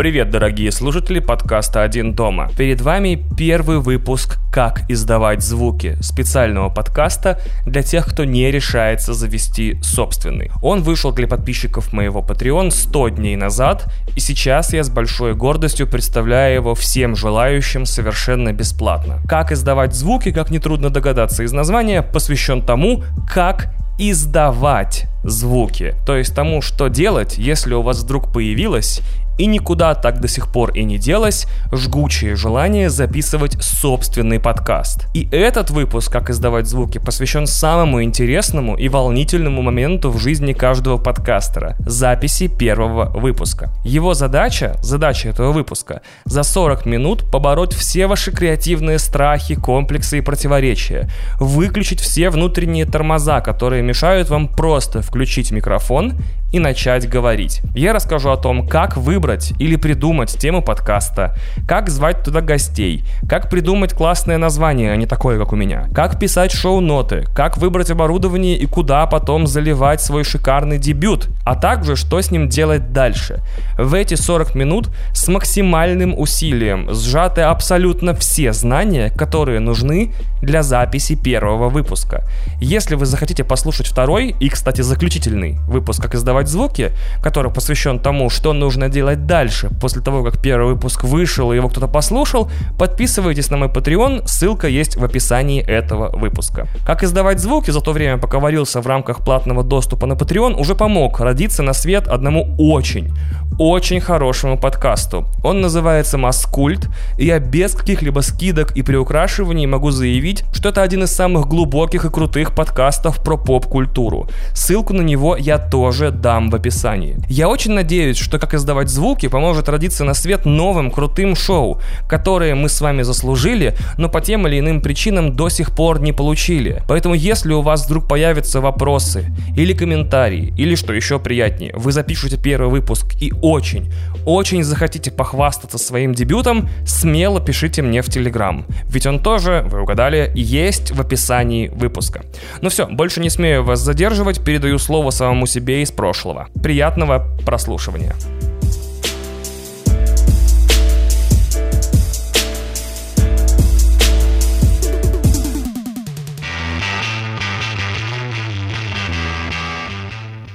Привет, 0.00 0.30
дорогие 0.30 0.72
слушатели 0.72 1.18
подкаста 1.18 1.82
«Один 1.82 2.14
дома». 2.14 2.48
Перед 2.56 2.80
вами 2.80 3.22
первый 3.36 3.80
выпуск 3.80 4.38
«Как 4.50 4.90
издавать 4.90 5.42
звуки» 5.42 5.98
специального 6.00 6.70
подкаста 6.70 7.38
для 7.66 7.82
тех, 7.82 8.06
кто 8.06 8.24
не 8.24 8.50
решается 8.50 9.12
завести 9.12 9.78
собственный. 9.82 10.52
Он 10.62 10.82
вышел 10.82 11.12
для 11.12 11.28
подписчиков 11.28 11.92
моего 11.92 12.22
Patreon 12.22 12.70
100 12.70 13.08
дней 13.10 13.36
назад, 13.36 13.92
и 14.16 14.20
сейчас 14.20 14.72
я 14.72 14.84
с 14.84 14.88
большой 14.88 15.34
гордостью 15.34 15.86
представляю 15.86 16.54
его 16.54 16.74
всем 16.74 17.14
желающим 17.14 17.84
совершенно 17.84 18.54
бесплатно. 18.54 19.18
«Как 19.28 19.52
издавать 19.52 19.94
звуки», 19.94 20.32
как 20.32 20.50
нетрудно 20.50 20.88
догадаться 20.88 21.42
из 21.42 21.52
названия, 21.52 22.00
посвящен 22.00 22.62
тому, 22.62 23.04
как 23.30 23.70
издавать 23.98 25.04
звуки. 25.24 25.94
То 26.06 26.16
есть 26.16 26.34
тому, 26.34 26.62
что 26.62 26.88
делать, 26.88 27.36
если 27.36 27.74
у 27.74 27.82
вас 27.82 28.02
вдруг 28.02 28.32
появилась 28.32 29.02
и 29.40 29.46
никуда 29.46 29.94
так 29.94 30.20
до 30.20 30.28
сих 30.28 30.52
пор 30.52 30.72
и 30.72 30.84
не 30.84 30.98
делось 30.98 31.46
жгучее 31.72 32.36
желание 32.36 32.90
записывать 32.90 33.56
собственный 33.62 34.38
подкаст. 34.38 35.06
И 35.14 35.26
этот 35.32 35.70
выпуск 35.70 36.12
«Как 36.12 36.28
издавать 36.28 36.66
звуки» 36.66 36.98
посвящен 36.98 37.46
самому 37.46 38.02
интересному 38.02 38.76
и 38.76 38.90
волнительному 38.90 39.62
моменту 39.62 40.10
в 40.10 40.18
жизни 40.18 40.52
каждого 40.52 40.98
подкастера– 40.98 41.76
записи 41.78 42.48
первого 42.48 43.06
выпуска. 43.18 43.72
Его 43.82 44.12
задача, 44.12 44.76
задача 44.82 45.30
этого 45.30 45.52
выпуска– 45.52 46.02
за 46.26 46.42
40 46.42 46.84
минут 46.84 47.30
побороть 47.30 47.72
все 47.72 48.06
ваши 48.06 48.32
креативные 48.32 48.98
страхи, 48.98 49.54
комплексы 49.54 50.18
и 50.18 50.20
противоречия, 50.20 51.08
выключить 51.38 52.00
все 52.00 52.28
внутренние 52.28 52.84
тормоза, 52.84 53.40
которые 53.40 53.82
мешают 53.82 54.28
вам 54.28 54.48
просто 54.48 55.00
включить 55.00 55.50
микрофон 55.50 56.12
и 56.52 56.58
начать 56.58 57.08
говорить. 57.08 57.62
Я 57.74 57.92
расскажу 57.92 58.30
о 58.30 58.36
том, 58.36 58.66
как 58.66 58.96
выбрать 58.96 59.52
или 59.58 59.76
придумать 59.76 60.36
тему 60.36 60.62
подкаста, 60.62 61.36
как 61.68 61.88
звать 61.88 62.22
туда 62.22 62.40
гостей, 62.40 63.04
как 63.28 63.48
придумать 63.48 63.94
классное 63.94 64.38
название, 64.38 64.92
а 64.92 64.96
не 64.96 65.06
такое, 65.06 65.38
как 65.38 65.52
у 65.52 65.56
меня, 65.56 65.88
как 65.94 66.18
писать 66.18 66.52
шоу-ноты, 66.52 67.26
как 67.34 67.56
выбрать 67.56 67.90
оборудование 67.90 68.56
и 68.56 68.66
куда 68.66 69.06
потом 69.06 69.46
заливать 69.46 70.00
свой 70.00 70.24
шикарный 70.24 70.78
дебют, 70.78 71.28
а 71.44 71.54
также 71.54 71.96
что 71.96 72.20
с 72.20 72.30
ним 72.30 72.48
делать 72.48 72.92
дальше. 72.92 73.42
В 73.78 73.94
эти 73.94 74.14
40 74.14 74.54
минут 74.54 74.88
с 75.12 75.28
максимальным 75.28 76.18
усилием 76.18 76.92
сжаты 76.92 77.42
абсолютно 77.42 78.14
все 78.14 78.52
знания, 78.52 79.10
которые 79.10 79.60
нужны 79.60 80.12
для 80.42 80.62
записи 80.62 81.14
первого 81.14 81.68
выпуска. 81.68 82.24
Если 82.60 82.94
вы 82.94 83.06
захотите 83.06 83.44
послушать 83.44 83.86
второй 83.86 84.34
и, 84.40 84.48
кстати, 84.48 84.80
заключительный 84.80 85.58
выпуск 85.66 86.02
«Как 86.02 86.14
издавать 86.14 86.39
звуки», 86.48 86.92
который 87.22 87.50
посвящен 87.52 87.98
тому, 87.98 88.30
что 88.30 88.52
нужно 88.52 88.88
делать 88.88 89.26
дальше, 89.26 89.70
после 89.80 90.02
того, 90.02 90.22
как 90.22 90.40
первый 90.40 90.74
выпуск 90.74 91.04
вышел 91.04 91.52
и 91.52 91.56
его 91.56 91.68
кто-то 91.68 91.88
послушал, 91.88 92.50
подписывайтесь 92.78 93.50
на 93.50 93.56
мой 93.56 93.68
Patreon, 93.68 94.22
ссылка 94.26 94.68
есть 94.68 94.96
в 94.96 95.04
описании 95.04 95.62
этого 95.62 96.16
выпуска. 96.16 96.66
Как 96.86 97.02
издавать 97.02 97.40
звуки 97.40 97.70
за 97.70 97.80
то 97.80 97.92
время, 97.92 98.18
пока 98.18 98.38
варился 98.38 98.80
в 98.80 98.86
рамках 98.86 99.24
платного 99.24 99.62
доступа 99.62 100.06
на 100.06 100.14
Patreon, 100.14 100.54
уже 100.58 100.74
помог 100.74 101.20
родиться 101.20 101.62
на 101.62 101.72
свет 101.72 102.08
одному 102.08 102.54
очень, 102.58 103.12
очень 103.58 104.00
хорошему 104.00 104.58
подкасту. 104.58 105.26
Он 105.44 105.60
называется 105.60 106.18
«Маскульт», 106.18 106.88
и 107.18 107.26
я 107.26 107.38
без 107.38 107.74
каких-либо 107.74 108.20
скидок 108.20 108.76
и 108.76 108.82
приукрашиваний 108.82 109.66
могу 109.66 109.90
заявить, 109.90 110.44
что 110.52 110.70
это 110.70 110.82
один 110.82 111.04
из 111.04 111.10
самых 111.12 111.46
глубоких 111.46 112.04
и 112.04 112.10
крутых 112.10 112.54
подкастов 112.54 113.22
про 113.22 113.36
поп-культуру. 113.36 114.28
Ссылку 114.54 114.94
на 114.94 115.02
него 115.02 115.36
я 115.36 115.58
тоже 115.58 116.10
дам 116.10 116.29
в 116.38 116.54
описании. 116.54 117.16
Я 117.28 117.48
очень 117.48 117.72
надеюсь, 117.72 118.16
что 118.16 118.38
«Как 118.38 118.54
издавать 118.54 118.88
звуки» 118.88 119.26
поможет 119.26 119.68
родиться 119.68 120.04
на 120.04 120.14
свет 120.14 120.46
новым 120.46 120.90
крутым 120.90 121.34
шоу, 121.34 121.80
которые 122.08 122.54
мы 122.54 122.68
с 122.68 122.80
вами 122.80 123.02
заслужили, 123.02 123.74
но 123.98 124.08
по 124.08 124.20
тем 124.20 124.46
или 124.46 124.60
иным 124.60 124.80
причинам 124.80 125.34
до 125.34 125.48
сих 125.48 125.74
пор 125.74 126.00
не 126.00 126.12
получили. 126.12 126.82
Поэтому 126.88 127.14
если 127.14 127.52
у 127.52 127.62
вас 127.62 127.86
вдруг 127.86 128.08
появятся 128.08 128.60
вопросы 128.60 129.26
или 129.56 129.72
комментарии, 129.72 130.54
или 130.56 130.76
что 130.76 130.92
еще 130.92 131.18
приятнее, 131.18 131.72
вы 131.74 131.90
запишете 131.90 132.36
первый 132.40 132.70
выпуск 132.70 133.20
и 133.20 133.32
очень, 133.42 133.92
очень 134.24 134.62
захотите 134.62 135.10
похвастаться 135.10 135.78
своим 135.78 136.14
дебютом, 136.14 136.68
смело 136.86 137.40
пишите 137.40 137.82
мне 137.82 138.02
в 138.02 138.06
Телеграм. 138.06 138.66
Ведь 138.84 139.06
он 139.06 139.20
тоже, 139.20 139.64
вы 139.66 139.82
угадали, 139.82 140.30
есть 140.34 140.92
в 140.92 141.00
описании 141.00 141.68
выпуска. 141.68 142.22
Ну 142.60 142.68
все, 142.68 142.86
больше 142.86 143.20
не 143.20 143.30
смею 143.30 143.64
вас 143.64 143.80
задерживать, 143.80 144.44
передаю 144.44 144.78
слово 144.78 145.10
самому 145.10 145.46
себе 145.46 145.82
из 145.82 145.90
прошлого. 145.90 146.19
Приятного 146.62 147.26
прослушивания. 147.46 148.14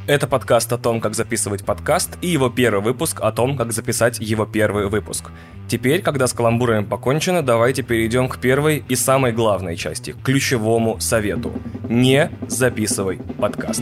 Это 0.07 0.27
подкаст 0.27 0.71
о 0.71 0.77
том, 0.77 1.01
как 1.01 1.15
записывать 1.15 1.65
подкаст, 1.65 2.19
и 2.21 2.27
его 2.27 2.49
первый 2.49 2.83
выпуск 2.83 3.21
о 3.21 3.31
том, 3.31 3.57
как 3.57 3.71
записать 3.71 4.19
его 4.19 4.45
первый 4.45 4.87
выпуск. 4.87 5.31
Теперь, 5.67 6.03
когда 6.03 6.27
с 6.27 6.33
каламбурами 6.33 6.85
покончено, 6.85 7.41
давайте 7.41 7.81
перейдем 7.81 8.29
к 8.29 8.37
первой 8.37 8.83
и 8.87 8.95
самой 8.95 9.31
главной 9.31 9.75
части, 9.75 10.15
ключевому 10.23 10.99
совету. 10.99 11.53
Не 11.89 12.29
записывай 12.47 13.17
подкаст. 13.39 13.81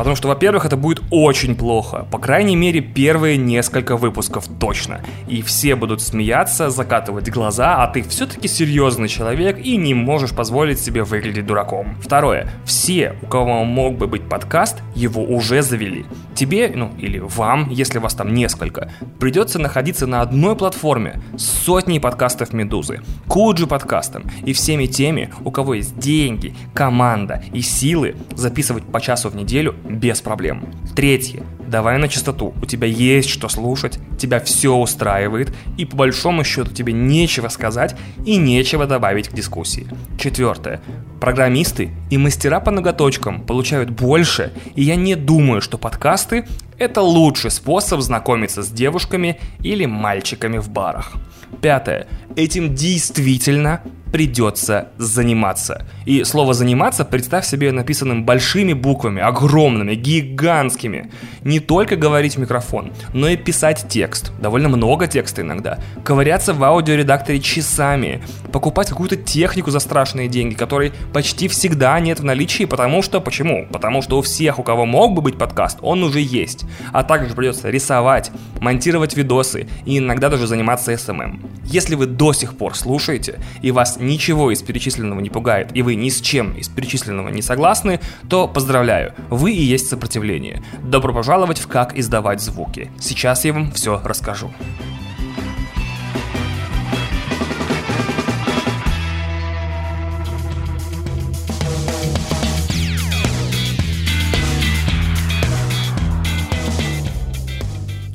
Потому 0.00 0.16
что, 0.16 0.28
во-первых, 0.28 0.64
это 0.64 0.78
будет 0.78 1.02
очень 1.10 1.54
плохо. 1.54 2.06
По 2.10 2.16
крайней 2.16 2.56
мере, 2.56 2.80
первые 2.80 3.36
несколько 3.36 3.98
выпусков 3.98 4.46
точно. 4.58 5.02
И 5.28 5.42
все 5.42 5.76
будут 5.76 6.00
смеяться, 6.00 6.70
закатывать 6.70 7.28
глаза, 7.28 7.84
а 7.84 7.86
ты 7.86 8.02
все-таки 8.04 8.48
серьезный 8.48 9.08
человек 9.08 9.58
и 9.58 9.76
не 9.76 9.92
можешь 9.92 10.30
позволить 10.30 10.80
себе 10.80 11.04
выглядеть 11.04 11.44
дураком. 11.44 11.98
Второе. 12.00 12.50
Все, 12.64 13.14
у 13.20 13.26
кого 13.26 13.62
мог 13.64 13.98
бы 13.98 14.06
быть 14.06 14.26
подкаст, 14.26 14.78
его 14.94 15.22
уже 15.22 15.60
завели. 15.60 16.06
Тебе, 16.34 16.72
ну 16.74 16.92
или 16.96 17.18
вам, 17.18 17.68
если 17.68 17.98
вас 17.98 18.14
там 18.14 18.32
несколько, 18.32 18.90
придется 19.18 19.58
находиться 19.58 20.06
на 20.06 20.22
одной 20.22 20.56
платформе 20.56 21.20
с 21.36 21.44
сотней 21.44 22.00
подкастов 22.00 22.54
Медузы, 22.54 23.02
Куджи 23.28 23.66
подкастом 23.66 24.24
и 24.46 24.54
всеми 24.54 24.86
теми, 24.86 25.30
у 25.44 25.50
кого 25.50 25.74
есть 25.74 25.98
деньги, 25.98 26.54
команда 26.72 27.44
и 27.52 27.60
силы 27.60 28.16
записывать 28.34 28.84
по 28.84 28.98
часу 28.98 29.28
в 29.28 29.36
неделю 29.36 29.74
без 29.98 30.20
проблем. 30.20 30.66
Третье. 30.94 31.42
Давай 31.66 31.98
на 31.98 32.08
чистоту. 32.08 32.54
У 32.60 32.66
тебя 32.66 32.86
есть 32.86 33.28
что 33.28 33.48
слушать, 33.48 33.98
тебя 34.18 34.40
все 34.40 34.74
устраивает, 34.74 35.52
и 35.76 35.84
по 35.84 35.96
большому 35.96 36.44
счету 36.44 36.72
тебе 36.72 36.92
нечего 36.92 37.48
сказать 37.48 37.96
и 38.26 38.36
нечего 38.36 38.86
добавить 38.86 39.28
к 39.28 39.32
дискуссии. 39.32 39.86
Четвертое. 40.18 40.80
Программисты 41.20 41.90
и 42.10 42.18
мастера 42.18 42.60
по 42.60 42.70
ноготочкам 42.70 43.42
получают 43.42 43.90
больше, 43.90 44.52
и 44.74 44.82
я 44.82 44.96
не 44.96 45.14
думаю, 45.14 45.60
что 45.60 45.78
подкасты– 45.78 46.46
это 46.78 47.02
лучший 47.02 47.50
способ 47.50 48.00
знакомиться 48.00 48.62
с 48.62 48.70
девушками 48.70 49.38
или 49.60 49.86
мальчиками 49.86 50.58
в 50.58 50.70
барах. 50.70 51.12
Пятое. 51.60 52.06
Этим 52.36 52.74
действительно 52.74 53.82
придется 54.12 54.88
заниматься. 54.98 55.86
И 56.04 56.24
слово 56.24 56.54
«заниматься» 56.54 57.04
представь 57.04 57.46
себе 57.46 57.72
написанным 57.72 58.24
большими 58.24 58.72
буквами, 58.72 59.22
огромными, 59.22 59.94
гигантскими. 59.94 61.10
Не 61.42 61.60
только 61.60 61.96
говорить 61.96 62.36
в 62.36 62.40
микрофон, 62.40 62.92
но 63.14 63.28
и 63.28 63.36
писать 63.36 63.86
текст. 63.88 64.32
Довольно 64.40 64.68
много 64.68 65.06
текста 65.06 65.42
иногда. 65.42 65.78
Ковыряться 66.04 66.54
в 66.54 66.62
аудиоредакторе 66.64 67.40
часами. 67.40 68.22
Покупать 68.52 68.88
какую-то 68.88 69.16
технику 69.16 69.70
за 69.70 69.78
страшные 69.78 70.28
деньги, 70.28 70.54
которой 70.54 70.92
почти 71.12 71.48
всегда 71.48 71.98
нет 72.00 72.20
в 72.20 72.24
наличии, 72.24 72.64
потому 72.64 73.02
что... 73.02 73.20
Почему? 73.20 73.66
Потому 73.70 74.02
что 74.02 74.18
у 74.18 74.22
всех, 74.22 74.58
у 74.58 74.62
кого 74.62 74.86
мог 74.86 75.14
бы 75.14 75.22
быть 75.22 75.38
подкаст, 75.38 75.78
он 75.82 76.02
уже 76.02 76.20
есть. 76.20 76.64
А 76.92 77.04
также 77.04 77.34
придется 77.34 77.70
рисовать, 77.70 78.30
монтировать 78.60 79.16
видосы 79.16 79.68
и 79.84 79.98
иногда 79.98 80.28
даже 80.28 80.46
заниматься 80.46 80.96
SMM. 80.96 81.40
Если 81.64 81.94
вы 81.94 82.06
до 82.06 82.32
сих 82.32 82.56
пор 82.56 82.74
слушаете 82.74 83.38
и 83.62 83.70
вас 83.70 83.99
ничего 84.00 84.50
из 84.50 84.62
перечисленного 84.62 85.20
не 85.20 85.30
пугает, 85.30 85.70
и 85.74 85.82
вы 85.82 85.94
ни 85.94 86.08
с 86.08 86.20
чем 86.20 86.54
из 86.56 86.68
перечисленного 86.68 87.28
не 87.28 87.42
согласны, 87.42 88.00
то 88.28 88.48
поздравляю, 88.48 89.14
вы 89.28 89.52
и 89.52 89.62
есть 89.62 89.88
сопротивление. 89.88 90.62
Добро 90.82 91.12
пожаловать 91.12 91.58
в 91.58 91.68
«Как 91.68 91.98
издавать 91.98 92.40
звуки». 92.40 92.90
Сейчас 93.00 93.44
я 93.44 93.52
вам 93.52 93.72
все 93.72 94.00
расскажу. 94.04 94.50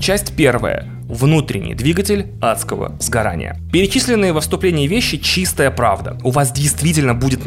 Часть 0.05 0.35
первая. 0.35 0.94
Внутренний 1.07 1.75
двигатель 1.75 2.27
адского 2.41 2.95
сгорания. 2.99 3.59
Перечисленные 3.71 4.33
во 4.33 4.41
вступлении 4.41 4.87
вещи 4.87 5.17
чистая 5.17 5.71
правда. 5.71 6.17
У 6.23 6.31
вас 6.31 6.51
действительно 6.51 7.13
будет 7.13 7.43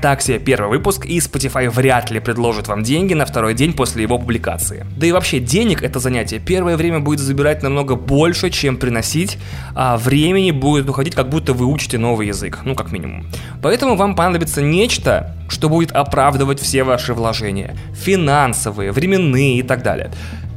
так 0.00 0.22
себе 0.22 0.38
первый 0.38 0.78
выпуск, 0.78 1.06
и 1.06 1.18
Spotify 1.18 1.68
вряд 1.68 2.10
ли 2.10 2.20
предложит 2.20 2.68
вам 2.68 2.82
деньги 2.82 3.14
на 3.14 3.26
второй 3.26 3.54
день 3.54 3.72
после 3.72 4.02
его 4.02 4.18
публикации. 4.18 4.86
Да 4.96 5.06
и 5.06 5.12
вообще 5.12 5.40
денег 5.40 5.82
это 5.82 5.98
занятие 5.98 6.38
первое 6.38 6.76
время 6.76 7.00
будет 7.00 7.20
забирать 7.20 7.62
намного 7.62 7.96
больше, 7.96 8.50
чем 8.50 8.76
приносить, 8.76 9.38
а 9.74 9.96
времени 9.96 10.50
будет 10.50 10.88
уходить, 10.88 11.14
как 11.14 11.28
будто 11.28 11.52
вы 11.52 11.66
учите 11.66 11.98
новый 11.98 12.28
язык, 12.28 12.60
ну 12.64 12.74
как 12.74 12.92
минимум. 12.92 13.26
Поэтому 13.62 13.96
вам 13.96 14.16
понадобится 14.16 14.62
нечто, 14.62 15.36
что 15.48 15.68
будет 15.68 15.92
оправдывать 15.92 16.60
все 16.60 16.82
ваши 16.82 17.12
вложения. 17.14 17.76
Финансовые, 17.94 18.92
временные 18.92 19.58
и 19.58 19.62
так 19.62 19.82
далее. 19.82 20.10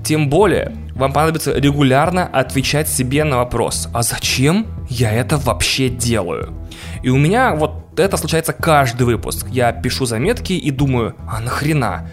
Тем 0.06 0.30
более, 0.30 0.72
вам 0.94 1.13
понадобится 1.13 1.57
регулярно 1.57 2.28
отвечать 2.28 2.88
себе 2.88 3.24
на 3.24 3.38
вопрос, 3.38 3.90
а 3.92 4.04
зачем 4.04 4.68
я 4.88 5.12
это 5.12 5.38
вообще 5.38 5.90
делаю? 5.90 6.54
И 7.02 7.10
у 7.10 7.18
меня 7.18 7.56
вот 7.56 8.00
это 8.00 8.16
случается 8.16 8.54
каждый 8.54 9.07
выпуск. 9.07 9.48
Я 9.50 9.72
пишу 9.72 10.06
заметки 10.06 10.54
и 10.54 10.69
думаю, 10.69 11.16
а 11.28 11.40
нахрена? 11.40 12.07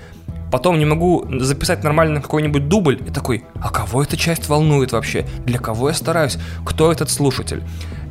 Потом 0.50 0.78
не 0.78 0.86
могу 0.86 1.26
записать 1.40 1.84
нормально 1.84 2.22
какой-нибудь 2.22 2.66
дубль 2.66 2.98
и 3.06 3.10
такой, 3.10 3.44
а 3.60 3.68
кого 3.68 4.02
эта 4.02 4.16
часть 4.16 4.48
волнует 4.48 4.92
вообще? 4.92 5.26
Для 5.44 5.58
кого 5.58 5.90
я 5.90 5.94
стараюсь? 5.94 6.38
Кто 6.64 6.90
этот 6.90 7.10
слушатель? 7.10 7.62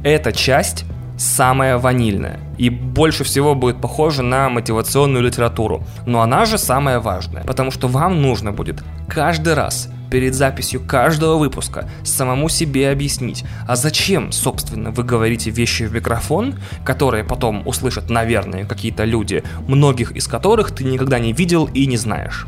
Эта 0.03 0.31
часть 0.31 0.85
самая 1.21 1.77
ванильная 1.77 2.39
и 2.57 2.69
больше 2.69 3.23
всего 3.23 3.53
будет 3.53 3.79
похожа 3.79 4.23
на 4.23 4.49
мотивационную 4.49 5.23
литературу. 5.23 5.83
Но 6.05 6.21
она 6.21 6.45
же 6.45 6.57
самая 6.57 6.99
важная, 6.99 7.43
потому 7.43 7.71
что 7.71 7.87
вам 7.87 8.21
нужно 8.21 8.51
будет 8.51 8.83
каждый 9.07 9.53
раз 9.53 9.89
перед 10.09 10.33
записью 10.33 10.81
каждого 10.81 11.37
выпуска 11.37 11.89
самому 12.03 12.49
себе 12.49 12.89
объяснить, 12.89 13.45
а 13.67 13.75
зачем, 13.75 14.31
собственно, 14.31 14.91
вы 14.91 15.03
говорите 15.03 15.51
вещи 15.51 15.83
в 15.83 15.93
микрофон, 15.93 16.55
которые 16.83 17.23
потом 17.23 17.65
услышат, 17.65 18.09
наверное, 18.09 18.65
какие-то 18.65 19.05
люди, 19.05 19.43
многих 19.67 20.11
из 20.11 20.27
которых 20.27 20.71
ты 20.71 20.83
никогда 20.83 21.19
не 21.19 21.33
видел 21.33 21.69
и 21.73 21.85
не 21.85 21.97
знаешь. 21.97 22.47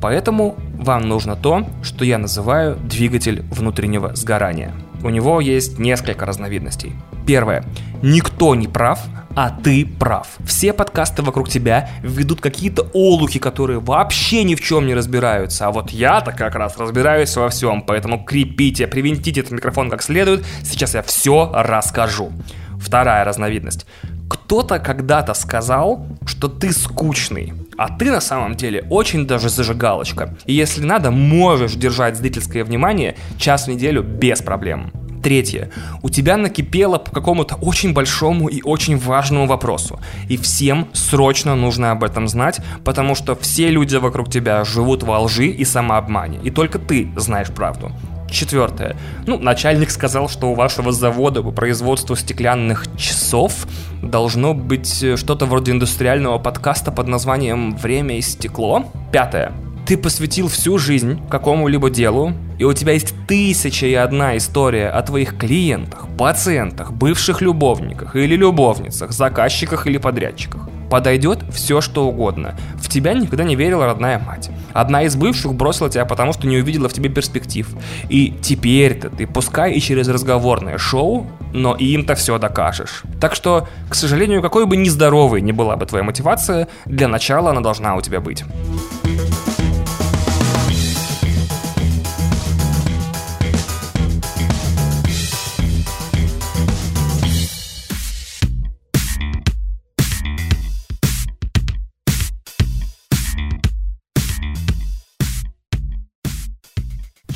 Поэтому 0.00 0.56
вам 0.74 1.08
нужно 1.08 1.34
то, 1.34 1.68
что 1.82 2.04
я 2.04 2.18
называю 2.18 2.76
двигатель 2.76 3.42
внутреннего 3.50 4.14
сгорания. 4.14 4.72
У 5.02 5.10
него 5.10 5.40
есть 5.40 5.78
несколько 5.78 6.24
разновидностей. 6.24 6.92
Первое. 7.28 7.62
Никто 8.00 8.54
не 8.54 8.68
прав, 8.68 9.00
а 9.36 9.50
ты 9.50 9.84
прав. 9.84 10.28
Все 10.46 10.72
подкасты 10.72 11.22
вокруг 11.22 11.50
тебя 11.50 11.90
ведут 12.00 12.40
какие-то 12.40 12.88
олухи, 12.94 13.38
которые 13.38 13.80
вообще 13.80 14.44
ни 14.44 14.54
в 14.54 14.62
чем 14.62 14.86
не 14.86 14.94
разбираются. 14.94 15.66
А 15.66 15.70
вот 15.70 15.90
я-то 15.90 16.32
как 16.32 16.54
раз 16.54 16.78
разбираюсь 16.78 17.36
во 17.36 17.50
всем, 17.50 17.82
поэтому 17.82 18.24
крепите, 18.24 18.86
привинтите 18.86 19.40
этот 19.40 19.52
микрофон 19.52 19.90
как 19.90 20.00
следует. 20.00 20.42
Сейчас 20.62 20.94
я 20.94 21.02
все 21.02 21.52
расскажу. 21.54 22.32
Вторая 22.80 23.26
разновидность. 23.26 23.84
Кто-то 24.30 24.78
когда-то 24.78 25.34
сказал, 25.34 26.06
что 26.24 26.48
ты 26.48 26.72
скучный, 26.72 27.52
а 27.76 27.94
ты 27.94 28.10
на 28.10 28.22
самом 28.22 28.54
деле 28.54 28.86
очень 28.88 29.26
даже 29.26 29.50
зажигалочка. 29.50 30.34
И 30.46 30.54
если 30.54 30.82
надо, 30.82 31.10
можешь 31.10 31.74
держать 31.74 32.16
зрительское 32.16 32.64
внимание 32.64 33.16
час 33.36 33.66
в 33.66 33.68
неделю 33.68 34.02
без 34.02 34.40
проблем. 34.40 34.92
Третье. 35.22 35.70
У 36.02 36.10
тебя 36.10 36.36
накипело 36.36 36.98
по 36.98 37.10
какому-то 37.10 37.56
очень 37.56 37.92
большому 37.92 38.48
и 38.48 38.62
очень 38.62 38.98
важному 38.98 39.46
вопросу. 39.46 39.98
И 40.28 40.36
всем 40.36 40.88
срочно 40.92 41.54
нужно 41.54 41.90
об 41.90 42.04
этом 42.04 42.28
знать, 42.28 42.60
потому 42.84 43.14
что 43.14 43.34
все 43.34 43.68
люди 43.70 43.96
вокруг 43.96 44.30
тебя 44.30 44.64
живут 44.64 45.02
во 45.02 45.20
лжи 45.20 45.46
и 45.46 45.64
самообмане. 45.64 46.38
И 46.42 46.50
только 46.50 46.78
ты 46.78 47.08
знаешь 47.16 47.48
правду. 47.48 47.92
Четвертое. 48.30 48.96
Ну, 49.26 49.38
начальник 49.38 49.90
сказал, 49.90 50.28
что 50.28 50.50
у 50.50 50.54
вашего 50.54 50.92
завода 50.92 51.42
по 51.42 51.50
производству 51.50 52.14
стеклянных 52.14 52.84
часов 52.96 53.66
должно 54.02 54.52
быть 54.52 55.02
э, 55.02 55.16
что-то 55.16 55.46
вроде 55.46 55.72
индустриального 55.72 56.38
подкаста 56.38 56.92
под 56.92 57.08
названием 57.08 57.74
«Время 57.76 58.18
и 58.18 58.20
стекло». 58.20 58.84
Пятое. 59.12 59.52
Ты 59.88 59.96
посвятил 59.96 60.48
всю 60.48 60.76
жизнь 60.76 61.18
какому-либо 61.30 61.88
делу, 61.88 62.34
и 62.58 62.64
у 62.64 62.74
тебя 62.74 62.92
есть 62.92 63.14
тысяча 63.26 63.86
и 63.86 63.94
одна 63.94 64.36
история 64.36 64.90
о 64.90 65.00
твоих 65.00 65.38
клиентах, 65.38 66.08
пациентах, 66.18 66.92
бывших 66.92 67.40
любовниках 67.40 68.14
или 68.14 68.36
любовницах, 68.36 69.12
заказчиках 69.12 69.86
или 69.86 69.96
подрядчиках. 69.96 70.68
Подойдет 70.90 71.38
все 71.54 71.80
что 71.80 72.06
угодно. 72.06 72.54
В 72.76 72.90
тебя 72.90 73.14
никогда 73.14 73.44
не 73.44 73.56
верила 73.56 73.86
родная 73.86 74.18
мать. 74.18 74.50
Одна 74.74 75.04
из 75.04 75.16
бывших 75.16 75.54
бросила 75.54 75.88
тебя, 75.88 76.04
потому 76.04 76.34
что 76.34 76.46
не 76.46 76.58
увидела 76.58 76.90
в 76.90 76.92
тебе 76.92 77.08
перспектив. 77.08 77.66
И 78.10 78.34
теперь-то 78.42 79.08
ты, 79.08 79.26
пускай 79.26 79.72
и 79.72 79.80
через 79.80 80.06
разговорное 80.08 80.76
шоу, 80.76 81.26
но 81.54 81.74
им-то 81.74 82.14
все 82.14 82.38
докажешь. 82.38 83.04
Так 83.22 83.34
что, 83.34 83.66
к 83.88 83.94
сожалению, 83.94 84.42
какой 84.42 84.66
бы 84.66 84.76
нездоровой 84.76 85.40
ни 85.40 85.52
была 85.52 85.76
бы 85.76 85.86
твоя 85.86 86.04
мотивация, 86.04 86.68
для 86.84 87.08
начала 87.08 87.52
она 87.52 87.62
должна 87.62 87.96
у 87.96 88.02
тебя 88.02 88.20
быть. 88.20 88.44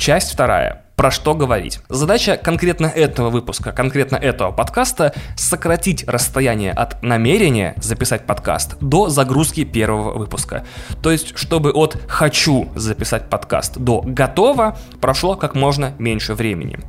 Часть 0.05 0.33
вторая 0.33 0.81
про 0.95 1.09
что 1.09 1.33
говорить. 1.33 1.79
Задача 1.89 2.37
конкретно 2.37 2.85
этого 2.85 3.29
выпуска, 3.29 3.71
конкретно 3.71 4.15
этого 4.15 4.51
подкаста— 4.51 5.13
сократить 5.35 6.07
расстояние 6.07 6.71
от 6.71 7.01
намерения 7.01 7.73
записать 7.81 8.25
подкаст 8.25 8.77
до 8.79 9.09
загрузки 9.09 9.63
первого 9.63 10.17
выпуска. 10.17 10.65
То 11.01 11.11
есть, 11.11 11.37
чтобы 11.37 11.71
от 11.71 11.97
«хочу 12.07 12.69
записать 12.75 13.29
подкаст» 13.29 13.77
до 13.77 14.01
«готово» 14.05 14.77
прошло 15.01 15.35
как 15.35 15.55
можно 15.55 15.93
меньше 15.97 16.35
времени. 16.35 16.79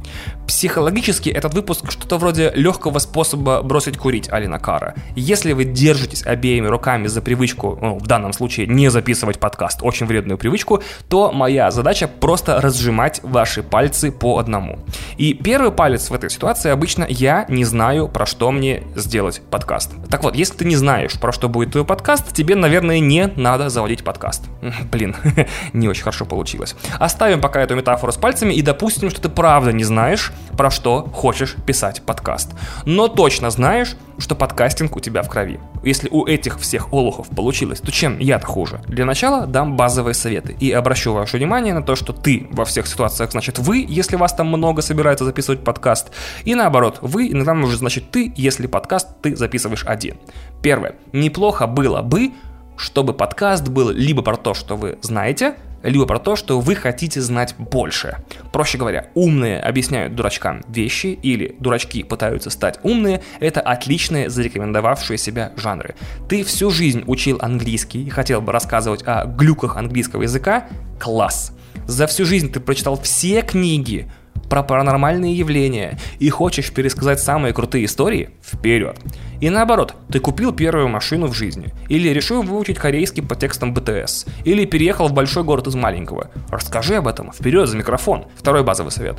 Психологически 0.46 1.30
этот 1.30 1.54
выпуск 1.54 1.90
что-то 1.90 2.18
вроде 2.18 2.52
легкого 2.54 2.98
способа 2.98 3.62
бросить 3.62 3.96
курить 3.96 4.30
Алина 4.30 4.58
Кара. 4.58 4.94
Если 5.16 5.52
вы 5.52 5.64
держитесь 5.64 6.26
обеими 6.26 6.66
руками 6.66 7.06
за 7.06 7.22
привычку, 7.22 7.78
ну, 7.80 7.98
в 7.98 8.06
данном 8.06 8.34
случае 8.34 8.66
не 8.66 8.90
записывать 8.90 9.40
подкаст, 9.40 9.80
очень 9.82 10.06
вредную 10.06 10.36
привычку, 10.36 10.82
то 11.08 11.32
моя 11.32 11.70
задача 11.70 12.06
просто 12.06 12.60
разжимать 12.60 13.20
ваши 13.22 13.62
пальцы 13.62 13.93
пальцы 13.94 14.10
по 14.10 14.38
одному. 14.38 14.80
И 15.18 15.34
первый 15.34 15.70
палец 15.70 16.10
в 16.10 16.14
этой 16.14 16.28
ситуации 16.28 16.70
обычно 16.70 17.06
я 17.08 17.46
не 17.48 17.64
знаю, 17.64 18.08
про 18.08 18.26
что 18.26 18.50
мне 18.50 18.82
сделать 18.96 19.40
подкаст. 19.50 19.92
Так 20.10 20.24
вот, 20.24 20.34
если 20.34 20.56
ты 20.56 20.64
не 20.64 20.74
знаешь, 20.74 21.12
про 21.20 21.32
что 21.32 21.48
будет 21.48 21.72
твой 21.72 21.84
подкаст, 21.84 22.32
тебе, 22.32 22.56
наверное, 22.56 22.98
не 22.98 23.28
надо 23.36 23.68
заводить 23.68 24.02
подкаст. 24.02 24.44
Блин, 24.90 25.14
не 25.72 25.88
очень 25.88 26.02
хорошо 26.02 26.24
получилось. 26.24 26.74
Оставим 26.98 27.40
пока 27.40 27.62
эту 27.62 27.76
метафору 27.76 28.10
с 28.10 28.16
пальцами 28.16 28.52
и 28.52 28.62
допустим, 28.62 29.10
что 29.10 29.20
ты 29.20 29.28
правда 29.28 29.72
не 29.72 29.84
знаешь, 29.84 30.32
про 30.56 30.70
что 30.70 31.08
хочешь 31.14 31.54
писать 31.66 32.02
подкаст. 32.02 32.50
Но 32.84 33.06
точно 33.06 33.50
знаешь, 33.50 33.94
что 34.18 34.34
подкастинг 34.34 34.96
у 34.96 35.00
тебя 35.00 35.22
в 35.22 35.28
крови. 35.28 35.60
Если 35.82 36.08
у 36.10 36.26
этих 36.26 36.58
всех 36.58 36.92
олухов 36.92 37.28
получилось, 37.28 37.80
то 37.80 37.90
чем 37.92 38.18
я-то 38.18 38.46
хуже? 38.46 38.80
Для 38.86 39.04
начала 39.04 39.46
дам 39.46 39.76
базовые 39.76 40.14
советы 40.14 40.56
и 40.58 40.70
обращу 40.70 41.12
ваше 41.12 41.36
внимание 41.36 41.74
на 41.74 41.82
то, 41.82 41.96
что 41.96 42.12
ты 42.12 42.46
во 42.50 42.64
всех 42.64 42.86
ситуациях 42.86 43.32
значит 43.32 43.58
вы, 43.58 43.84
если 43.88 44.16
вас 44.16 44.34
там 44.34 44.48
много 44.48 44.82
собирается 44.82 45.24
записывать 45.24 45.64
подкаст, 45.64 46.10
и 46.44 46.54
наоборот, 46.54 46.98
вы 47.02 47.30
иногда 47.30 47.54
может 47.54 47.78
значит 47.78 48.10
ты, 48.10 48.32
если 48.36 48.66
подкаст 48.66 49.08
ты 49.22 49.36
записываешь 49.36 49.84
один. 49.86 50.16
Первое. 50.62 50.94
Неплохо 51.12 51.66
было 51.66 52.02
бы, 52.02 52.32
чтобы 52.76 53.12
подкаст 53.12 53.68
был 53.68 53.90
либо 53.90 54.22
про 54.22 54.36
то, 54.36 54.54
что 54.54 54.76
вы 54.76 54.98
знаете, 55.02 55.54
либо 55.84 56.06
про 56.06 56.18
то, 56.18 56.34
что 56.34 56.60
вы 56.60 56.74
хотите 56.74 57.20
знать 57.20 57.54
больше. 57.58 58.16
Проще 58.52 58.78
говоря, 58.78 59.10
умные 59.14 59.60
объясняют 59.60 60.14
дурачкам 60.16 60.62
вещи, 60.68 61.18
или 61.22 61.54
дурачки 61.60 62.02
пытаются 62.02 62.50
стать 62.50 62.80
умные, 62.82 63.22
это 63.38 63.60
отличные 63.60 64.30
зарекомендовавшие 64.30 65.18
себя 65.18 65.52
жанры. 65.56 65.94
Ты 66.28 66.42
всю 66.42 66.70
жизнь 66.70 67.04
учил 67.06 67.38
английский 67.40 68.04
и 68.04 68.10
хотел 68.10 68.40
бы 68.40 68.50
рассказывать 68.52 69.02
о 69.06 69.26
глюках 69.26 69.76
английского 69.76 70.22
языка? 70.22 70.66
Класс! 70.98 71.52
За 71.86 72.06
всю 72.06 72.24
жизнь 72.24 72.50
ты 72.50 72.60
прочитал 72.60 72.98
все 73.00 73.42
книги, 73.42 74.10
про 74.48 74.62
паранормальные 74.62 75.34
явления 75.34 75.98
и 76.18 76.28
хочешь 76.30 76.72
пересказать 76.72 77.20
самые 77.20 77.52
крутые 77.52 77.86
истории, 77.86 78.30
вперед. 78.42 78.98
И 79.40 79.50
наоборот, 79.50 79.94
ты 80.10 80.20
купил 80.20 80.52
первую 80.52 80.88
машину 80.88 81.26
в 81.26 81.34
жизни, 81.34 81.72
или 81.88 82.08
решил 82.08 82.42
выучить 82.42 82.78
корейский 82.78 83.22
по 83.22 83.34
текстам 83.34 83.74
БТС, 83.74 84.26
или 84.44 84.64
переехал 84.64 85.08
в 85.08 85.12
большой 85.12 85.44
город 85.44 85.66
из 85.66 85.74
маленького. 85.74 86.30
Расскажи 86.50 86.96
об 86.96 87.08
этом, 87.08 87.32
вперед 87.32 87.68
за 87.68 87.76
микрофон. 87.76 88.26
Второй 88.36 88.62
базовый 88.62 88.92
совет. 88.92 89.16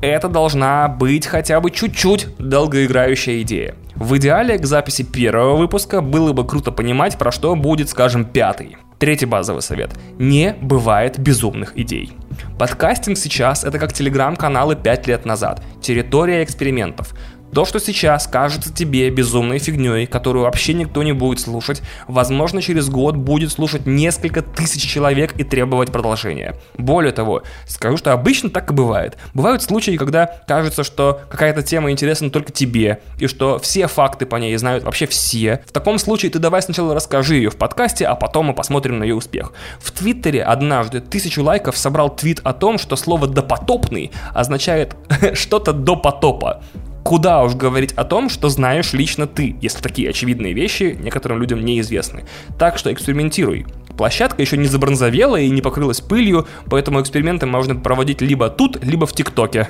Это 0.00 0.28
должна 0.28 0.88
быть 0.88 1.26
хотя 1.26 1.60
бы 1.60 1.70
чуть-чуть 1.70 2.26
долгоиграющая 2.38 3.40
идея. 3.40 3.74
В 3.96 4.16
идеале 4.18 4.58
к 4.58 4.66
записи 4.66 5.02
первого 5.02 5.56
выпуска 5.56 6.02
было 6.02 6.32
бы 6.32 6.46
круто 6.46 6.72
понимать, 6.72 7.16
про 7.16 7.32
что 7.32 7.56
будет, 7.56 7.88
скажем, 7.88 8.24
пятый. 8.26 8.76
Третий 8.98 9.26
базовый 9.26 9.62
совет. 9.62 9.92
Не 10.18 10.56
бывает 10.60 11.18
безумных 11.18 11.76
идей. 11.78 12.12
Подкастинг 12.58 13.18
сейчас 13.18 13.64
это 13.64 13.80
как 13.80 13.92
телеграм-каналы 13.92 14.76
5 14.76 15.08
лет 15.08 15.24
назад. 15.24 15.60
Территория 15.82 16.44
экспериментов. 16.44 17.12
То, 17.54 17.64
что 17.64 17.78
сейчас 17.78 18.26
кажется 18.26 18.74
тебе 18.74 19.08
безумной 19.10 19.60
фигней, 19.60 20.06
которую 20.06 20.42
вообще 20.42 20.74
никто 20.74 21.04
не 21.04 21.12
будет 21.12 21.38
слушать, 21.38 21.82
возможно, 22.08 22.60
через 22.60 22.88
год 22.88 23.14
будет 23.14 23.52
слушать 23.52 23.86
несколько 23.86 24.42
тысяч 24.42 24.82
человек 24.82 25.34
и 25.38 25.44
требовать 25.44 25.92
продолжения. 25.92 26.56
Более 26.76 27.12
того, 27.12 27.44
скажу, 27.68 27.96
что 27.96 28.12
обычно 28.12 28.50
так 28.50 28.72
и 28.72 28.74
бывает. 28.74 29.16
Бывают 29.34 29.62
случаи, 29.62 29.96
когда 29.96 30.26
кажется, 30.48 30.82
что 30.82 31.20
какая-то 31.30 31.62
тема 31.62 31.92
интересна 31.92 32.28
только 32.28 32.50
тебе, 32.50 33.00
и 33.20 33.28
что 33.28 33.60
все 33.60 33.86
факты 33.86 34.26
по 34.26 34.34
ней 34.34 34.56
знают 34.56 34.82
вообще 34.82 35.06
все. 35.06 35.62
В 35.64 35.70
таком 35.70 36.00
случае 36.00 36.32
ты 36.32 36.40
давай 36.40 36.60
сначала 36.60 36.92
расскажи 36.92 37.36
ее 37.36 37.50
в 37.50 37.56
подкасте, 37.56 38.04
а 38.04 38.16
потом 38.16 38.46
мы 38.46 38.54
посмотрим 38.54 38.98
на 38.98 39.04
ее 39.04 39.14
успех. 39.14 39.52
В 39.78 39.92
Твиттере 39.92 40.42
однажды 40.42 41.00
тысячу 41.00 41.44
лайков 41.44 41.78
собрал 41.78 42.10
твит 42.16 42.40
о 42.42 42.52
том, 42.52 42.78
что 42.78 42.96
слово 42.96 43.28
«допотопный» 43.28 44.10
означает 44.32 44.96
что-то 45.34 45.72
до 45.72 45.94
потопа. 45.94 46.60
Куда 47.04 47.42
уж 47.42 47.54
говорить 47.54 47.92
о 47.92 48.04
том, 48.04 48.30
что 48.30 48.48
знаешь 48.48 48.94
лично 48.94 49.26
ты, 49.26 49.56
если 49.60 49.82
такие 49.82 50.08
очевидные 50.08 50.54
вещи 50.54 50.96
некоторым 50.98 51.38
людям 51.38 51.62
неизвестны. 51.62 52.24
Так 52.58 52.78
что 52.78 52.92
экспериментируй. 52.92 53.66
Площадка 53.96 54.42
еще 54.42 54.56
не 54.56 54.66
забронзовела 54.66 55.36
и 55.36 55.50
не 55.50 55.62
покрылась 55.62 56.00
пылью, 56.00 56.48
поэтому 56.68 57.00
эксперименты 57.00 57.46
можно 57.46 57.76
проводить 57.76 58.22
либо 58.22 58.48
тут, 58.48 58.82
либо 58.82 59.06
в 59.06 59.12
ТикТоке. 59.12 59.68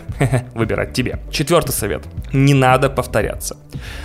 Выбирать 0.55 0.95
тебе. 0.95 1.19
Четвертый 1.31 1.73
совет. 1.73 2.05
Не 2.33 2.55
надо 2.55 2.89
повторяться. 2.89 3.57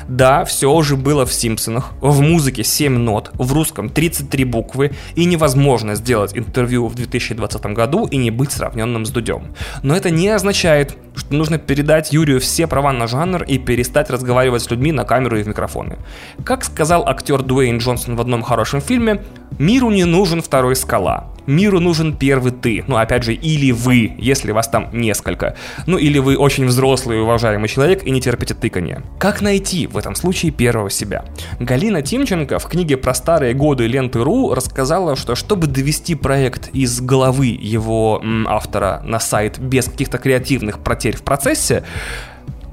Да, 0.08 0.44
все 0.44 0.72
уже 0.72 0.98
было 0.98 1.26
в 1.26 1.32
Симпсонах, 1.32 1.92
в 2.02 2.20
музыке 2.22 2.64
7 2.64 2.98
нот, 2.98 3.32
в 3.34 3.54
русском 3.54 3.90
33 3.90 4.44
буквы, 4.44 4.92
и 5.16 5.26
невозможно 5.26 5.96
сделать 5.96 6.36
интервью 6.36 6.88
в 6.88 6.96
2020 6.96 7.66
году 7.68 8.06
и 8.06 8.18
не 8.18 8.32
быть 8.32 8.52
сравненным 8.52 9.06
с 9.06 9.12
Дудем. 9.12 9.54
Но 9.84 9.96
это 9.96 10.10
не 10.10 10.28
означает, 10.28 10.98
что 11.20 11.36
нужно 11.36 11.58
передать 11.58 12.14
Юрию 12.14 12.40
все 12.40 12.66
права 12.66 12.92
на 12.92 13.08
жанр 13.08 13.44
и 13.44 13.60
перестать 13.60 14.10
разговаривать 14.10 14.64
с 14.64 14.72
людьми 14.72 14.92
на 14.92 15.04
камеру 15.04 15.38
и 15.38 15.44
в 15.44 15.48
микрофоны. 15.48 15.98
Как 16.44 16.64
сказал 16.64 17.08
актер 17.08 17.44
Дуэйн 17.44 17.78
Джонсон 17.78 18.16
в 18.16 18.22
одном 18.22 18.42
хорошем 18.42 18.82
фильме, 18.82 19.22
миру 19.60 19.92
не 19.92 20.06
нужен 20.06 20.42
второй 20.42 20.76
скала. 20.76 21.28
Миру 21.50 21.80
нужен 21.80 22.16
первый 22.16 22.52
ты. 22.52 22.84
Ну, 22.88 22.98
опять 22.98 23.24
же, 23.24 23.34
или 23.34 23.72
вы, 23.72 24.14
если 24.20 24.52
вас 24.52 24.68
там 24.68 24.90
несколько. 24.94 25.56
Ну, 25.88 25.98
или 25.98 26.20
вы 26.20 26.38
очень 26.38 26.68
взрослый 26.68 27.18
и 27.18 27.22
уважаемый 27.22 27.68
человек 27.68 28.04
и 28.06 28.12
не 28.12 28.22
терпите 28.22 28.54
тыканье. 28.54 29.02
Как 29.18 29.42
найти 29.42 29.88
в 29.88 29.98
этом 29.98 30.14
случае 30.14 30.52
первого 30.52 30.92
себя? 30.92 31.26
Галина 31.60 32.04
Тимченко 32.04 32.60
в 32.60 32.66
книге 32.68 32.98
про 32.98 33.16
старые 33.16 33.56
годы 33.56 33.88
ленты.ру 33.88 34.54
рассказала, 34.54 35.16
что 35.16 35.34
чтобы 35.34 35.66
довести 35.66 36.14
проект 36.14 36.70
из 36.74 37.02
головы 37.02 37.48
его 37.48 38.22
м, 38.24 38.48
автора 38.48 39.02
на 39.04 39.20
сайт 39.20 39.58
без 39.58 39.86
каких-то 39.86 40.20
креативных 40.20 40.80
потерь 40.80 41.18
в 41.18 41.24
процессе, 41.24 41.84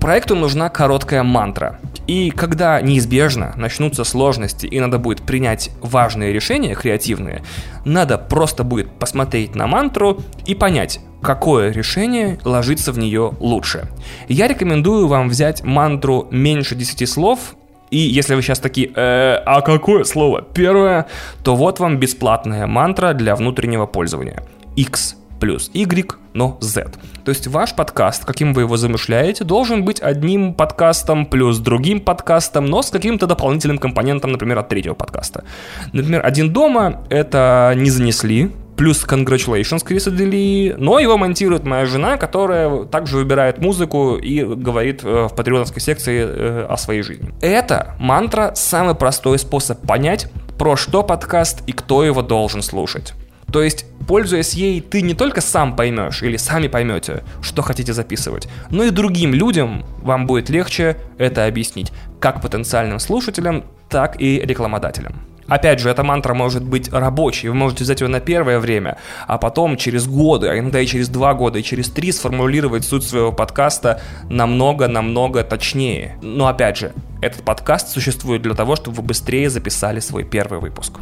проекту 0.06 0.36
нужна 0.36 0.68
короткая 0.68 1.24
мантра. 1.24 1.80
И 2.06 2.30
когда 2.30 2.80
неизбежно 2.80 3.52
начнутся 3.56 4.04
сложности 4.04 4.64
и 4.64 4.78
надо 4.78 5.00
будет 5.00 5.22
принять 5.22 5.72
важные 5.80 6.32
решения, 6.32 6.76
креативные, 6.76 7.42
надо 7.84 8.16
просто 8.16 8.62
будет 8.62 8.88
посмотреть 9.00 9.56
на 9.56 9.66
мантру 9.66 10.20
и 10.46 10.54
понять, 10.54 11.00
какое 11.22 11.72
решение 11.72 12.38
ложится 12.44 12.92
в 12.92 13.00
нее 13.00 13.32
лучше. 13.40 13.88
Я 14.28 14.46
рекомендую 14.46 15.08
вам 15.08 15.28
взять 15.28 15.64
мантру 15.64 16.28
меньше 16.30 16.76
10 16.76 17.08
слов 17.08 17.56
и 17.90 17.98
если 17.98 18.36
вы 18.36 18.42
сейчас 18.42 18.60
такие, 18.60 18.92
э, 18.94 19.42
а 19.44 19.60
какое 19.60 20.04
слово 20.04 20.40
первое, 20.40 21.08
то 21.42 21.56
вот 21.56 21.80
вам 21.80 21.98
бесплатная 21.98 22.68
мантра 22.68 23.12
для 23.12 23.34
внутреннего 23.34 23.86
пользования. 23.86 24.44
X 24.76 25.16
плюс 25.40 25.70
Y, 25.74 26.16
но 26.34 26.58
Z. 26.60 26.92
То 27.24 27.30
есть 27.30 27.46
ваш 27.46 27.74
подкаст, 27.74 28.24
каким 28.24 28.54
вы 28.54 28.62
его 28.62 28.76
замышляете, 28.76 29.44
должен 29.44 29.84
быть 29.84 30.00
одним 30.00 30.54
подкастом 30.54 31.26
плюс 31.26 31.58
другим 31.58 32.00
подкастом, 32.00 32.66
но 32.66 32.82
с 32.82 32.90
каким-то 32.90 33.26
дополнительным 33.26 33.78
компонентом, 33.78 34.32
например, 34.32 34.58
от 34.58 34.68
третьего 34.68 34.94
подкаста. 34.94 35.44
Например, 35.92 36.24
«Один 36.24 36.52
дома»— 36.52 37.02
это 37.10 37.72
«Не 37.76 37.90
занесли», 37.90 38.50
плюс 38.76 39.04
Congratulations 39.04 39.82
Криса 39.84 40.10
Дели, 40.10 40.74
но 40.76 40.98
его 40.98 41.16
монтирует 41.16 41.64
моя 41.64 41.86
жена, 41.86 42.16
которая 42.18 42.84
также 42.84 43.16
выбирает 43.16 43.58
музыку 43.58 44.16
и 44.16 44.44
говорит 44.44 45.00
э, 45.02 45.28
в 45.30 45.34
патреоновской 45.34 45.80
секции 45.80 46.24
э, 46.26 46.66
о 46.68 46.76
своей 46.76 47.02
жизни. 47.02 47.32
Это 47.40 47.94
мантра— 47.98 48.52
самый 48.54 48.94
простой 48.94 49.38
способ 49.38 49.80
понять, 49.86 50.30
про 50.58 50.76
что 50.76 51.02
подкаст 51.02 51.62
и 51.66 51.72
кто 51.72 52.04
его 52.04 52.22
должен 52.22 52.62
слушать. 52.62 53.14
То 53.56 53.62
есть, 53.62 53.86
пользуясь 54.06 54.52
ей, 54.52 54.82
ты 54.82 55.00
не 55.00 55.14
только 55.14 55.40
сам 55.40 55.76
поймешь 55.76 56.22
или 56.22 56.36
сами 56.36 56.68
поймете, 56.68 57.24
что 57.40 57.62
хотите 57.62 57.94
записывать, 57.94 58.48
но 58.68 58.82
и 58.82 58.90
другим 58.90 59.32
людям 59.32 59.86
вам 60.02 60.26
будет 60.26 60.50
легче 60.50 60.98
это 61.16 61.46
объяснить, 61.46 61.90
как 62.20 62.42
потенциальным 62.42 62.98
слушателям, 62.98 63.64
так 63.88 64.20
и 64.20 64.40
рекламодателям. 64.40 65.22
Опять 65.48 65.80
же, 65.80 65.88
эта 65.88 66.02
мантра 66.04 66.34
может 66.34 66.64
быть 66.64 66.92
рабочей, 66.92 67.48
вы 67.48 67.54
можете 67.54 67.84
взять 67.84 68.02
ее 68.02 68.08
на 68.08 68.20
первое 68.20 68.58
время, 68.58 68.98
а 69.26 69.38
потом 69.38 69.78
через 69.78 70.06
годы, 70.06 70.48
а 70.48 70.58
иногда 70.58 70.80
и 70.80 70.86
через 70.86 71.08
два 71.08 71.32
года, 71.32 71.60
и 71.60 71.62
через 71.62 71.88
три 71.88 72.12
сформулировать 72.12 72.84
суть 72.84 73.04
своего 73.04 73.32
подкаста 73.32 74.02
намного-намного 74.28 75.44
точнее. 75.44 76.18
Но 76.20 76.48
опять 76.48 76.76
же, 76.76 76.92
этот 77.22 77.42
подкаст 77.42 77.88
существует 77.88 78.42
для 78.42 78.52
того, 78.52 78.76
чтобы 78.76 78.98
вы 78.98 79.02
быстрее 79.02 79.48
записали 79.48 80.00
свой 80.00 80.24
первый 80.24 80.60
выпуск. 80.60 80.98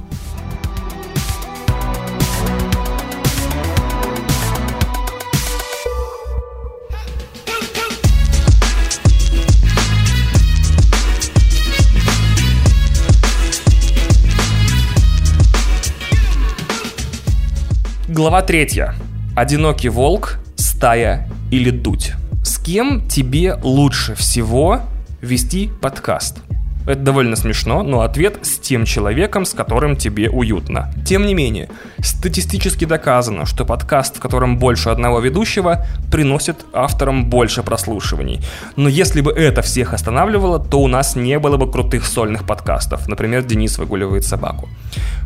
Глава 18.15 18.43
третья. 18.43 18.95
Одинокий 19.35 19.89
волк, 19.89 20.39
стая 20.55 21.29
или 21.51 21.71
дуть. 21.71 22.13
С 22.45 22.61
кем 22.61 23.09
тебе 23.09 23.55
лучше 23.61 24.15
всего 24.15 24.83
вести 25.21 25.69
подкаст? 25.83 26.39
Это 26.87 27.01
довольно 27.01 27.35
смешно, 27.37 27.83
но 27.83 28.03
ответ 28.03 28.39
с 28.43 28.59
тем 28.59 28.85
человеком, 28.85 29.45
с 29.45 29.55
которым 29.55 29.97
тебе 29.97 30.29
уютно. 30.29 30.93
Тем 31.07 31.27
не 31.27 31.35
менее, 31.35 31.71
статистически 31.99 32.85
доказано, 32.85 33.47
что 33.47 33.65
подкаст, 33.65 34.19
в 34.19 34.21
котором 34.21 34.59
больше 34.59 34.91
одного 34.91 35.21
ведущего, 35.21 35.87
приносит 36.11 36.65
авторам 36.73 37.31
больше 37.31 37.63
прослушиваний. 37.63 38.41
Но 38.77 38.89
если 38.89 39.23
бы 39.23 39.33
это 39.33 39.63
всех 39.63 39.95
останавливало, 39.95 40.59
то 40.59 40.81
у 40.81 40.89
нас 40.89 41.17
не 41.17 41.39
было 41.39 41.57
бы 41.57 41.71
крутых 41.71 42.05
сольных 42.05 42.45
подкастов. 42.47 43.09
Например, 43.09 43.43
Денис 43.43 43.79
выгуливает 43.79 44.25
собаку. 44.25 44.69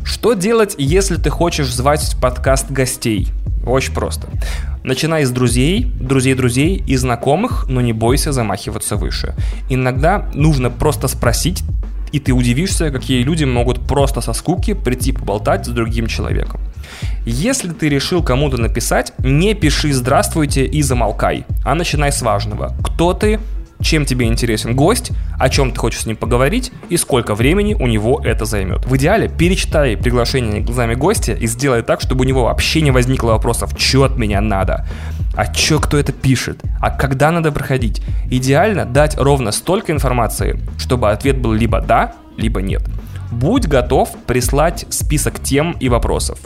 Что 0.05 0.33
делать, 0.33 0.75
если 0.77 1.17
ты 1.17 1.29
хочешь 1.29 1.73
звать 1.73 2.01
в 2.01 2.21
подкаст 2.21 2.71
гостей? 2.71 3.27
Очень 3.65 3.93
просто. 3.93 4.27
Начинай 4.83 5.25
с 5.25 5.31
друзей, 5.31 5.91
друзей-друзей 5.99 6.83
и 6.87 6.95
знакомых, 6.95 7.65
но 7.67 7.81
не 7.81 7.93
бойся 7.93 8.31
замахиваться 8.31 8.95
выше. 8.95 9.35
Иногда 9.69 10.29
нужно 10.33 10.69
просто 10.69 11.07
спросить, 11.07 11.63
и 12.11 12.19
ты 12.19 12.31
удивишься, 12.31 12.91
какие 12.91 13.23
люди 13.23 13.43
могут 13.43 13.87
просто 13.87 14.21
со 14.21 14.33
скуки 14.33 14.73
прийти 14.73 15.11
поболтать 15.11 15.65
с 15.65 15.69
другим 15.69 16.07
человеком. 16.07 16.61
Если 17.25 17.71
ты 17.71 17.89
решил 17.89 18.23
кому-то 18.23 18.57
написать, 18.57 19.13
не 19.19 19.53
пиши 19.53 19.93
«здравствуйте» 19.93 20.65
и 20.65 20.81
замолкай, 20.81 21.45
а 21.63 21.75
начинай 21.75 22.11
с 22.11 22.21
важного. 22.21 22.75
Кто 22.83 23.13
ты, 23.13 23.39
чем 23.81 24.05
тебе 24.05 24.27
интересен 24.27 24.75
гость, 24.75 25.11
о 25.37 25.49
чем 25.49 25.71
ты 25.71 25.79
хочешь 25.79 26.01
с 26.01 26.05
ним 26.05 26.17
поговорить 26.17 26.71
и 26.89 26.97
сколько 26.97 27.35
времени 27.35 27.75
у 27.75 27.87
него 27.87 28.21
это 28.23 28.45
займет. 28.45 28.85
В 28.85 28.95
идеале 28.97 29.29
перечитай 29.29 29.95
приглашение 29.95 30.61
глазами 30.61 30.95
гостя 30.95 31.33
и 31.33 31.47
сделай 31.47 31.81
так, 31.81 32.01
чтобы 32.01 32.21
у 32.21 32.27
него 32.27 32.43
вообще 32.43 32.81
не 32.81 32.91
возникло 32.91 33.31
вопросов, 33.31 33.71
что 33.77 34.03
от 34.03 34.17
меня 34.17 34.41
надо, 34.41 34.87
а 35.35 35.51
что 35.53 35.79
кто 35.79 35.97
это 35.97 36.11
пишет, 36.11 36.59
а 36.81 36.91
когда 36.91 37.31
надо 37.31 37.51
проходить. 37.51 38.01
Идеально 38.29 38.85
дать 38.85 39.17
ровно 39.17 39.51
столько 39.51 39.91
информации, 39.91 40.59
чтобы 40.77 41.11
ответ 41.11 41.39
был 41.39 41.53
либо 41.53 41.81
да, 41.81 42.13
либо 42.37 42.61
нет. 42.61 42.83
Будь 43.31 43.67
готов 43.67 44.09
прислать 44.25 44.85
список 44.89 45.39
тем 45.39 45.73
и 45.79 45.87
вопросов. 45.87 46.39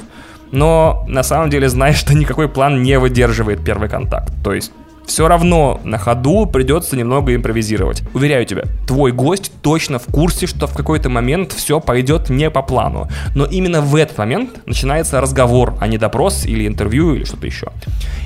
Но 0.52 1.04
на 1.08 1.24
самом 1.24 1.50
деле 1.50 1.68
знаешь, 1.68 1.96
что 1.96 2.14
никакой 2.14 2.48
план 2.48 2.84
не 2.84 3.00
выдерживает 3.00 3.64
первый 3.64 3.90
контакт. 3.90 4.32
То 4.44 4.54
есть 4.54 4.72
все 5.06 5.28
равно 5.28 5.80
на 5.84 5.98
ходу 5.98 6.46
придется 6.46 6.96
немного 6.96 7.36
импровизировать. 7.36 8.04
Уверяю 8.14 8.46
тебя, 8.46 8.64
твой 8.88 9.12
гость 9.12 9.52
точно 9.62 10.00
в 10.00 10.06
курсе, 10.06 10.48
что 10.48 10.68
в 10.68 10.74
какой-то 10.74 11.10
момент 11.10 11.52
все 11.52 11.80
пойдет 11.80 12.30
не 12.30 12.50
по 12.50 12.62
плану. 12.62 13.08
Но 13.36 13.46
именно 13.46 13.82
в 13.82 13.96
этот 13.96 14.18
момент 14.18 14.66
начинается 14.66 15.22
разговор, 15.22 15.76
а 15.80 15.88
не 15.88 15.98
допрос 15.98 16.46
или 16.46 16.68
интервью 16.68 17.14
или 17.14 17.26
что-то 17.26 17.46
еще. 17.46 17.68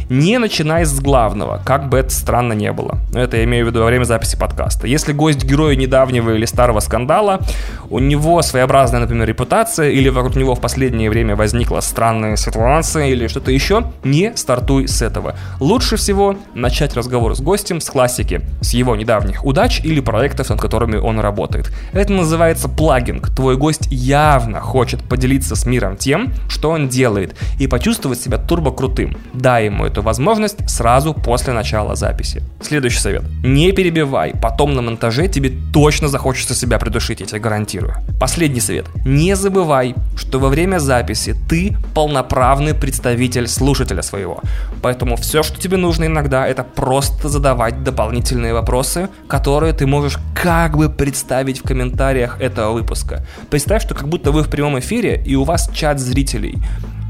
Не 0.10 0.38
начинай 0.40 0.86
с 0.86 1.00
главного, 1.00 1.62
как 1.66 1.90
бы 1.90 1.98
это 1.98 2.12
странно 2.12 2.54
не 2.54 2.72
было. 2.72 3.00
Это 3.14 3.38
я 3.38 3.44
имею 3.44 3.66
в 3.66 3.70
виду 3.70 3.82
во 3.82 3.88
время 3.88 4.06
записи 4.06 4.38
подкаста. 4.38 4.88
Если 4.88 5.12
гость 5.12 5.44
героя 5.44 5.76
недавнего 5.76 6.32
или 6.32 6.46
старого 6.46 6.80
скандала, 6.80 7.42
у 7.90 8.00
него 8.00 8.42
своеобразная, 8.42 9.02
например, 9.02 9.28
репутация, 9.28 9.90
или 9.90 10.08
вокруг 10.08 10.38
него 10.38 10.56
в 10.56 10.62
последнее 10.62 11.10
время 11.10 11.36
возникла 11.36 11.82
странная 11.82 12.38
ситуация 12.38 13.08
или 13.08 13.28
что-то 13.28 13.52
еще, 13.52 13.92
не 14.06 14.32
стартуй 14.38 14.88
с 14.88 15.02
этого. 15.02 15.36
Лучше 15.60 15.98
всего 15.98 16.38
начать 16.68 16.96
разговор 16.96 17.34
с 17.34 17.40
гостем 17.40 17.80
с 17.80 17.90
классики, 17.90 18.42
с 18.60 18.74
его 18.74 18.94
недавних 18.98 19.46
удач 19.46 19.80
или 19.86 20.02
проектов, 20.02 20.50
над 20.50 20.60
которыми 20.60 20.98
он 20.98 21.18
работает. 21.22 21.72
Это 21.94 22.12
называется 22.12 22.68
плагинг. 22.68 23.30
Твой 23.34 23.56
гость 23.56 23.88
явно 23.90 24.60
хочет 24.60 25.02
поделиться 25.02 25.56
с 25.56 25.66
миром 25.66 25.96
тем, 25.96 26.34
что 26.50 26.72
он 26.72 26.90
делает, 26.90 27.38
и 27.58 27.68
почувствовать 27.68 28.20
себя 28.20 28.38
турбо 28.38 28.72
крутым. 28.72 29.16
Дай 29.34 29.68
ему 29.68 29.86
эту 29.86 30.02
возможность 30.02 30.70
сразу 30.70 31.14
после 31.14 31.54
начала 31.54 31.96
записи. 31.96 32.44
Следующий 32.62 33.00
совет. 33.00 33.24
Не 33.46 33.72
перебивай, 33.72 34.34
потом 34.42 34.76
на 34.76 34.82
монтаже 34.82 35.30
тебе 35.30 35.54
точно 35.72 36.10
захочется 36.10 36.54
себя 36.54 36.80
придушить, 36.80 37.22
я 37.22 37.26
тебе 37.26 37.40
гарантирую. 37.40 37.94
Последний 38.20 38.60
совет. 38.60 38.88
Не 39.06 39.38
забывай, 39.38 39.96
что 40.18 40.38
во 40.40 40.50
время 40.50 40.80
записи 40.80 41.34
ты 41.48 41.78
полноправный 41.94 42.74
представитель 42.74 43.48
слушателя 43.48 44.02
своего. 44.02 44.42
Поэтому 44.82 45.16
все, 45.16 45.44
что 45.44 45.62
тебе 45.62 45.78
нужно 45.78 46.06
иногда, 46.06 46.46
это 46.46 46.57
просто 46.64 47.30
задавать 47.30 47.84
дополнительные 47.84 48.54
вопросы, 48.54 49.10
которые 49.28 49.74
ты 49.74 49.86
можешь 49.86 50.18
как 50.36 50.78
бы 50.78 50.90
представить 50.90 51.60
в 51.60 51.64
комментариях 51.64 52.40
этого 52.40 52.74
выпуска. 52.74 53.26
Представь, 53.50 53.84
что 53.84 53.96
как 53.96 54.08
будто 54.08 54.32
вы 54.32 54.44
в 54.44 54.50
прямом 54.50 54.80
эфире 54.80 55.22
и 55.26 55.36
у 55.36 55.44
вас 55.44 55.70
чат 55.74 56.00
зрителей. 56.00 56.58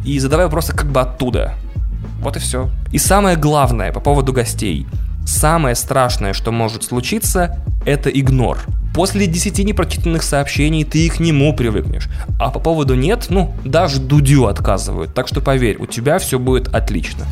И 0.06 0.20
задавай 0.20 0.46
вопросы 0.46 0.74
как 0.74 0.88
бы 0.88 1.02
оттуда. 1.02 1.54
Вот 2.22 2.36
и 2.38 2.40
все. 2.40 2.70
И 2.92 2.98
самое 2.98 3.36
главное 3.36 3.92
по 3.92 4.00
поводу 4.00 4.34
гостей. 4.34 4.88
Самое 5.26 5.76
страшное, 5.76 6.34
что 6.34 6.52
может 6.52 6.84
случиться, 6.84 7.60
это 7.86 8.10
игнор. 8.10 8.60
После 8.94 9.28
10 9.28 9.60
непрочитанных 9.60 10.24
сообщений 10.24 10.84
ты 10.84 11.10
к 11.10 11.20
нему 11.20 11.54
привыкнешь. 11.54 12.08
А 12.40 12.50
по 12.50 12.60
поводу 12.60 12.96
нет, 12.96 13.28
ну, 13.30 13.54
даже 13.64 14.00
Дудю 14.00 14.48
отказывают. 14.48 15.14
Так 15.14 15.28
что 15.28 15.42
поверь, 15.42 15.78
у 15.80 15.86
тебя 15.86 16.18
все 16.18 16.40
будет 16.40 16.74
отлично. 16.74 17.26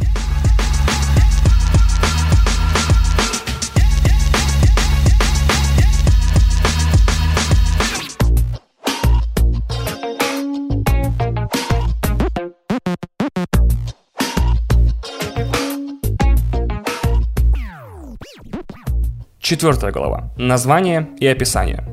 Четвертая 19.46 19.92
глава. 19.92 20.32
Название 20.38 21.08
и 21.20 21.28
описание. 21.28 21.84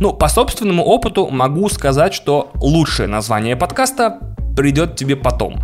Ну, 0.00 0.14
по 0.14 0.28
собственному 0.28 0.82
опыту 0.82 1.28
могу 1.28 1.68
сказать, 1.68 2.14
что 2.14 2.50
лучшее 2.54 3.06
название 3.06 3.54
подкаста 3.54 4.18
придет 4.56 4.96
тебе 4.96 5.14
потом. 5.14 5.56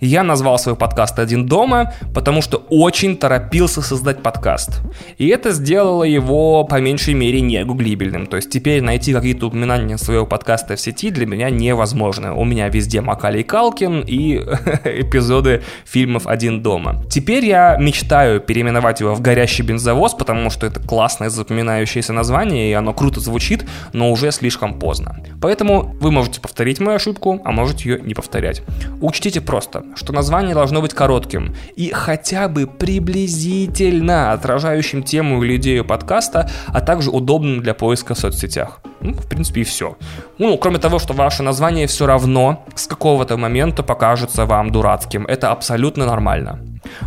Я 0.00 0.22
назвал 0.22 0.58
свой 0.58 0.76
подкаст 0.76 1.18
«Один 1.18 1.46
дома», 1.46 1.94
потому 2.14 2.42
что 2.42 2.58
очень 2.70 3.16
торопился 3.16 3.82
создать 3.82 4.22
подкаст. 4.22 4.82
И 5.18 5.28
это 5.28 5.52
сделало 5.52 6.04
его, 6.04 6.64
по 6.64 6.80
меньшей 6.80 7.14
мере, 7.14 7.40
не 7.40 7.64
гуглибельным. 7.64 8.26
То 8.26 8.36
есть 8.36 8.50
теперь 8.50 8.82
найти 8.82 9.12
какие-то 9.12 9.46
упоминания 9.46 9.98
своего 9.98 10.26
подкаста 10.26 10.76
в 10.76 10.80
сети 10.80 11.10
для 11.10 11.26
меня 11.26 11.50
невозможно. 11.50 12.34
У 12.34 12.44
меня 12.44 12.68
везде 12.68 13.00
Макалей 13.00 13.42
Калкин 13.42 14.04
и 14.06 14.36
эпизоды 14.84 15.62
фильмов 15.84 16.26
«Один 16.26 16.62
дома». 16.62 17.02
Теперь 17.10 17.44
я 17.44 17.76
мечтаю 17.78 18.40
переименовать 18.40 19.00
его 19.00 19.14
в 19.14 19.20
«Горящий 19.20 19.62
бензовоз», 19.62 20.14
потому 20.14 20.50
что 20.50 20.66
это 20.66 20.80
классное 20.80 21.30
запоминающееся 21.30 22.12
название, 22.12 22.70
и 22.70 22.72
оно 22.72 22.92
круто 22.92 23.20
звучит, 23.20 23.64
но 23.92 24.10
уже 24.10 24.32
слишком 24.32 24.78
поздно. 24.78 25.16
Поэтому 25.40 25.94
вы 26.00 26.10
можете 26.10 26.40
повторить 26.40 26.80
мою 26.80 26.96
ошибку, 26.96 27.40
а 27.44 27.52
можете 27.52 27.88
ее 27.88 28.00
не 28.00 28.14
повторять. 28.14 28.62
Учтите 29.00 29.40
просто, 29.40 29.65
что 29.94 30.12
название 30.12 30.54
должно 30.54 30.80
быть 30.80 30.94
коротким 30.94 31.54
и 31.76 31.90
хотя 31.90 32.48
бы 32.48 32.66
приблизительно 32.66 34.32
отражающим 34.32 35.02
тему 35.02 35.42
или 35.42 35.56
идею 35.56 35.84
подкаста, 35.84 36.50
а 36.68 36.80
также 36.80 37.10
удобным 37.10 37.60
для 37.60 37.74
поиска 37.74 38.14
в 38.14 38.18
соцсетях. 38.18 38.80
Ну, 39.00 39.12
в 39.12 39.26
принципе, 39.26 39.60
и 39.60 39.64
все. 39.64 39.96
Ну, 40.38 40.56
кроме 40.58 40.78
того, 40.78 40.98
что 40.98 41.14
ваше 41.14 41.42
название 41.42 41.86
все 41.86 42.06
равно 42.06 42.64
с 42.74 42.86
какого-то 42.86 43.36
момента 43.36 43.82
покажется 43.82 44.46
вам 44.46 44.70
дурацким. 44.70 45.26
Это 45.26 45.50
абсолютно 45.50 46.06
нормально. 46.06 46.60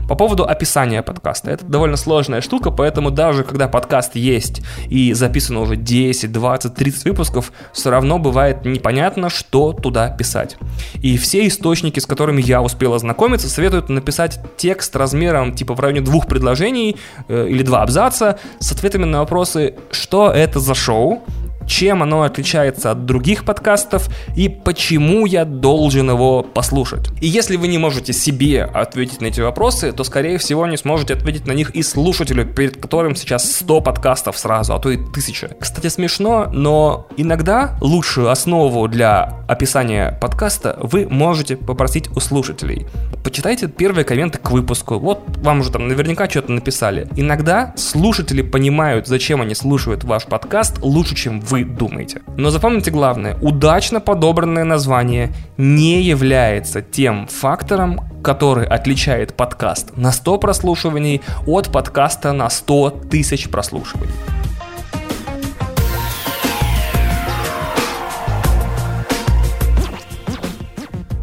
По 0.07 0.15
поводу 0.15 0.45
описания 0.45 1.01
подкаста. 1.01 1.51
Это 1.51 1.65
довольно 1.65 1.97
сложная 1.97 2.41
штука, 2.41 2.71
поэтому 2.71 3.11
даже 3.11 3.43
когда 3.43 3.67
подкаст 3.67 4.15
есть 4.15 4.61
и 4.87 5.13
записано 5.13 5.61
уже 5.61 5.75
10, 5.75 6.31
20, 6.31 6.73
30 6.73 7.05
выпусков, 7.05 7.51
все 7.73 7.89
равно 7.89 8.19
бывает 8.19 8.65
непонятно, 8.65 9.29
что 9.29 9.73
туда 9.73 10.09
писать. 10.09 10.57
И 11.01 11.17
все 11.17 11.47
источники, 11.47 11.99
с 11.99 12.05
которыми 12.05 12.41
я 12.41 12.61
успел 12.61 12.93
ознакомиться, 12.93 13.49
советуют 13.49 13.89
написать 13.89 14.39
текст 14.57 14.95
размером 14.95 15.53
типа 15.53 15.73
в 15.73 15.79
районе 15.79 16.01
двух 16.01 16.27
предложений 16.27 16.97
э, 17.27 17.47
или 17.47 17.63
два 17.63 17.83
абзаца 17.83 18.39
с 18.59 18.71
ответами 18.71 19.05
на 19.05 19.19
вопросы, 19.19 19.75
что 19.91 20.31
это 20.31 20.59
за 20.59 20.73
шоу, 20.75 21.23
чем 21.69 22.03
оно 22.03 22.23
отличается 22.23 22.91
от 22.91 23.05
других 23.05 23.45
подкастов 23.45 24.09
и 24.35 24.49
почему 24.49 25.25
я 25.25 25.45
должен 25.45 26.09
его 26.09 26.41
послушать. 26.41 27.09
И 27.21 27.27
если 27.27 27.55
вы 27.55 27.67
не 27.67 27.77
можете 27.77 28.11
себе 28.11 28.63
ответить 28.63 29.21
на 29.21 29.27
эти 29.27 29.39
вопросы, 29.39 29.91
то, 29.91 30.03
скорее 30.03 30.39
всего, 30.39 30.65
не 30.65 30.77
сможете 30.77 31.13
ответить 31.13 31.45
на 31.45 31.51
них 31.51 31.69
и 31.71 31.83
слушателю, 31.83 32.45
перед 32.45 32.81
которым 32.81 33.15
сейчас 33.15 33.51
100 33.57 33.81
подкастов 33.81 34.37
сразу, 34.37 34.73
а 34.73 34.79
то 34.79 34.89
и 34.89 34.97
тысяча. 35.13 35.51
Кстати, 35.59 35.87
смешно, 35.87 36.47
но 36.51 37.07
иногда 37.17 37.77
лучшую 37.81 38.29
основу 38.29 38.87
для 38.87 39.43
описания 39.47 40.17
подкаста 40.19 40.77
вы 40.81 41.07
можете 41.07 41.55
попросить 41.55 42.09
у 42.15 42.19
слушателей. 42.19 42.87
Почитайте 43.23 43.67
первые 43.67 44.05
комменты 44.05 44.39
к 44.39 44.49
выпуску. 44.49 44.97
Вот 44.97 45.21
вам 45.37 45.59
уже 45.59 45.71
там 45.71 45.87
наверняка 45.87 46.27
что-то 46.27 46.51
написали. 46.51 47.07
Иногда 47.15 47.73
слушатели 47.77 48.41
понимают, 48.41 49.07
зачем 49.07 49.41
они 49.41 49.53
слушают 49.53 50.03
ваш 50.03 50.25
подкаст 50.25 50.79
лучше, 50.81 51.15
чем 51.15 51.39
вы 51.41 51.58
думаете. 51.63 52.21
Но 52.37 52.49
запомните 52.49 52.91
главное, 52.91 53.37
удачно 53.41 53.99
подобранное 53.99 54.63
название 54.63 55.33
не 55.57 56.01
является 56.01 56.81
тем 56.81 57.27
фактором, 57.27 58.01
который 58.23 58.65
отличает 58.65 59.33
подкаст 59.33 59.95
на 59.97 60.11
100 60.11 60.37
прослушиваний 60.37 61.21
от 61.45 61.71
подкаста 61.71 62.33
на 62.33 62.49
100 62.49 62.89
тысяч 63.09 63.49
прослушиваний. 63.49 64.13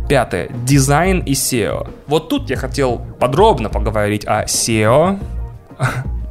Пятое. 0.08 0.48
Дизайн 0.64 1.18
и 1.20 1.32
SEO. 1.32 1.88
Вот 2.06 2.28
тут 2.28 2.48
я 2.48 2.56
хотел 2.56 3.00
подробно 3.18 3.68
поговорить 3.68 4.24
о 4.24 4.44
SEO, 4.44 5.18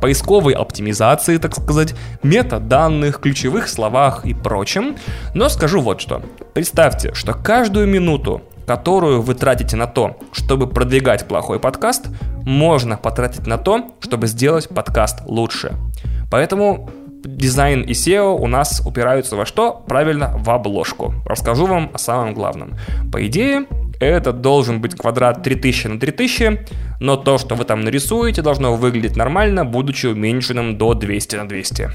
поисковой 0.02 0.54
оптимизации, 0.54 1.38
так 1.38 1.56
сказать, 1.56 1.96
метаданных, 2.24 3.20
ключевых 3.20 3.68
словах 3.68 4.26
и 4.26 4.34
прочем. 4.34 4.96
Но 5.34 5.50
скажу 5.50 5.82
вот 5.82 6.02
что. 6.02 6.22
Представьте, 6.54 7.14
что 7.14 7.34
каждую 7.34 7.88
минуту 7.88 8.42
которую 8.66 9.22
вы 9.22 9.36
тратите 9.36 9.76
на 9.76 9.88
то, 9.88 10.18
чтобы 10.32 10.68
продвигать 10.68 11.28
плохой 11.28 11.60
подкаст, 11.60 12.08
можно 12.44 12.98
потратить 12.98 13.48
на 13.48 13.58
то, 13.58 13.92
чтобы 14.00 14.28
сделать 14.28 14.70
подкаст 14.70 15.20
лучше. 15.26 15.74
Поэтому 16.32 16.90
дизайн 17.26 17.82
и 17.82 17.92
SEO 17.92 18.38
у 18.40 18.48
нас 18.48 18.82
упираются 18.86 19.36
во 19.36 19.46
что? 19.46 19.84
Правильно, 19.88 20.34
в 20.38 20.50
обложку. 20.50 21.14
Расскажу 21.26 21.66
вам 21.66 21.92
о 21.94 21.98
самом 21.98 22.34
главном. 22.34 22.76
По 23.12 23.26
идее, 23.26 23.66
это 24.00 24.34
должен 24.34 24.82
быть 24.82 24.96
квадрат 24.96 25.44
3000 25.44 25.88
на 25.88 26.00
3000, 26.00 26.60
но 27.00 27.18
то, 27.18 27.38
что 27.38 27.56
вы 27.56 27.66
там 27.66 27.82
нарисуете, 27.82 28.42
должно 28.42 28.76
выглядеть 28.76 29.16
нормально, 29.16 29.66
будучи 29.66 30.08
уменьшенным 30.08 30.78
до 30.78 30.94
200 30.94 31.36
на 31.36 31.48
200. 31.48 31.90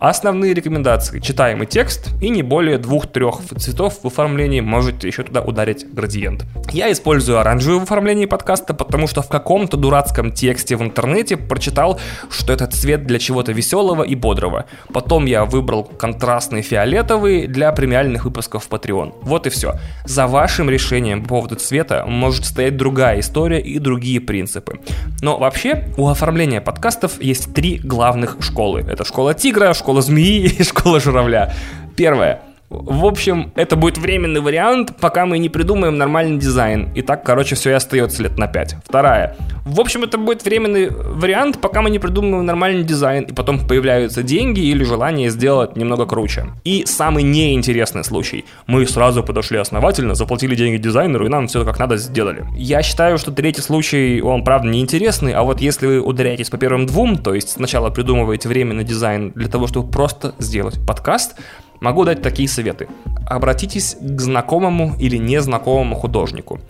Основные 0.00 0.54
рекомендации. 0.54 1.20
Читаемый 1.20 1.66
текст 1.66 2.08
и 2.22 2.30
не 2.30 2.42
более 2.42 2.78
двух-трех 2.78 3.40
цветов 3.58 3.98
в 4.02 4.06
оформлении. 4.06 4.62
Можете 4.62 5.06
еще 5.06 5.24
туда 5.24 5.42
ударить 5.42 5.92
градиент. 5.92 6.46
Я 6.72 6.90
использую 6.90 7.38
оранжевый 7.38 7.80
в 7.80 7.82
оформлении 7.82 8.24
подкаста, 8.24 8.72
потому 8.72 9.06
что 9.06 9.20
в 9.20 9.28
каком-то 9.28 9.76
дурацком 9.76 10.32
тексте 10.32 10.76
в 10.76 10.82
интернете 10.82 11.36
прочитал, 11.36 12.00
что 12.30 12.50
этот 12.54 12.72
цвет 12.72 13.04
для 13.06 13.18
чего-то 13.18 13.52
веселого 13.52 14.02
и 14.02 14.14
бодрого. 14.14 14.64
Потом 14.90 15.26
я 15.26 15.44
выбрал 15.44 15.84
контрастный 15.84 16.62
фиолетовый 16.62 17.46
для 17.46 17.70
премиальных 17.70 18.24
выпусков 18.24 18.70
Patreon. 18.70 19.16
Вот 19.20 19.46
и 19.46 19.50
все. 19.50 19.74
За 20.06 20.26
вашим 20.26 20.70
решением 20.70 21.24
по 21.24 21.28
поводу 21.28 21.56
цвета 21.56 22.06
может 22.06 22.46
стоять 22.46 22.78
другая 22.78 23.20
история 23.20 23.60
и 23.60 23.78
другие 23.78 24.22
принципы. 24.22 24.80
Но 25.20 25.36
вообще 25.36 25.88
у 25.98 26.08
оформления 26.08 26.62
подкастов 26.62 27.20
есть 27.20 27.52
три 27.52 27.76
главных 27.76 28.38
школы. 28.40 28.80
Это 28.88 29.04
школа 29.04 29.34
тигра, 29.34 29.74
школа 29.74 29.89
змеи 29.98 30.46
и 30.46 30.62
школа 30.62 31.00
журавля. 31.00 31.52
Первое. 31.96 32.40
В 32.70 33.04
общем, 33.04 33.52
это 33.56 33.74
будет 33.74 33.98
временный 33.98 34.40
вариант, 34.40 34.94
пока 35.00 35.26
мы 35.26 35.38
не 35.38 35.48
придумаем 35.48 35.98
нормальный 35.98 36.38
дизайн. 36.38 36.92
И 36.94 37.02
так, 37.02 37.24
короче, 37.24 37.56
все 37.56 37.70
и 37.70 37.72
остается 37.72 38.22
лет 38.22 38.38
на 38.38 38.46
5. 38.46 38.76
Вторая. 38.84 39.36
В 39.64 39.80
общем, 39.80 40.04
это 40.04 40.18
будет 40.18 40.44
временный 40.44 40.88
вариант, 40.88 41.60
пока 41.60 41.82
мы 41.82 41.90
не 41.90 41.98
придумаем 41.98 42.46
нормальный 42.46 42.84
дизайн, 42.84 43.24
и 43.24 43.32
потом 43.32 43.66
появляются 43.66 44.22
деньги 44.22 44.60
или 44.60 44.84
желание 44.84 45.30
сделать 45.30 45.76
немного 45.76 46.06
круче. 46.06 46.46
И 46.62 46.84
самый 46.86 47.24
неинтересный 47.24 48.04
случай. 48.04 48.44
Мы 48.68 48.86
сразу 48.86 49.24
подошли 49.24 49.58
основательно, 49.58 50.14
заплатили 50.14 50.54
деньги 50.54 50.76
дизайнеру, 50.76 51.26
и 51.26 51.28
нам 51.28 51.48
все 51.48 51.64
как 51.64 51.80
надо 51.80 51.96
сделали. 51.96 52.44
Я 52.56 52.82
считаю, 52.82 53.18
что 53.18 53.32
третий 53.32 53.62
случай, 53.62 54.20
он 54.22 54.44
правда 54.44 54.68
неинтересный, 54.68 55.32
а 55.32 55.42
вот 55.42 55.60
если 55.60 55.88
вы 55.88 56.00
ударяетесь 56.00 56.50
по 56.50 56.56
первым 56.56 56.86
двум, 56.86 57.18
то 57.18 57.34
есть 57.34 57.50
сначала 57.50 57.90
придумываете 57.90 58.48
временный 58.48 58.84
дизайн 58.84 59.32
для 59.34 59.48
того, 59.48 59.66
чтобы 59.66 59.90
просто 59.90 60.36
сделать 60.38 60.78
подкаст, 60.86 61.34
Могу 61.80 62.04
дать 62.04 62.22
такие 62.22 62.48
советы. 62.48 62.88
Обратитесь 63.26 63.96
к 64.00 64.20
знакомому 64.20 64.94
или 64.98 65.16
незнакомому 65.16 65.94
художнику. 65.94 66.60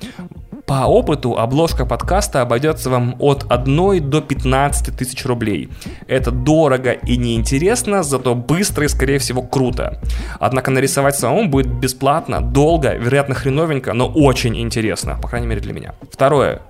По 0.66 0.86
опыту 0.86 1.36
обложка 1.36 1.84
подкаста 1.84 2.42
обойдется 2.42 2.90
вам 2.90 3.16
от 3.18 3.44
1 3.50 4.08
до 4.08 4.20
15 4.20 4.96
тысяч 4.96 5.26
рублей. 5.26 5.68
Это 6.06 6.30
дорого 6.30 6.92
и 6.92 7.16
неинтересно, 7.16 8.04
зато 8.04 8.36
быстро 8.36 8.84
и, 8.84 8.88
скорее 8.88 9.18
всего, 9.18 9.42
круто. 9.42 10.00
Однако 10.38 10.70
нарисовать 10.70 11.16
самому 11.16 11.48
будет 11.48 11.66
бесплатно, 11.66 12.40
долго, 12.40 12.94
вероятно, 12.94 13.34
хреновенько, 13.34 13.94
но 13.94 14.06
очень 14.06 14.56
интересно, 14.60 15.18
по 15.20 15.26
крайней 15.26 15.48
мере 15.48 15.60
для 15.60 15.72
меня. 15.72 15.94
Второе 16.12 16.62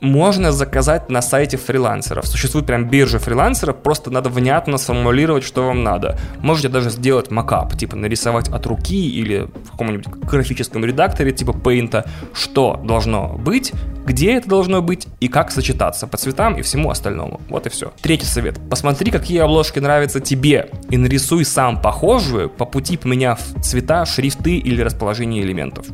можно 0.00 0.52
заказать 0.52 1.10
на 1.10 1.22
сайте 1.22 1.56
фрилансеров. 1.56 2.26
Существует 2.26 2.66
прям 2.66 2.88
биржа 2.88 3.18
фрилансеров, 3.18 3.76
просто 3.76 4.10
надо 4.10 4.30
внятно 4.30 4.78
сформулировать, 4.78 5.44
что 5.44 5.66
вам 5.66 5.82
надо. 5.82 6.18
Можете 6.38 6.68
даже 6.68 6.90
сделать 6.90 7.30
макап, 7.30 7.76
типа 7.76 7.96
нарисовать 7.96 8.48
от 8.48 8.66
руки 8.66 9.10
или 9.10 9.48
в 9.64 9.72
каком-нибудь 9.72 10.06
графическом 10.06 10.84
редакторе 10.84 11.32
типа 11.32 11.50
Paint, 11.50 12.06
что 12.32 12.80
должно 12.82 13.28
быть, 13.38 13.72
где 14.06 14.34
это 14.34 14.48
должно 14.48 14.82
быть 14.82 15.06
и 15.20 15.28
как 15.28 15.50
сочетаться 15.50 16.06
по 16.06 16.16
цветам 16.16 16.56
и 16.56 16.62
всему 16.62 16.90
остальному. 16.90 17.40
Вот 17.48 17.66
и 17.66 17.70
все. 17.70 17.92
Третий 18.00 18.26
совет. 18.26 18.58
Посмотри, 18.70 19.10
какие 19.10 19.38
обложки 19.40 19.78
нравятся 19.78 20.20
тебе 20.20 20.70
и 20.88 20.96
нарисуй 20.96 21.44
сам 21.44 21.80
похожую, 21.80 22.48
по 22.48 22.64
пути 22.64 22.96
поменяв 22.96 23.40
цвета, 23.62 24.06
шрифты 24.06 24.56
или 24.56 24.82
расположение 24.82 25.42
элементов. 25.42 25.86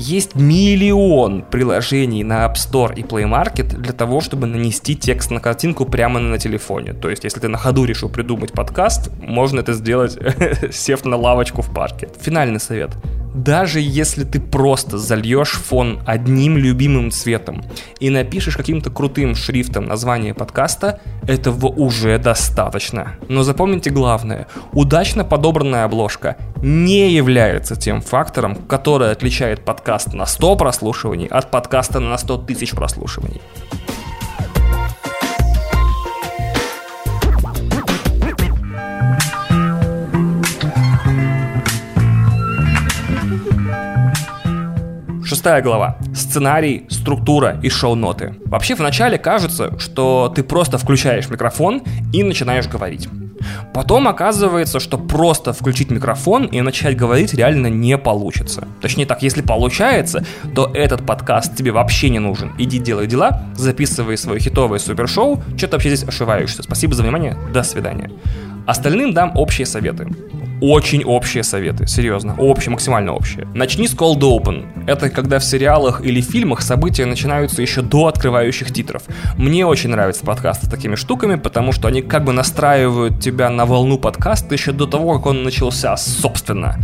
Есть 0.00 0.36
миллион 0.36 1.42
приложений 1.42 2.22
на 2.22 2.46
App 2.46 2.54
Store 2.54 2.94
и 2.94 3.02
Play 3.02 3.24
Market 3.24 3.76
для 3.76 3.92
того, 3.92 4.20
чтобы 4.20 4.46
нанести 4.46 4.94
текст 4.94 5.32
на 5.32 5.40
картинку 5.40 5.86
прямо 5.86 6.20
на 6.20 6.38
телефоне. 6.38 6.92
То 6.92 7.10
есть, 7.10 7.24
если 7.24 7.40
ты 7.40 7.48
на 7.48 7.58
ходу 7.58 7.84
решил 7.84 8.08
придумать 8.08 8.52
подкаст, 8.52 9.10
можно 9.20 9.58
это 9.58 9.72
сделать, 9.72 10.16
сев 10.70 11.04
на 11.04 11.16
лавочку 11.16 11.62
в 11.62 11.74
парке. 11.74 12.08
Финальный 12.20 12.60
совет 12.60 12.92
даже 13.42 13.80
если 13.80 14.24
ты 14.24 14.40
просто 14.40 14.98
зальешь 14.98 15.52
фон 15.52 16.00
одним 16.06 16.56
любимым 16.56 17.10
цветом 17.10 17.62
и 18.00 18.10
напишешь 18.10 18.56
каким-то 18.56 18.90
крутым 18.90 19.34
шрифтом 19.34 19.86
название 19.86 20.34
подкаста, 20.34 21.00
этого 21.26 21.66
уже 21.66 22.18
достаточно. 22.18 23.14
Но 23.28 23.42
запомните 23.42 23.90
главное, 23.90 24.48
удачно 24.72 25.24
подобранная 25.24 25.84
обложка 25.84 26.36
не 26.62 27.12
является 27.12 27.76
тем 27.76 28.00
фактором, 28.00 28.56
который 28.56 29.12
отличает 29.12 29.64
подкаст 29.64 30.12
на 30.14 30.26
100 30.26 30.56
прослушиваний 30.56 31.26
от 31.26 31.50
подкаста 31.50 32.00
на 32.00 32.18
100 32.18 32.38
тысяч 32.38 32.72
прослушиваний. 32.72 33.40
Шестая 45.38 45.62
глава. 45.62 45.98
Сценарий, 46.16 46.86
структура 46.88 47.60
и 47.62 47.68
шоу-ноты. 47.68 48.34
Вообще 48.46 48.74
вначале 48.74 49.18
кажется, 49.18 49.78
что 49.78 50.32
ты 50.34 50.42
просто 50.42 50.78
включаешь 50.78 51.28
микрофон 51.28 51.84
и 52.12 52.24
начинаешь 52.24 52.66
говорить. 52.66 53.08
Потом 53.72 54.08
оказывается, 54.08 54.80
что 54.80 54.98
просто 54.98 55.52
включить 55.52 55.92
микрофон 55.92 56.46
и 56.46 56.60
начать 56.60 56.96
говорить 56.96 57.34
реально 57.34 57.68
не 57.68 57.96
получится. 57.96 58.66
Точнее 58.82 59.06
так, 59.06 59.22
если 59.22 59.42
получается, 59.42 60.24
то 60.56 60.72
этот 60.74 61.06
подкаст 61.06 61.54
тебе 61.54 61.70
вообще 61.70 62.10
не 62.10 62.18
нужен. 62.18 62.52
Иди 62.58 62.80
делай 62.80 63.06
дела, 63.06 63.42
записывай 63.54 64.16
свое 64.16 64.40
хитовое 64.40 64.80
супершоу, 64.80 65.40
что 65.56 65.68
ты 65.68 65.72
вообще 65.74 65.94
здесь 65.94 66.08
ошиваешься. 66.08 66.64
Спасибо 66.64 66.94
за 66.94 67.04
внимание, 67.04 67.38
до 67.54 67.62
свидания. 67.62 68.10
Остальным 68.68 69.14
дам 69.14 69.32
общие 69.34 69.64
советы 69.64 70.06
очень 70.60 71.04
общие 71.04 71.42
советы, 71.42 71.86
серьезно, 71.86 72.34
общие, 72.36 72.70
максимально 72.70 73.12
общие. 73.12 73.46
Начни 73.54 73.86
с 73.86 73.94
cold 73.94 74.20
open. 74.20 74.84
Это 74.86 75.08
когда 75.08 75.38
в 75.38 75.44
сериалах 75.44 76.04
или 76.04 76.20
фильмах 76.20 76.62
события 76.62 77.06
начинаются 77.06 77.62
еще 77.62 77.82
до 77.82 78.06
открывающих 78.06 78.72
титров. 78.72 79.02
Мне 79.36 79.64
очень 79.66 79.90
нравятся 79.90 80.24
подкасты 80.24 80.66
с 80.66 80.68
такими 80.68 80.96
штуками, 80.96 81.36
потому 81.36 81.72
что 81.72 81.88
они 81.88 82.02
как 82.02 82.24
бы 82.24 82.32
настраивают 82.32 83.20
тебя 83.20 83.50
на 83.50 83.66
волну 83.66 83.98
подкаста 83.98 84.54
еще 84.54 84.72
до 84.72 84.86
того, 84.86 85.14
как 85.14 85.26
он 85.26 85.44
начался, 85.44 85.96
собственно. 85.96 86.78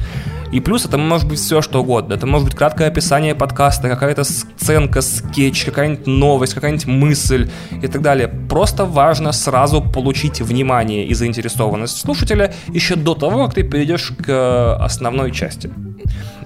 И 0.54 0.60
плюс 0.60 0.86
это 0.86 0.98
может 0.98 1.26
быть 1.26 1.40
все, 1.40 1.62
что 1.62 1.80
угодно. 1.80 2.14
Это 2.14 2.28
может 2.28 2.46
быть 2.46 2.56
краткое 2.56 2.86
описание 2.86 3.34
подкаста, 3.34 3.88
какая-то 3.88 4.22
сценка, 4.22 5.00
скетч, 5.00 5.64
какая-нибудь 5.64 6.06
новость, 6.06 6.54
какая-нибудь 6.54 6.86
мысль 6.86 7.50
и 7.82 7.88
так 7.88 8.02
далее. 8.02 8.28
Просто 8.28 8.84
важно 8.84 9.32
сразу 9.32 9.82
получить 9.82 10.40
внимание 10.40 11.08
и 11.08 11.14
заинтересованность 11.14 11.98
слушателя 11.98 12.54
еще 12.68 12.94
до 12.94 13.16
того, 13.16 13.46
как 13.46 13.54
ты 13.54 13.64
перейдешь 13.64 14.12
к 14.16 14.28
э, 14.28 14.76
основной 14.84 15.32
части. 15.32 15.72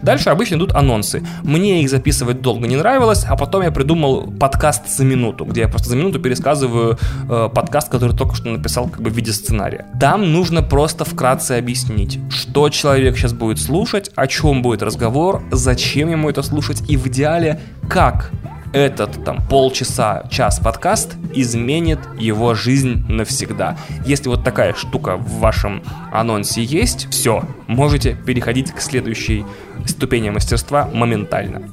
Дальше 0.03 0.31
обычно 0.31 0.57
идут 0.57 0.73
анонсы. 0.75 1.23
Мне 1.42 1.83
их 1.83 1.90
записывать 1.90 2.40
долго 2.40 2.66
не 2.66 2.77
нравилось, 2.77 3.25
а 3.29 3.37
потом 3.37 3.62
я 3.62 3.71
придумал 3.71 4.31
подкаст 4.31 4.88
за 4.88 5.05
минуту, 5.05 5.44
где 5.44 5.62
я 5.62 5.68
просто 5.68 5.88
за 5.90 5.97
минуту 5.97 6.21
пересказываю 6.21 6.99
э, 7.29 7.49
подкаст, 7.53 7.88
который 7.88 8.16
только 8.16 8.35
что 8.35 8.49
написал 8.51 8.88
как 8.88 9.03
бы 9.03 9.11
в 9.11 9.14
виде 9.14 9.33
сценария. 9.33 9.87
Там 9.99 10.33
нужно 10.33 10.62
просто 10.62 11.05
вкратце 11.05 11.53
объяснить, 11.53 12.21
что 12.31 12.68
человек 12.68 13.16
сейчас 13.16 13.33
будет 13.33 13.59
слушать, 13.59 14.11
о 14.14 14.27
чем 14.27 14.62
будет 14.62 14.83
разговор, 14.83 15.42
зачем 15.51 16.11
ему 16.11 16.31
это 16.31 16.42
слушать 16.42 16.83
и 16.88 16.97
в 16.97 17.07
идеале 17.09 17.61
как 17.88 18.31
этот 18.72 19.24
там 19.24 19.40
полчаса, 19.48 20.24
час 20.31 20.61
подкаст 20.61 21.16
изменит 21.35 21.98
его 22.18 22.54
жизнь 22.54 23.04
навсегда. 23.09 23.76
Если 24.04 24.28
вот 24.28 24.44
такая 24.44 24.74
штука 24.74 25.16
в 25.16 25.38
вашем 25.38 25.83
анонсе 26.12 26.62
есть, 26.62 27.09
все, 27.11 27.44
можете 27.66 28.14
переходить 28.14 28.72
к 28.72 28.81
следующей 28.81 29.44
ступени 29.87 30.31
мастерства 30.31 30.88
моментально. 30.92 31.68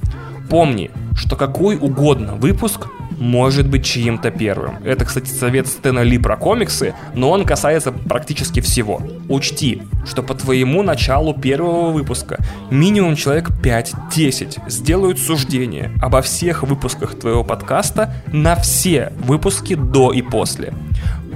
Помни, 0.49 0.91
что 1.15 1.35
какой 1.35 1.77
угодно 1.77 2.35
выпуск 2.35 2.87
может 3.17 3.67
быть 3.67 3.85
чьим-то 3.85 4.31
первым. 4.31 4.83
Это, 4.83 5.05
кстати, 5.05 5.29
совет 5.29 5.67
Стэна 5.67 6.01
Ли 6.01 6.17
про 6.17 6.37
комиксы, 6.37 6.93
но 7.13 7.31
он 7.31 7.45
касается 7.45 7.91
практически 7.91 8.59
всего. 8.59 9.01
Учти, 9.29 9.81
что 10.05 10.23
по 10.23 10.33
твоему 10.33 10.83
началу 10.83 11.33
первого 11.33 11.91
выпуска 11.91 12.39
минимум 12.69 13.15
человек 13.15 13.49
5-10 13.49 14.69
сделают 14.69 15.19
суждение 15.19 15.91
обо 16.01 16.21
всех 16.21 16.63
выпусках 16.63 17.17
твоего 17.19 17.43
подкаста 17.43 18.13
на 18.27 18.55
все 18.55 19.13
выпуски 19.17 19.75
до 19.75 20.11
и 20.11 20.21
после. 20.21 20.73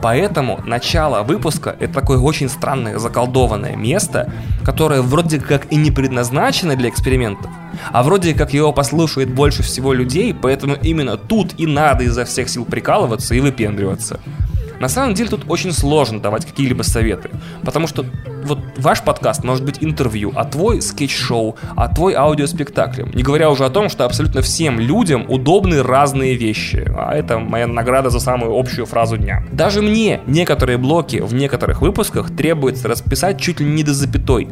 Поэтому 0.02 0.62
начало 0.66 1.24
выпуска— 1.24 1.76
это 1.80 1.94
такое 1.94 2.20
очень 2.20 2.50
странное 2.50 3.00
заколдованное 3.00 3.76
место, 3.76 4.32
которое 4.64 5.02
вроде 5.02 5.40
как 5.40 5.72
и 5.72 5.76
не 5.76 5.92
предназначено 5.92 6.76
для 6.76 6.90
экспериментов, 6.90 7.52
а 7.92 8.04
вроде 8.04 8.34
как 8.34 8.54
его 8.54 8.72
послушает 8.72 9.34
больше 9.34 9.64
всего 9.64 9.94
людей, 9.94 10.34
поэтому 10.34 10.76
именно 10.82 11.18
тут 11.18 11.54
и 11.58 11.66
надо 11.66 12.04
изо 12.06 12.26
всех 12.26 12.50
сил 12.50 12.66
прикалываться 12.66 13.36
и 13.36 13.40
выпендриваться. 13.40 14.20
На 14.80 14.90
самом 14.90 15.14
деле 15.14 15.30
тут 15.30 15.46
очень 15.48 15.72
сложно 15.72 16.20
давать 16.20 16.46
какие-либо 16.46 16.84
советы, 16.84 17.30
потому 17.64 17.88
что 17.88 18.06
вот 18.44 18.60
ваш 18.78 19.04
подкаст 19.04 19.44
может 19.44 19.66
быть 19.66 19.78
интервью, 19.82 20.32
а 20.36 20.46
твой 20.46 20.82
скетч-шоу, 20.82 21.56
а 21.76 21.94
твой 21.94 22.14
аудиоспектаклем. 22.16 23.12
Не 23.14 23.24
говоря 23.24 23.50
уже 23.50 23.66
о 23.66 23.70
том, 23.70 23.90
что 23.90 24.06
абсолютно 24.06 24.42
всем 24.42 24.80
людям 24.80 25.26
удобны 25.28 25.84
разные 25.84 26.36
вещи. 26.36 26.90
А 26.98 27.14
это 27.14 27.40
моя 27.40 27.68
награда 27.68 28.10
за 28.10 28.20
самую 28.20 28.58
общую 28.58 28.86
фразу 28.86 29.18
дня. 29.18 29.44
Даже 29.52 29.82
мне 29.82 30.22
некоторые 30.26 30.78
блоки 30.78 31.18
в 31.18 31.34
некоторых 31.34 31.82
выпусках 31.82 32.36
требуется 32.36 32.88
расписать 32.88 33.40
чуть 33.40 33.60
ли 33.60 33.66
не 33.66 33.84
до 33.84 33.94
запятой 33.94 34.50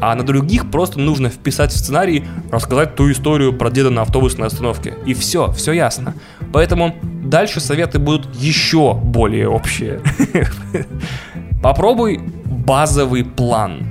а 0.00 0.14
на 0.14 0.22
других 0.22 0.70
просто 0.70 1.00
нужно 1.00 1.28
вписать 1.28 1.72
в 1.72 1.76
сценарий, 1.76 2.24
рассказать 2.50 2.94
ту 2.94 3.10
историю 3.10 3.52
про 3.52 3.70
деда 3.70 3.90
на 3.90 4.02
автобусной 4.02 4.46
остановке. 4.46 4.94
И 5.06 5.14
все, 5.14 5.52
все 5.52 5.72
ясно. 5.72 6.14
Поэтому 6.52 6.94
дальше 7.02 7.60
советы 7.60 7.98
будут 7.98 8.34
еще 8.34 8.94
более 8.94 9.48
общие. 9.48 10.00
Попробуй 11.62 12.20
базовый 12.44 13.24
план 13.24 13.86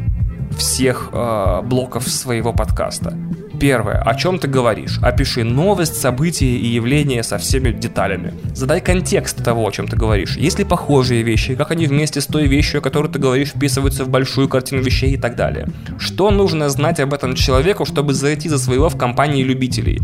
всех 0.58 1.10
э, 1.12 1.62
блоков 1.64 2.08
своего 2.08 2.54
подкаста. 2.54 3.18
Первое. 3.60 4.00
О 4.02 4.14
чем 4.14 4.38
ты 4.38 4.48
говоришь? 4.48 5.00
Опиши 5.02 5.44
новость, 5.44 6.00
события 6.00 6.46
и 6.46 6.68
явления 6.68 7.24
со 7.24 7.40
всеми 7.40 7.72
деталями. 7.72 8.34
Задай 8.54 8.82
контекст 8.82 9.44
того, 9.44 9.68
о 9.68 9.72
чем 9.72 9.88
ты 9.88 9.96
говоришь. 9.96 10.38
Есть 10.38 10.60
ли 10.60 10.66
похожие 10.66 11.24
вещи? 11.24 11.56
Как 11.56 11.72
они 11.72 11.88
вместе 11.88 12.22
с 12.22 12.28
той 12.28 12.48
вещью, 12.48 12.80
о 12.80 12.82
которой 12.82 13.12
ты 13.12 13.18
говоришь, 13.18 13.50
вписываются 13.50 14.06
в 14.06 14.10
большую 14.10 14.48
картину 14.48 14.84
вещей 14.84 15.14
и 15.14 15.18
так 15.18 15.36
далее? 15.36 15.68
Что 15.98 16.30
нужно 16.30 16.70
знать 16.70 17.00
об 17.00 17.14
этом 17.14 17.34
человеку, 17.34 17.86
чтобы 17.86 18.14
зайти 18.14 18.48
за 18.48 18.60
своего 18.60 18.90
в 18.90 18.98
компании 18.98 19.44
любителей? 19.44 20.02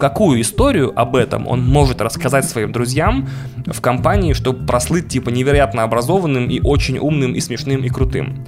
Какую 0.00 0.40
историю 0.40 0.92
об 0.98 1.14
этом 1.14 1.46
он 1.46 1.64
может 1.64 2.00
рассказать 2.00 2.44
своим 2.44 2.72
друзьям 2.72 3.28
в 3.66 3.80
компании, 3.80 4.32
чтобы 4.32 4.66
прослыть 4.66 5.08
типа 5.08 5.30
невероятно 5.30 5.84
образованным 5.84 6.48
и 6.48 6.60
очень 6.60 6.98
умным 6.98 7.34
и 7.34 7.40
смешным 7.40 7.84
и 7.84 7.88
крутым 7.88 8.44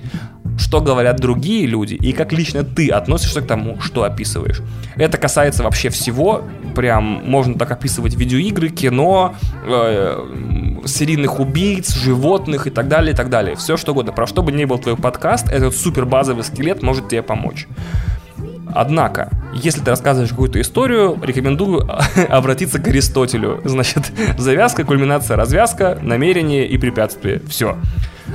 что 0.59 0.81
говорят 0.81 1.19
другие 1.19 1.67
люди 1.67 1.95
и 1.95 2.13
как 2.13 2.33
лично 2.33 2.65
ты 2.65 2.89
относишься 2.89 3.41
к 3.41 3.47
тому, 3.47 3.81
что 3.81 4.05
описываешь. 4.05 4.61
Это 4.97 5.19
касается 5.19 5.63
вообще 5.63 5.89
всего, 5.89 6.43
прям 6.75 7.05
можно 7.25 7.59
так 7.59 7.71
описывать 7.71 8.15
видеоигры, 8.15 8.69
кино, 8.69 9.35
э, 9.67 10.83
серийных 10.85 11.41
убийц, 11.41 11.95
животных 11.95 12.67
и 12.67 12.71
так 12.71 12.89
далее, 12.89 13.13
и 13.13 13.17
так 13.17 13.31
далее. 13.31 13.57
Все 13.57 13.77
что 13.77 13.93
угодно. 13.93 14.13
Про 14.13 14.27
что 14.27 14.43
бы 14.43 14.53
ни 14.53 14.65
был 14.65 14.79
твой 14.79 14.97
подкаст, 14.97 15.51
этот 15.51 15.77
супер 15.77 16.07
базовый 16.07 16.45
скелет 16.45 16.83
может 16.83 17.09
тебе 17.09 17.23
помочь. 17.23 17.67
Однако, 18.75 19.31
если 19.55 19.81
ты 19.81 19.91
рассказываешь 19.91 20.31
какую-то 20.31 20.61
историю, 20.61 21.19
рекомендую 21.23 21.89
обратиться 22.29 22.79
к 22.79 22.89
Аристотелю. 22.89 23.61
Значит, 23.65 24.13
завязка, 24.39 24.85
кульминация, 24.85 25.37
развязка, 25.37 25.99
намерение 26.01 26.67
и 26.67 26.79
препятствие. 26.79 27.41
Все. 27.49 27.77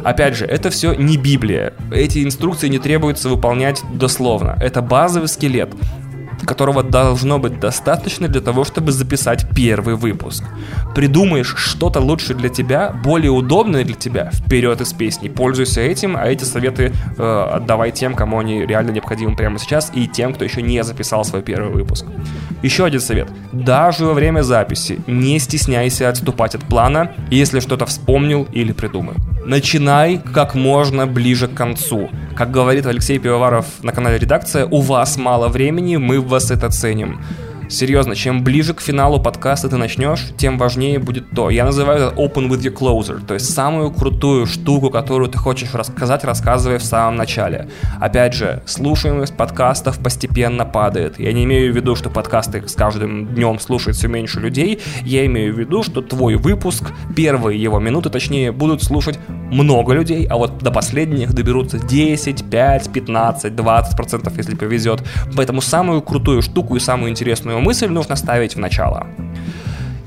Опять 0.04 0.36
же, 0.36 0.46
это 0.46 0.70
все 0.70 0.94
не 0.94 1.18
Библия. 1.18 1.74
Эти 1.92 2.24
инструкции 2.24 2.68
не 2.68 2.80
требуется 2.80 3.30
выполнять 3.30 3.82
дословно. 3.94 4.58
Это 4.62 4.82
базовый 4.82 5.28
скелет 5.28 5.70
которого 6.46 6.84
должно 6.84 7.40
быть 7.40 7.60
достаточно 7.60 8.28
для 8.28 8.42
того, 8.42 8.64
чтобы 8.64 8.92
записать 8.92 9.48
первый 9.56 9.96
выпуск. 9.96 10.44
Придумаешь 10.96 11.56
что-то 11.58 12.00
лучше 12.00 12.34
для 12.34 12.50
тебя, 12.50 12.92
более 13.04 13.32
удобное 13.32 13.84
для 13.84 13.96
тебя, 13.96 14.32
вперед 14.32 14.82
из 14.82 14.94
песни. 14.94 15.30
Пользуйся 15.30 15.82
этим, 15.82 16.16
а 16.18 16.28
эти 16.28 16.44
советы 16.44 16.94
э, 17.18 17.50
отдавай 17.54 17.92
тем, 17.92 18.14
кому 18.14 18.40
они 18.40 18.66
реально 18.66 18.92
необходимы 18.92 19.36
прямо 19.36 19.60
сейчас, 19.60 19.92
и 19.94 20.08
тем, 20.08 20.34
кто 20.34 20.44
еще 20.44 20.62
не 20.62 20.84
записал 20.84 21.24
свой 21.26 21.42
первый 21.42 21.72
выпуск. 21.72 22.06
Еще 22.64 22.86
один 22.86 23.00
совет. 23.00 23.30
Даже 23.52 24.06
во 24.06 24.14
время 24.14 24.42
записи 24.42 25.00
не 25.08 25.40
стесняйся 25.40 26.10
отступать 26.10 26.56
от 26.56 26.64
плана, 26.64 27.12
если 27.30 27.60
что-то 27.60 27.86
вспомнил 27.86 28.48
или 28.52 28.72
придумал. 28.72 29.14
Начинай 29.46 30.18
как 30.34 30.56
можно 30.56 31.08
ближе 31.08 31.48
к 31.48 31.54
концу. 31.54 32.10
Как 32.36 32.52
говорит 32.52 32.86
Алексей 32.86 33.18
Пивоваров 33.18 33.66
на 33.82 33.94
канале 33.94 34.18
«Редакция», 34.18 34.66
у 34.66 34.82
вас 34.82 35.18
мало 35.18 35.48
времени, 35.48 35.96
мы 35.96 36.20
вас 36.28 36.52
это 36.52 36.70
ценим. 36.70 37.22
Серьезно, 37.70 38.16
чем 38.16 38.44
ближе 38.44 38.74
к 38.74 38.80
финалу 38.80 39.22
подкаста 39.22 39.68
ты 39.68 39.76
начнешь, 39.76 40.28
тем 40.38 40.58
важнее 40.58 41.00
будет 41.00 41.30
то. 41.32 41.50
Я 41.50 41.66
называю 41.66 42.08
это 42.08 42.16
open 42.16 42.48
with 42.48 42.62
your 42.62 42.74
closer, 42.74 43.26
то 43.26 43.34
есть 43.34 43.54
самую 43.54 43.92
крутую 43.92 44.46
штуку, 44.46 44.90
которую 44.90 45.30
ты 45.30 45.38
хочешь 45.38 45.74
рассказать, 45.74 46.24
рассказывай 46.24 46.78
в 46.78 46.84
самом 46.84 47.18
начале. 47.18 47.68
Опять 48.00 48.34
же, 48.34 48.64
слушаемость 48.66 49.36
подкастов 49.36 50.00
постепенно 50.00 50.66
падает. 50.66 51.20
Я 51.20 51.34
не 51.34 51.44
имею 51.44 51.74
в 51.74 51.76
виду, 51.76 51.96
что 51.96 52.10
подкасты 52.10 52.66
с 52.66 52.74
каждым 52.74 53.28
днем 53.36 53.60
слушает 53.60 53.98
все 53.98 54.08
меньше 54.08 54.40
людей. 54.40 54.80
Я 55.04 55.26
имею 55.26 55.54
в 55.54 55.60
виду, 55.60 55.84
что 55.84 56.02
твой 56.02 56.36
выпуск, 56.36 56.94
первые 57.16 57.62
его 57.62 57.80
минуты, 57.80 58.10
точнее, 58.10 58.54
будут 58.54 58.82
слушать 58.82 59.20
много 59.52 59.94
людей, 59.94 60.26
а 60.26 60.38
вот 60.38 60.60
до 60.60 60.72
последних 60.72 61.34
доберутся 61.34 61.80
10, 61.80 62.50
5, 62.50 62.94
15, 62.94 63.56
20 63.56 63.98
процентов, 63.98 64.38
если 64.38 64.56
повезет. 64.56 65.04
Поэтому 65.36 65.60
самую 65.60 66.02
крутую 66.02 66.42
штуку 66.42 66.78
и 66.78 66.80
самую 66.80 67.12
интересную 67.12 67.57
мысль 67.60 67.88
нужно 67.88 68.16
ставить 68.16 68.56
в 68.56 68.60
начало. 68.60 69.08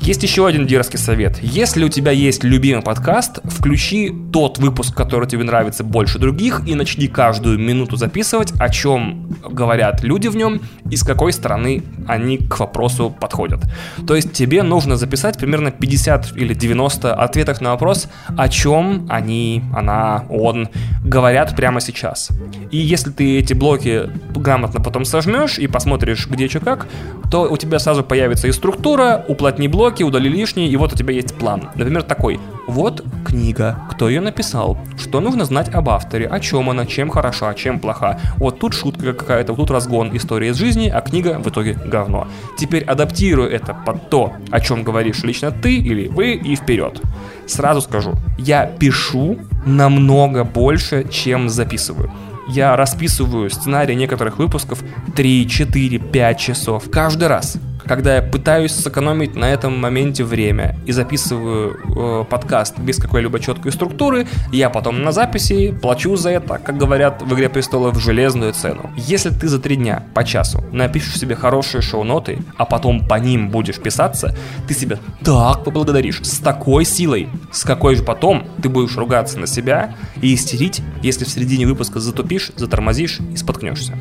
Есть 0.00 0.22
еще 0.22 0.46
один 0.46 0.66
дерзкий 0.66 0.96
совет. 0.96 1.38
Если 1.42 1.84
у 1.84 1.90
тебя 1.90 2.10
есть 2.10 2.42
любимый 2.42 2.80
подкаст, 2.80 3.40
включи 3.44 4.10
тот 4.32 4.56
выпуск, 4.56 4.94
который 4.96 5.28
тебе 5.28 5.44
нравится 5.44 5.84
больше 5.84 6.18
других, 6.18 6.62
и 6.66 6.74
начни 6.74 7.06
каждую 7.06 7.58
минуту 7.58 7.96
записывать, 7.96 8.50
о 8.58 8.70
чем 8.70 9.28
говорят 9.46 10.02
люди 10.02 10.28
в 10.28 10.36
нем 10.36 10.62
и 10.90 10.96
с 10.96 11.02
какой 11.02 11.34
стороны 11.34 11.82
они 12.08 12.38
к 12.38 12.58
вопросу 12.58 13.14
подходят. 13.20 13.60
То 14.06 14.16
есть 14.16 14.32
тебе 14.32 14.62
нужно 14.62 14.96
записать 14.96 15.36
примерно 15.36 15.70
50 15.70 16.34
или 16.34 16.54
90 16.54 17.14
ответов 17.14 17.60
на 17.60 17.72
вопрос, 17.72 18.08
о 18.38 18.48
чем 18.48 19.06
они, 19.10 19.62
она, 19.76 20.24
он 20.30 20.70
говорят 21.04 21.54
прямо 21.54 21.82
сейчас. 21.82 22.30
И 22.70 22.78
если 22.78 23.10
ты 23.10 23.38
эти 23.38 23.52
блоки 23.52 24.08
грамотно 24.34 24.80
потом 24.80 25.04
сожмешь 25.04 25.58
и 25.58 25.66
посмотришь, 25.66 26.26
где 26.26 26.48
что 26.48 26.60
как, 26.60 26.86
то 27.30 27.42
у 27.42 27.56
тебя 27.58 27.78
сразу 27.78 28.02
появится 28.02 28.48
и 28.48 28.52
структура, 28.52 29.24
уплотни 29.28 29.68
блоки, 29.90 30.04
удали 30.04 30.28
лишние, 30.28 30.68
и 30.68 30.76
вот 30.76 30.92
у 30.92 30.96
тебя 30.96 31.12
есть 31.12 31.34
план. 31.34 31.68
Например, 31.74 32.02
такой. 32.02 32.38
Вот 32.68 33.04
книга, 33.24 33.76
кто 33.90 34.08
ее 34.08 34.20
написал, 34.20 34.78
что 34.96 35.20
нужно 35.20 35.44
знать 35.44 35.68
об 35.74 35.88
авторе, 35.88 36.28
о 36.28 36.38
чем 36.38 36.70
она, 36.70 36.86
чем 36.86 37.10
хороша, 37.10 37.52
чем 37.54 37.80
плоха. 37.80 38.20
Вот 38.36 38.60
тут 38.60 38.74
шутка 38.74 39.12
какая-то, 39.12 39.52
вот 39.52 39.62
тут 39.62 39.70
разгон 39.70 40.16
истории 40.16 40.50
из 40.50 40.56
жизни, 40.56 40.88
а 40.88 41.00
книга 41.00 41.40
в 41.40 41.48
итоге 41.48 41.74
говно. 41.74 42.28
Теперь 42.56 42.84
адаптируй 42.84 43.48
это 43.48 43.74
под 43.74 44.10
то, 44.10 44.32
о 44.50 44.60
чем 44.60 44.84
говоришь 44.84 45.24
лично 45.24 45.50
ты 45.50 45.74
или 45.74 46.06
вы, 46.06 46.34
и 46.34 46.54
вперед. 46.54 47.00
Сразу 47.46 47.80
скажу, 47.80 48.14
я 48.38 48.66
пишу 48.66 49.38
намного 49.66 50.44
больше, 50.44 51.04
чем 51.10 51.48
записываю 51.48 52.10
я 52.48 52.74
расписываю 52.74 53.48
сценарий 53.48 53.94
некоторых 53.94 54.38
выпусков 54.38 54.82
3, 55.14 55.48
4, 55.48 55.98
5 55.98 56.38
часов 56.38 56.90
каждый 56.90 57.28
раз 57.28 57.58
когда 57.90 58.14
я 58.14 58.22
пытаюсь 58.22 58.70
сэкономить 58.70 59.34
на 59.34 59.46
этом 59.46 59.76
моменте 59.76 60.22
время 60.22 60.76
и 60.86 60.92
записываю 60.92 62.22
э, 62.22 62.24
подкаст 62.24 62.78
без 62.78 62.98
какой-либо 62.98 63.40
четкой 63.40 63.72
структуры, 63.72 64.28
я 64.52 64.70
потом 64.70 65.02
на 65.02 65.10
записи 65.10 65.72
плачу 65.72 66.14
за 66.14 66.30
это, 66.30 66.58
как 66.58 66.78
говорят 66.78 67.20
в 67.20 67.34
«Игре 67.34 67.48
престолов», 67.48 68.00
железную 68.00 68.52
цену. 68.52 68.92
Если 68.96 69.30
ты 69.30 69.48
за 69.48 69.58
три 69.58 69.74
дня 69.74 70.04
по 70.14 70.22
часу 70.22 70.64
напишешь 70.70 71.18
себе 71.18 71.34
хорошие 71.34 71.82
шоу-ноты, 71.82 72.38
а 72.56 72.64
потом 72.64 73.08
по 73.08 73.16
ним 73.16 73.50
будешь 73.50 73.80
писаться, 73.80 74.36
ты 74.68 74.74
себя 74.74 75.00
так 75.24 75.64
поблагодаришь, 75.64 76.20
с 76.22 76.38
такой 76.38 76.84
силой, 76.84 77.28
с 77.50 77.64
какой 77.64 77.96
же 77.96 78.04
потом 78.04 78.46
ты 78.62 78.68
будешь 78.68 78.96
ругаться 78.96 79.36
на 79.40 79.48
себя 79.48 79.96
и 80.22 80.32
истерить, 80.32 80.80
если 81.02 81.24
в 81.24 81.28
середине 81.28 81.66
выпуска 81.66 81.98
затупишь, 81.98 82.52
затормозишь 82.54 83.18
и 83.32 83.36
споткнешься. 83.36 83.98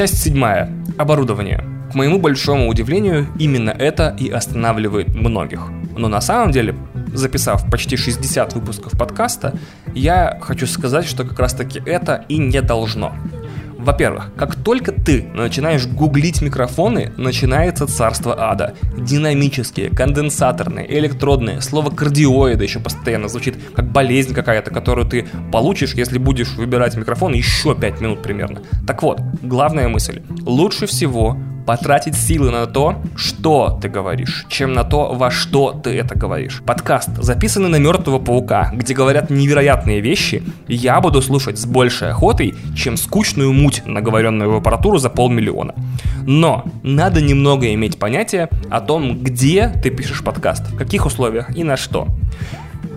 Часть 0.00 0.22
седьмая. 0.22 0.72
Оборудование. 0.96 1.62
К 1.92 1.94
моему 1.94 2.18
большому 2.18 2.70
удивлению, 2.70 3.26
именно 3.38 3.68
это 3.68 4.16
и 4.18 4.30
останавливает 4.30 5.14
многих. 5.14 5.60
Но 5.94 6.08
на 6.08 6.22
самом 6.22 6.52
деле, 6.52 6.74
записав 7.12 7.70
почти 7.70 7.98
60 7.98 8.54
выпусков 8.54 8.92
подкаста, 8.98 9.58
я 9.94 10.38
хочу 10.40 10.66
сказать, 10.66 11.04
что 11.04 11.24
как 11.24 11.38
раз 11.38 11.52
таки 11.52 11.82
это 11.84 12.24
и 12.30 12.38
не 12.38 12.62
должно. 12.62 13.12
Во-первых, 13.82 14.32
как 14.36 14.56
только 14.56 14.92
ты 14.92 15.24
начинаешь 15.34 15.86
гуглить 15.86 16.42
микрофоны, 16.42 17.12
начинается 17.16 17.86
царство 17.86 18.50
ада. 18.50 18.74
Динамические, 18.96 19.90
конденсаторные, 19.90 20.98
электродные, 20.98 21.60
слово 21.60 21.90
кардиоида 21.90 22.62
еще 22.62 22.78
постоянно 22.78 23.28
звучит 23.28 23.56
как 23.74 23.90
болезнь 23.90 24.34
какая-то, 24.34 24.70
которую 24.70 25.08
ты 25.08 25.26
получишь, 25.50 25.94
если 25.94 26.18
будешь 26.18 26.54
выбирать 26.56 26.96
микрофон 26.96 27.32
еще 27.32 27.74
5 27.74 28.00
минут 28.00 28.22
примерно. 28.22 28.60
Так 28.86 29.02
вот, 29.02 29.20
главная 29.42 29.88
мысль. 29.88 30.22
Лучше 30.42 30.86
всего 30.86 31.38
потратить 31.70 32.16
силы 32.16 32.50
на 32.50 32.66
то, 32.66 32.96
что 33.14 33.78
ты 33.80 33.88
говоришь, 33.88 34.44
чем 34.48 34.72
на 34.72 34.82
то, 34.82 35.14
во 35.14 35.30
что 35.30 35.70
ты 35.70 35.90
это 35.90 36.18
говоришь. 36.18 36.62
Подкаст, 36.66 37.10
записанный 37.22 37.68
на 37.68 37.76
мертвого 37.76 38.18
паука, 38.18 38.72
где 38.74 38.92
говорят 38.92 39.30
невероятные 39.30 40.00
вещи, 40.00 40.42
я 40.66 41.00
буду 41.00 41.22
слушать 41.22 41.60
с 41.60 41.66
большей 41.66 42.10
охотой, 42.10 42.56
чем 42.74 42.96
скучную 42.96 43.52
муть, 43.52 43.82
наговоренную 43.86 44.50
в 44.50 44.56
аппаратуру 44.56 44.98
за 44.98 45.10
полмиллиона. 45.10 45.76
Но 46.26 46.64
надо 46.82 47.20
немного 47.22 47.72
иметь 47.72 48.00
понятие 48.00 48.48
о 48.68 48.80
том, 48.80 49.22
где 49.22 49.68
ты 49.80 49.90
пишешь 49.90 50.24
подкаст, 50.24 50.72
в 50.72 50.76
каких 50.76 51.06
условиях 51.06 51.56
и 51.56 51.62
на 51.62 51.76
что. 51.76 52.08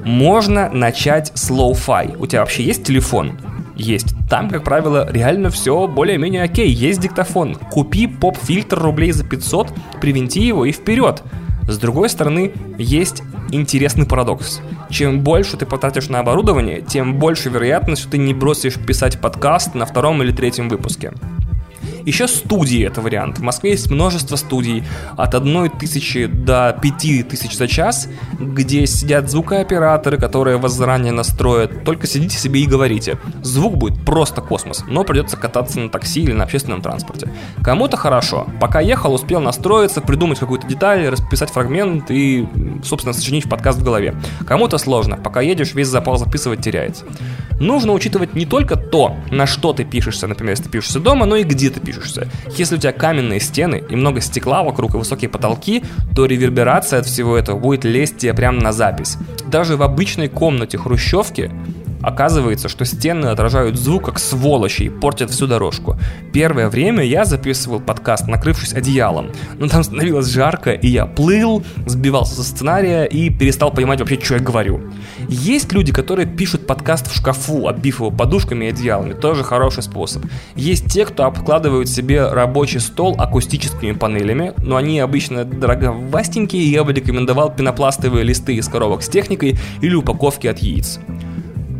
Можно 0.03 0.71
начать 0.71 1.31
с 1.35 1.51
lo-fi. 1.51 2.15
У 2.17 2.25
тебя 2.25 2.39
вообще 2.39 2.63
есть 2.63 2.83
телефон? 2.83 3.37
Есть. 3.75 4.15
Там, 4.29 4.49
как 4.49 4.63
правило, 4.63 5.07
реально 5.11 5.49
все 5.49 5.87
более-менее 5.87 6.43
окей. 6.43 6.69
Есть 6.69 6.99
диктофон. 6.99 7.55
Купи 7.55 8.07
поп-фильтр 8.07 8.79
рублей 8.79 9.11
за 9.11 9.23
500, 9.23 9.73
привинти 9.99 10.41
его 10.41 10.65
и 10.65 10.71
вперед. 10.71 11.23
С 11.67 11.77
другой 11.77 12.09
стороны, 12.09 12.51
есть 12.77 13.23
интересный 13.51 14.05
парадокс. 14.05 14.61
Чем 14.89 15.21
больше 15.21 15.57
ты 15.57 15.65
потратишь 15.65 16.09
на 16.09 16.19
оборудование, 16.19 16.81
тем 16.81 17.19
больше 17.19 17.49
вероятность, 17.49 18.01
что 18.01 18.11
ты 18.11 18.17
не 18.17 18.33
бросишь 18.33 18.75
писать 18.75 19.19
подкаст 19.19 19.73
на 19.73 19.85
втором 19.85 20.21
или 20.21 20.31
третьем 20.31 20.69
выпуске. 20.69 21.13
Еще 22.05 22.27
студии 22.27 22.85
это 22.85 23.01
вариант. 23.01 23.39
В 23.39 23.41
Москве 23.41 23.71
есть 23.71 23.89
множество 23.89 24.35
студий 24.35 24.83
от 25.15 25.35
одной 25.35 25.69
тысячи 25.69 26.25
до 26.25 26.77
пяти 26.81 27.23
тысяч 27.23 27.55
за 27.55 27.67
час, 27.67 28.09
где 28.39 28.85
сидят 28.85 29.29
звукооператоры, 29.31 30.17
которые 30.17 30.57
вас 30.57 30.73
заранее 30.73 31.13
настроят. 31.13 31.85
Только 31.85 32.07
сидите 32.07 32.37
себе 32.37 32.61
и 32.61 32.65
говорите. 32.65 33.17
Звук 33.41 33.77
будет 33.77 34.03
просто 34.05 34.41
космос, 34.41 34.83
но 34.87 35.03
придется 35.03 35.37
кататься 35.37 35.79
на 35.79 35.89
такси 35.89 36.21
или 36.23 36.33
на 36.33 36.43
общественном 36.43 36.81
транспорте. 36.81 37.29
Кому-то 37.63 37.95
хорошо. 37.95 38.47
Пока 38.59 38.81
ехал, 38.81 39.13
успел 39.13 39.39
настроиться, 39.39 40.01
придумать 40.01 40.39
какую-то 40.39 40.67
деталь, 40.67 41.07
расписать 41.07 41.51
фрагмент 41.51 42.11
и, 42.11 42.47
собственно, 42.83 43.13
сочинить 43.13 43.49
подкаст 43.49 43.79
в 43.79 43.83
голове. 43.83 44.15
Кому-то 44.45 44.77
сложно. 44.77 45.15
Пока 45.15 45.39
едешь, 45.39 45.73
весь 45.73 45.87
запал 45.87 46.17
записывать 46.17 46.61
теряется. 46.61 47.05
Нужно 47.59 47.93
учитывать 47.93 48.33
не 48.33 48.45
только 48.45 48.75
то, 48.75 49.15
на 49.31 49.45
что 49.45 49.71
ты 49.71 49.85
пишешься, 49.85 50.27
например, 50.27 50.51
если 50.51 50.65
ты 50.65 50.69
пишешься 50.69 50.99
дома, 50.99 51.25
но 51.25 51.37
и 51.37 51.43
где 51.43 51.69
ты 51.69 51.79
пишешься 51.79 51.92
пишешься. 51.93 52.27
Если 52.57 52.75
у 52.75 52.77
тебя 52.77 52.91
каменные 52.91 53.39
стены 53.39 53.83
и 53.89 53.95
много 53.95 54.21
стекла 54.21 54.63
вокруг 54.63 54.95
и 54.95 54.97
высокие 54.97 55.29
потолки, 55.29 55.83
то 56.15 56.25
реверберация 56.25 56.99
от 56.99 57.05
всего 57.05 57.37
этого 57.37 57.59
будет 57.59 57.83
лезть 57.83 58.17
тебе 58.17 58.33
прямо 58.33 58.61
на 58.61 58.71
запись. 58.71 59.17
Даже 59.47 59.77
в 59.77 59.83
обычной 59.83 60.29
комнате 60.29 60.77
хрущевки 60.77 61.51
Оказывается, 62.03 62.67
что 62.67 62.83
стены 62.83 63.27
отражают 63.27 63.77
звук 63.77 64.05
как 64.05 64.19
сволочи 64.19 64.83
и 64.83 64.89
портят 64.89 65.31
всю 65.31 65.47
дорожку. 65.47 65.97
Первое 66.33 66.67
время 66.67 67.01
я 67.01 67.23
записывал 67.23 67.79
подкаст, 67.79 68.27
накрывшись 68.27 68.73
одеялом. 68.73 69.31
Но 69.57 69.69
там 69.69 69.83
становилось 69.83 70.27
жарко, 70.27 70.73
и 70.73 70.87
я 70.89 71.05
плыл, 71.05 71.63
сбивался 71.85 72.35
со 72.35 72.43
сценария 72.43 73.05
и 73.05 73.29
перестал 73.29 73.71
понимать 73.71 74.01
вообще, 74.01 74.19
что 74.19 74.33
я 74.35 74.41
говорю. 74.41 74.81
Есть 75.29 75.71
люди, 75.71 75.93
которые 75.93 76.27
пишут 76.27 76.67
подкаст 76.67 77.09
в 77.09 77.15
шкафу, 77.15 77.69
оббив 77.69 77.99
его 77.99 78.11
подушками 78.11 78.65
и 78.65 78.69
одеялами. 78.69 79.13
Тоже 79.13 79.45
хороший 79.45 79.81
способ. 79.81 80.25
Есть 80.55 80.91
те, 80.91 81.05
кто 81.05 81.23
обкладывают 81.23 81.82
себе 81.89 82.27
рабочий 82.27 82.79
стол 82.79 83.15
акустическими 83.17 83.91
панелями, 83.93 84.53
но 84.57 84.75
они 84.75 84.99
обычно 84.99 85.45
дороговастенькие, 85.45 86.63
и 86.63 86.69
я 86.69 86.83
бы 86.83 86.93
рекомендовал 86.93 87.53
пенопластовые 87.53 88.23
листы 88.23 88.55
из 88.55 88.67
коробок 88.67 89.03
с 89.03 89.09
техникой 89.09 89.57
или 89.81 89.95
упаковки 89.95 90.47
от 90.47 90.59
яиц. 90.59 90.99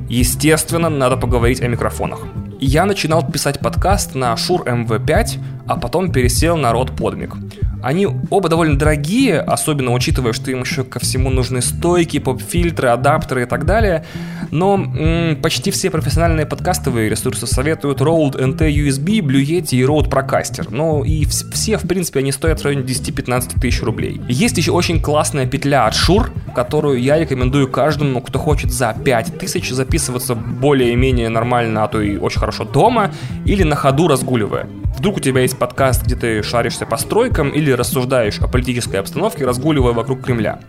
Естественно, 0.10 0.90
надо 0.90 1.18
поговорить 1.18 1.62
о 1.62 1.68
микрофонах. 1.68 2.20
Я 2.60 2.86
начинал 2.86 3.30
писать 3.30 3.60
подкаст 3.60 4.16
на 4.16 4.34
Shure 4.36 4.66
MV5, 4.66 5.40
а 5.68 5.78
потом 5.78 6.12
пересел 6.12 6.56
на 6.56 6.72
Rode 6.72 6.96
Podmic. 6.96 7.36
Они 7.84 8.08
оба 8.30 8.48
довольно 8.50 8.78
дорогие, 8.80 9.40
особенно 9.42 9.92
учитывая, 9.92 10.32
что 10.34 10.50
им 10.52 10.62
еще 10.62 10.84
ко 10.86 11.00
всему 11.00 11.30
нужны 11.30 11.62
стойки, 11.62 12.18
поп-фильтры, 12.20 12.88
адаптеры 12.88 13.44
и 13.44 13.46
так 13.46 13.66
далее. 13.66 14.06
Но 14.52 14.76
м- 14.76 15.36
почти 15.42 15.70
все 15.70 15.90
профессиональные 15.90 16.46
подкастовые 16.46 17.10
ресурсы 17.10 17.46
советуют 17.46 18.00
Rode 18.00 18.38
NT 18.40 18.70
USB, 18.72 19.20
Blue 19.20 19.44
Yeti 19.44 19.76
и 19.76 19.82
Rode 19.84 20.10
Procaster. 20.10 20.68
Ну 20.70 21.04
и 21.04 21.26
в- 21.26 21.52
все, 21.52 21.78
в 21.78 21.82
принципе, 21.88 22.20
они 22.20 22.32
стоят 22.32 22.62
в 22.62 22.66
районе 22.66 22.84
10-15 22.86 23.60
тысяч 23.60 23.82
рублей. 23.84 24.22
Есть 24.30 24.58
еще 24.58 24.72
очень 24.72 25.02
классная 25.02 25.46
петля 25.46 25.86
от 25.86 25.94
Shure, 25.94 26.30
которую 26.56 27.02
я 27.02 27.20
рекомендую 27.20 27.68
каждому, 27.68 28.22
кто 28.22 28.40
хочет 28.40 28.72
за 28.72 28.96
5 29.04 29.38
тысяч 29.40 29.70
записываться 29.72 30.36
более-менее 30.36 31.28
нормально, 31.30 31.84
а 31.84 31.88
то 31.90 32.02
и 32.02 32.16
очень 32.16 32.40
хорошо 32.40 32.64
дома, 32.64 33.12
или 33.46 33.64
на 33.64 33.76
ходу 33.76 34.08
разгуливая. 34.08 34.68
Вдруг 34.98 35.18
у 35.18 35.20
тебя 35.20 35.42
есть 35.42 35.58
подкаст, 35.58 36.04
где 36.06 36.16
ты 36.16 36.44
шаришься 36.44 36.86
по 36.86 36.98
стройкам 36.98 37.50
или 37.50 37.73
рассуждаешь 37.76 38.40
о 38.40 38.48
политической 38.48 38.98
обстановке, 38.98 39.46
разгуливая 39.46 39.94
вокруг 39.94 40.22
Кремля. 40.22 40.60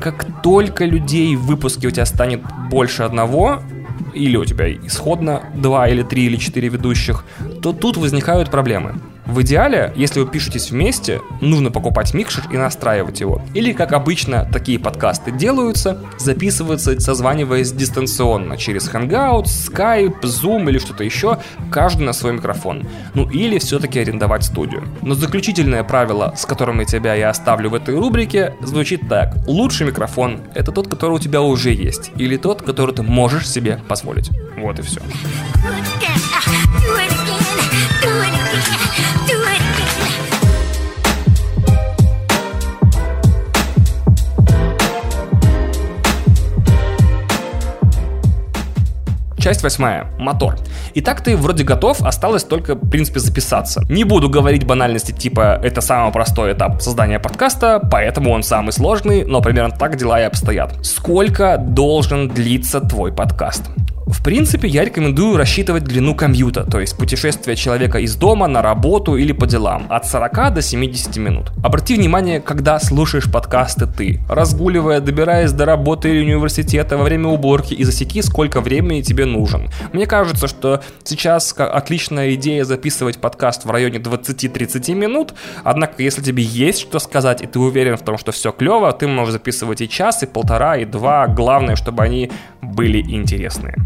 Как 0.00 0.42
только 0.42 0.84
людей 0.84 1.34
в 1.36 1.42
выпуске 1.42 1.88
у 1.88 1.90
тебя 1.90 2.06
станет 2.06 2.40
больше 2.70 3.02
одного, 3.02 3.60
или 4.14 4.36
у 4.36 4.44
тебя 4.44 4.72
исходно 4.72 5.42
два 5.54 5.88
или 5.88 6.02
три 6.02 6.26
или 6.26 6.36
четыре 6.36 6.68
ведущих, 6.68 7.24
то 7.62 7.72
тут 7.72 7.96
возникают 7.96 8.50
проблемы. 8.50 8.94
В 9.28 9.42
идеале, 9.42 9.92
если 9.94 10.20
вы 10.20 10.26
пишетесь 10.26 10.70
вместе, 10.70 11.20
нужно 11.42 11.70
покупать 11.70 12.14
микшер 12.14 12.44
и 12.50 12.56
настраивать 12.56 13.20
его. 13.20 13.42
Или, 13.52 13.74
как 13.74 13.92
обычно, 13.92 14.48
такие 14.50 14.78
подкасты 14.78 15.30
делаются, 15.32 16.02
записываются, 16.16 16.98
созваниваясь 16.98 17.70
дистанционно 17.70 18.56
через 18.56 18.88
Hangout, 18.90 19.44
Skype, 19.44 20.22
Zoom 20.22 20.70
или 20.70 20.78
что-то 20.78 21.04
еще, 21.04 21.40
каждый 21.70 22.06
на 22.06 22.14
свой 22.14 22.32
микрофон. 22.32 22.88
Ну 23.12 23.28
или 23.28 23.58
все-таки 23.58 24.00
арендовать 24.00 24.44
студию. 24.44 24.84
Но 25.02 25.14
заключительное 25.14 25.84
правило, 25.84 26.32
с 26.34 26.46
которым 26.46 26.80
я 26.80 26.86
тебя 26.86 27.14
я 27.14 27.28
оставлю 27.28 27.68
в 27.68 27.74
этой 27.74 27.96
рубрике, 27.96 28.54
звучит 28.62 29.10
так. 29.10 29.36
Лучший 29.46 29.86
микрофон— 29.86 30.40
это 30.54 30.72
тот, 30.72 30.88
который 30.88 31.12
у 31.12 31.18
тебя 31.18 31.42
уже 31.42 31.70
есть, 31.70 32.12
или 32.16 32.38
тот, 32.38 32.62
который 32.62 32.94
ты 32.94 33.02
можешь 33.02 33.46
себе 33.46 33.78
позволить. 33.88 34.30
Вот 34.56 34.78
и 34.78 34.82
все. 34.82 35.02
Часть 49.48 49.62
восьмая. 49.62 50.08
Мотор. 50.18 50.56
Итак, 50.92 51.22
ты 51.22 51.34
вроде 51.34 51.64
готов, 51.64 52.02
осталось 52.02 52.44
только, 52.44 52.74
в 52.74 52.90
принципе, 52.90 53.18
записаться. 53.18 53.82
Не 53.88 54.04
буду 54.04 54.28
говорить 54.28 54.66
банальности 54.66 55.12
типа 55.12 55.58
«это 55.62 55.80
самый 55.80 56.12
простой 56.12 56.52
этап 56.52 56.82
создания 56.82 57.18
подкаста, 57.18 57.80
поэтому 57.90 58.30
он 58.30 58.42
самый 58.42 58.72
сложный», 58.72 59.24
но 59.24 59.40
примерно 59.40 59.74
так 59.74 59.96
дела 59.96 60.20
и 60.20 60.24
обстоят. 60.24 60.74
Сколько 60.84 61.56
должен 61.56 62.28
длиться 62.28 62.80
твой 62.80 63.10
подкаст? 63.10 63.62
В 64.08 64.22
принципе, 64.22 64.68
я 64.68 64.86
рекомендую 64.86 65.36
рассчитывать 65.36 65.84
длину 65.84 66.14
комьюта, 66.14 66.64
то 66.64 66.80
есть 66.80 66.96
путешествие 66.96 67.56
человека 67.56 67.98
из 67.98 68.16
дома 68.16 68.46
на 68.46 68.62
работу 68.62 69.16
или 69.16 69.32
по 69.32 69.46
делам, 69.46 69.86
от 69.90 70.06
40 70.06 70.54
до 70.54 70.62
70 70.62 71.16
минут. 71.18 71.52
Обрати 71.62 71.94
внимание, 71.94 72.40
когда 72.40 72.80
слушаешь 72.80 73.30
подкасты 73.30 73.86
ты, 73.86 74.20
разгуливая, 74.26 75.00
добираясь 75.00 75.52
до 75.52 75.66
работы 75.66 76.08
или 76.08 76.24
университета 76.24 76.96
во 76.96 77.04
время 77.04 77.28
уборки 77.28 77.74
и 77.74 77.84
засеки, 77.84 78.22
сколько 78.22 78.62
времени 78.62 79.02
тебе 79.02 79.26
нужен. 79.26 79.68
Мне 79.92 80.06
кажется, 80.06 80.48
что 80.48 80.80
сейчас 81.04 81.54
отличная 81.58 82.34
идея 82.34 82.64
записывать 82.64 83.18
подкаст 83.18 83.66
в 83.66 83.70
районе 83.70 83.98
20-30 83.98 84.94
минут, 84.94 85.34
однако 85.64 86.02
если 86.02 86.22
тебе 86.22 86.42
есть 86.42 86.80
что 86.80 86.98
сказать 86.98 87.42
и 87.42 87.46
ты 87.46 87.58
уверен 87.58 87.98
в 87.98 88.02
том, 88.02 88.16
что 88.16 88.32
все 88.32 88.52
клево, 88.52 88.90
ты 88.92 89.06
можешь 89.06 89.34
записывать 89.34 89.82
и 89.82 89.88
час, 89.88 90.22
и 90.22 90.26
полтора, 90.26 90.78
и 90.78 90.86
два, 90.86 91.26
главное, 91.26 91.76
чтобы 91.76 92.02
они 92.02 92.30
были 92.62 93.00
интересные. 93.00 93.76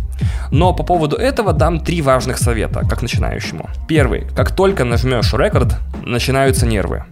Но 0.50 0.72
по 0.72 0.82
поводу 0.82 1.16
этого 1.16 1.52
дам 1.52 1.80
три 1.80 2.02
важных 2.02 2.38
совета, 2.38 2.80
как 2.88 3.02
начинающему. 3.02 3.68
Первый. 3.88 4.26
Как 4.36 4.54
только 4.54 4.84
нажмешь 4.84 5.32
рекорд, 5.32 5.76
начинаются 6.04 6.66
нервы. 6.66 7.04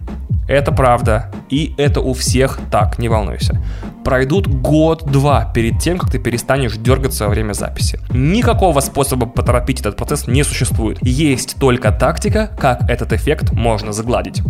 Это 0.47 0.71
правда. 0.71 1.31
И 1.49 1.73
это 1.77 2.01
у 2.01 2.13
всех 2.13 2.59
так, 2.71 2.99
не 2.99 3.09
волнуйся. 3.09 3.61
Пройдут 4.03 4.47
год-два 4.47 5.51
перед 5.53 5.79
тем, 5.79 5.97
как 5.97 6.11
ты 6.11 6.19
перестанешь 6.19 6.77
дергаться 6.77 7.25
во 7.25 7.29
время 7.29 7.53
записи. 7.53 7.99
Никакого 8.09 8.79
способа 8.79 9.27
поторопить 9.27 9.81
этот 9.81 9.95
процесс 9.95 10.27
не 10.27 10.43
существует. 10.43 10.97
Есть 11.01 11.57
только 11.59 11.91
тактика, 11.91 12.49
как 12.59 12.89
этот 12.89 13.13
эффект 13.13 13.51
можно 13.51 13.93
загладить. 13.93 14.41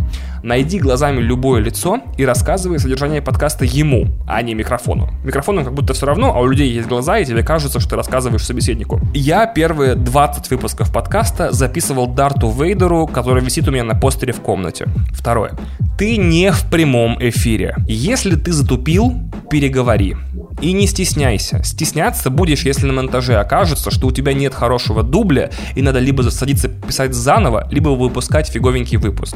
Найди 0.43 0.79
глазами 0.79 1.21
любое 1.21 1.61
лицо 1.61 1.99
и 2.17 2.25
рассказывай 2.25 2.79
содержание 2.79 3.21
подкаста 3.21 3.65
ему, 3.65 4.07
а 4.27 4.41
не 4.41 4.55
микрофону. 4.55 5.09
Микрофону 5.23 5.63
как 5.63 5.73
будто 5.73 5.93
все 5.93 6.05
равно, 6.05 6.33
а 6.35 6.39
у 6.39 6.47
людей 6.47 6.71
есть 6.71 6.87
глаза, 6.87 7.19
и 7.19 7.25
тебе 7.25 7.43
кажется, 7.43 7.79
что 7.79 7.91
ты 7.91 7.95
рассказываешь 7.95 8.45
собеседнику. 8.45 8.99
Я 9.13 9.45
первые 9.45 9.95
20 9.95 10.49
выпусков 10.49 10.91
подкаста 10.91 11.51
записывал 11.51 12.07
Дарту 12.07 12.49
Вейдеру, 12.49 13.05
который 13.05 13.43
висит 13.43 13.67
у 13.67 13.71
меня 13.71 13.83
на 13.83 13.95
постере 13.95 14.33
в 14.33 14.41
комнате. 14.41 14.87
Второе. 15.11 15.51
Ты 15.97 16.17
не 16.17 16.51
в 16.51 16.69
прямом 16.71 17.17
эфире. 17.19 17.75
Если 17.87 18.35
ты 18.35 18.51
затупил, 18.51 19.13
переговори. 19.49 20.15
И 20.61 20.73
не 20.73 20.87
стесняйся. 20.87 21.63
Стесняться 21.63 22.29
будешь, 22.29 22.63
если 22.63 22.85
на 22.85 22.93
монтаже 22.93 23.35
окажется, 23.35 23.89
что 23.91 24.07
у 24.07 24.11
тебя 24.11 24.33
нет 24.33 24.53
хорошего 24.53 25.03
дубля, 25.03 25.49
и 25.75 25.81
надо 25.81 25.99
либо 25.99 26.21
садиться 26.23 26.69
писать 26.69 27.13
заново, 27.13 27.67
либо 27.71 27.89
выпускать 27.89 28.47
фиговенький 28.47 28.97
выпуск. 28.97 29.35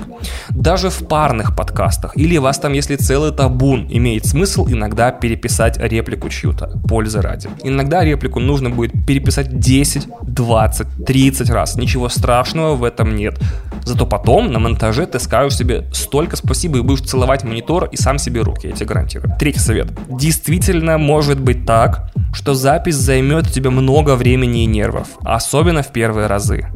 Даже 0.49 0.89
в 0.89 1.07
парных 1.07 1.55
подкастах, 1.55 2.15
или 2.17 2.37
вас 2.37 2.59
там, 2.59 2.73
если 2.73 2.95
целый 2.95 3.31
табун, 3.31 3.87
имеет 3.89 4.25
смысл 4.25 4.67
иногда 4.67 5.11
переписать 5.11 5.77
реплику 5.77 6.29
чью-то, 6.29 6.79
пользы 6.87 7.21
ради. 7.21 7.49
Иногда 7.63 8.03
реплику 8.03 8.39
нужно 8.39 8.69
будет 8.69 9.05
переписать 9.05 9.59
10, 9.59 10.07
20, 10.21 11.05
30 11.05 11.49
раз. 11.49 11.75
Ничего 11.75 12.09
страшного 12.09 12.75
в 12.75 12.83
этом 12.83 13.15
нет. 13.15 13.39
Зато 13.83 14.05
потом 14.05 14.51
на 14.51 14.59
монтаже 14.59 15.05
ты 15.05 15.19
скажешь 15.19 15.57
себе 15.57 15.85
столько 15.93 16.35
спасибо 16.35 16.79
и 16.79 16.81
будешь 16.81 17.01
целовать 17.01 17.43
монитор 17.43 17.85
и 17.85 17.97
сам 17.97 18.17
себе 18.17 18.41
руки, 18.41 18.67
я 18.67 18.73
тебе 18.73 18.87
гарантирую. 18.87 19.35
Третий 19.39 19.59
совет. 19.59 19.87
Действительно 20.07 20.97
может 20.97 21.39
быть 21.39 21.65
так, 21.65 22.11
что 22.33 22.53
запись 22.53 22.95
займет 22.95 23.47
у 23.47 23.49
тебя 23.49 23.71
много 23.71 24.15
времени 24.15 24.63
и 24.63 24.67
нервов, 24.67 25.07
особенно 25.23 25.83
в 25.83 25.87
первые 25.87 26.27
разы. 26.27 26.67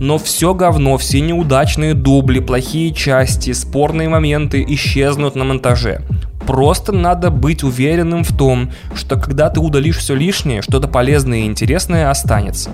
Но 0.00 0.18
все 0.18 0.54
говно, 0.54 0.98
все 0.98 1.20
неудачные 1.20 1.94
дубли, 1.94 2.40
плохие 2.40 2.92
части, 2.92 3.52
спорные 3.52 4.08
моменты 4.08 4.64
исчезнут 4.66 5.36
на 5.36 5.44
монтаже. 5.44 6.00
Просто 6.46 6.92
надо 6.92 7.30
быть 7.30 7.62
уверенным 7.62 8.22
в 8.22 8.36
том, 8.36 8.70
что 8.94 9.16
когда 9.16 9.48
ты 9.48 9.60
удалишь 9.60 9.98
все 9.98 10.14
лишнее, 10.14 10.62
что-то 10.62 10.88
полезное 10.88 11.40
и 11.40 11.46
интересное 11.46 12.10
останется. 12.10 12.70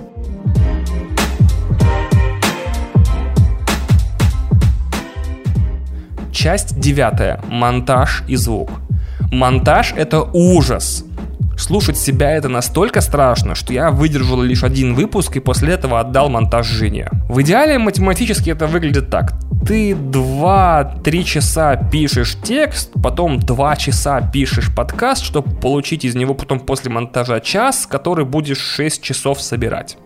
Часть 6.31 6.79
девятая. 6.79 7.39
Монтаж 7.49 8.23
и 8.27 8.35
звук. 8.35 8.71
Монтаж— 9.31 9.93
это 9.95 10.23
ужас. 10.33 11.05
Слушать 11.57 11.97
себя 11.97 12.31
это 12.31 12.49
настолько 12.49 12.99
страшно, 12.99 13.55
что 13.55 13.71
я 13.71 13.89
выдержал 13.89 14.41
лишь 14.41 14.65
один 14.65 14.93
выпуск 14.93 15.37
и 15.37 15.39
после 15.39 15.73
этого 15.75 16.01
отдал 16.01 16.29
монтаж 16.29 16.67
жене. 16.67 17.07
В 17.29 17.41
идеале 17.41 17.77
математически 17.77 18.49
это 18.49 18.67
выглядит 18.67 19.09
так. 19.09 19.31
Ты 19.65 19.93
2-3 19.93 21.23
часа 21.23 21.77
пишешь 21.77 22.35
текст, 22.43 22.91
потом 23.01 23.39
2 23.39 23.75
часа 23.77 24.19
пишешь 24.19 24.75
подкаст, 24.75 25.23
чтобы 25.23 25.55
получить 25.61 26.03
из 26.03 26.13
него 26.13 26.33
потом 26.33 26.59
после 26.59 26.91
монтажа 26.91 27.39
час, 27.39 27.87
который 27.87 28.25
будешь 28.25 28.59
6 28.59 29.01
часов 29.01 29.41
собирать. 29.41 29.97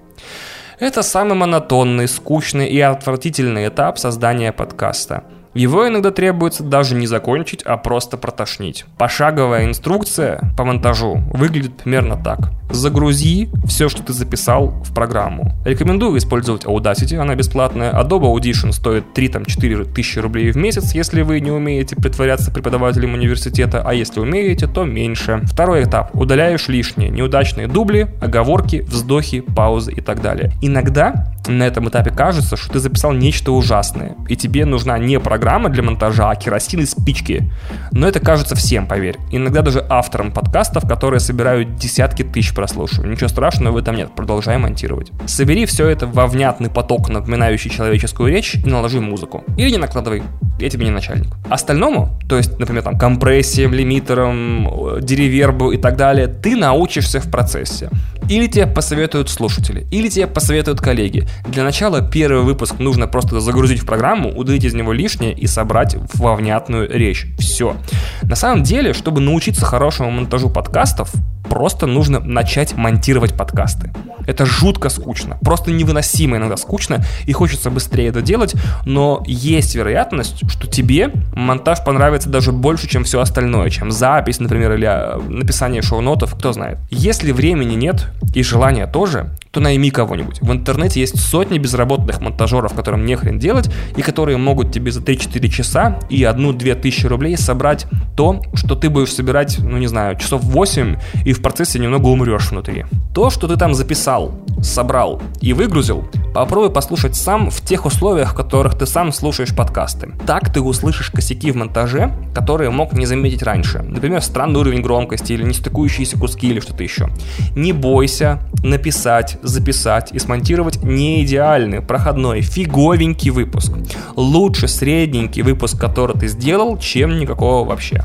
Это 0.79 1.01
самый 1.01 1.33
монотонный, 1.33 2.07
скучный 2.07 2.67
и 2.67 2.79
отвратительный 2.79 3.69
этап 3.69 3.97
создания 3.97 4.51
подкаста– 4.51 5.23
его 5.55 5.87
иногда 5.87 6.11
требуется 6.11 6.63
даже 6.63 6.95
не 6.95 7.07
закончить, 7.07 7.63
а 7.63 7.77
просто 7.77 8.17
протошнить. 8.17 8.83
Пошаговая 8.97 9.63
инструкция 9.63 10.51
по 10.57 10.65
монтажу 10.65 11.21
выглядит 11.31 11.77
примерно 11.77 12.17
так. 12.21 12.51
Загрузи 12.69 13.47
все, 13.65 13.87
что 13.87 14.03
ты 14.03 14.11
записал 14.11 14.83
в 14.83 14.93
программу. 14.93 15.53
Рекомендую 15.63 16.17
использовать 16.17 16.65
Audacity, 16.65 17.15
она 17.15 17.35
бесплатная. 17.35 17.93
Adobe 17.93 18.35
Audition 18.35 18.73
стоит 18.73 19.05
3-4 19.15 19.93
тысячи 19.93 20.19
рублей 20.19 20.51
в 20.51 20.57
месяц, 20.57 20.93
если 20.93 21.21
вы 21.21 21.39
не 21.39 21.51
умеете 21.51 21.95
притворяться 21.95 22.51
преподавателем 22.51 23.13
университета, 23.13 23.81
а 23.85 23.93
если 23.93 24.19
умеете, 24.19 24.67
то 24.67 24.83
меньше. 24.83 25.41
Второй 25.45 25.83
этап. 25.83 26.13
Удаляешь 26.13 26.67
лишние, 26.67 27.09
неудачные 27.09 27.67
дубли, 27.67 28.09
оговорки, 28.19 28.81
вздохи, 28.81 29.39
паузы 29.39 29.93
и 29.93 30.01
так 30.01 30.21
далее. 30.21 30.51
Иногда 30.61 31.33
на 31.47 31.63
этом 31.63 31.87
этапе 31.87 32.09
кажется, 32.09 32.57
что 32.57 32.73
ты 32.73 32.79
записал 32.79 33.13
нечто 33.13 33.51
ужасное, 33.51 34.15
и 34.27 34.35
тебе 34.35 34.65
нужна 34.65 34.97
не 34.97 35.19
программа 35.19 35.44
для 35.69 35.83
монтажа, 35.83 36.33
керосин 36.35 36.81
и 36.81 36.85
спички. 36.85 37.51
Но 37.91 38.07
это 38.07 38.19
кажется 38.19 38.55
всем, 38.55 38.87
поверь. 38.87 39.17
Иногда 39.31 39.61
даже 39.61 39.85
авторам 39.89 40.31
подкастов, 40.31 40.87
которые 40.87 41.19
собирают 41.19 41.75
десятки 41.75 42.23
тысяч 42.23 42.53
прослушиваний. 42.53 43.11
Ничего 43.13 43.29
страшного 43.29 43.73
в 43.73 43.77
этом 43.77 43.95
нет, 43.95 44.11
продолжай 44.15 44.57
монтировать. 44.57 45.11
Собери 45.27 45.65
все 45.65 45.87
это 45.87 46.07
во 46.07 46.27
внятный 46.27 46.69
поток, 46.69 47.09
напоминающий 47.09 47.69
человеческую 47.69 48.31
речь, 48.31 48.55
и 48.55 48.69
наложи 48.69 48.99
музыку. 48.99 49.43
Или 49.57 49.69
не 49.69 49.77
накладывай, 49.77 50.23
я 50.59 50.69
тебе 50.69 50.85
не 50.85 50.91
начальник. 50.91 51.33
Остальному, 51.49 52.19
то 52.27 52.37
есть, 52.37 52.59
например, 52.59 52.83
там, 52.83 52.97
компрессиям, 52.97 53.73
лимитерам, 53.73 54.99
деревергу 55.01 55.71
и 55.71 55.77
так 55.77 55.97
далее, 55.97 56.27
ты 56.27 56.55
научишься 56.55 57.19
в 57.19 57.29
процессе. 57.29 57.89
Или 58.29 58.47
тебе 58.47 58.65
посоветуют 58.65 59.29
слушатели, 59.29 59.85
или 59.91 60.09
тебе 60.09 60.27
посоветуют 60.27 60.81
коллеги. 60.81 61.27
Для 61.47 61.63
начала 61.63 62.01
первый 62.01 62.43
выпуск 62.43 62.79
нужно 62.79 63.07
просто 63.07 63.39
загрузить 63.39 63.81
в 63.81 63.85
программу, 63.85 64.31
удалить 64.31 64.63
из 64.63 64.73
него 64.73 64.93
лишнее 64.93 65.33
и 65.33 65.45
собрать 65.45 65.95
во 66.15 66.35
внятную 66.35 66.89
речь. 66.89 67.27
Все. 67.37 67.75
На 68.23 68.35
самом 68.35 68.63
деле, 68.63 68.93
чтобы 68.93 69.21
научиться 69.21 69.65
хорошему 69.65 70.09
монтажу 70.09 70.49
подкастов, 70.49 71.11
просто 71.49 71.85
нужно 71.85 72.19
начать 72.19 72.75
монтировать 72.75 73.35
подкасты. 73.35 73.91
Это 74.25 74.45
жутко 74.45 74.89
скучно, 74.89 75.37
просто 75.41 75.71
невыносимо 75.71 76.37
иногда 76.37 76.57
скучно, 76.57 77.05
и 77.25 77.31
хочется 77.31 77.69
быстрее 77.69 78.07
это 78.07 78.23
делать, 78.23 78.55
но 78.85 79.23
есть 79.27 79.75
вероятность, 79.75 80.41
что 80.47 80.67
тебе 80.67 81.11
монтаж 81.33 81.83
понравится 81.83 82.29
даже 82.29 82.51
больше, 82.51 82.87
чем 82.87 83.03
все 83.03 83.19
остальное, 83.19 83.69
чем 83.69 83.91
запись, 83.91 84.39
например, 84.39 84.73
или 84.73 84.85
а, 84.85 85.19
написание 85.27 85.81
шоу-нотов, 85.81 86.35
кто 86.35 86.53
знает. 86.53 86.77
Если 86.89 87.31
времени 87.31 87.75
нет 87.75 88.07
и 88.33 88.43
желания 88.43 88.87
тоже, 88.87 89.29
то 89.55 89.61
найми 89.61 89.89
кого-нибудь. 89.89 90.41
В 90.41 90.51
интернете 90.51 90.99
есть 90.99 91.17
сотни 91.17 91.57
безработных 91.57 92.19
монтажеров, 92.19 92.73
которым 92.73 93.05
не 93.05 93.15
хрен 93.15 93.39
делать, 93.39 93.69
и 93.95 94.01
которые 94.01 94.37
могут 94.37 94.73
тебе 94.73 94.91
за 94.91 94.99
3-4 94.99 95.47
часа 95.47 95.99
и 96.09 96.23
1-2 96.23 96.75
тысячи 96.75 97.07
рублей 97.07 97.37
собрать 97.37 97.87
то, 98.17 98.41
что 98.53 98.75
ты 98.75 98.89
будешь 98.89 99.13
собирать, 99.13 99.57
ну 99.59 99.77
не 99.77 99.87
знаю, 99.87 100.17
часов 100.17 100.43
8, 100.43 100.97
и 101.23 101.31
в 101.31 101.41
процессе 101.41 101.79
немного 101.79 102.07
умрешь 102.07 102.51
внутри. 102.51 102.85
То, 103.13 103.29
что 103.29 103.47
ты 103.47 103.55
там 103.55 103.73
записал, 103.73 104.33
собрал 104.61 105.21
и 105.39 105.53
выгрузил, 105.53 106.05
попробуй 106.33 106.69
послушать 106.69 107.15
сам 107.15 107.49
в 107.49 107.61
тех 107.61 107.85
условиях, 107.85 108.33
в 108.33 108.35
которых 108.35 108.77
ты 108.77 108.85
сам 108.85 109.13
слушаешь 109.13 109.55
подкасты. 109.55 110.11
Так 110.27 110.51
ты 110.51 110.59
услышишь 110.59 111.11
косяки 111.11 111.49
в 111.51 111.55
монтаже, 111.55 112.11
которые 112.33 112.71
мог 112.71 112.91
не 112.91 113.05
заметить 113.05 113.41
раньше. 113.41 113.79
Например, 113.79 114.21
странный 114.21 114.59
уровень 114.59 114.81
громкости 114.81 115.31
или 115.31 115.43
нестыкующиеся 115.43 116.19
куски 116.19 116.49
или 116.49 116.59
что-то 116.59 116.83
еще. 116.83 117.07
Не 117.55 117.71
бойся 117.71 118.41
написать, 118.63 119.37
записать 119.45 120.11
и 120.11 120.19
смонтировать 120.19 120.83
не 120.83 121.23
идеальный, 121.23 121.81
проходной, 121.81 122.41
фиговенький 122.41 123.31
выпуск. 123.31 123.71
Лучше 124.15 124.67
средненький 124.67 125.41
выпуск, 125.41 125.79
который 125.79 126.19
ты 126.19 126.27
сделал, 126.27 126.77
чем 126.77 127.17
никакого 127.19 127.67
вообще. 127.67 128.03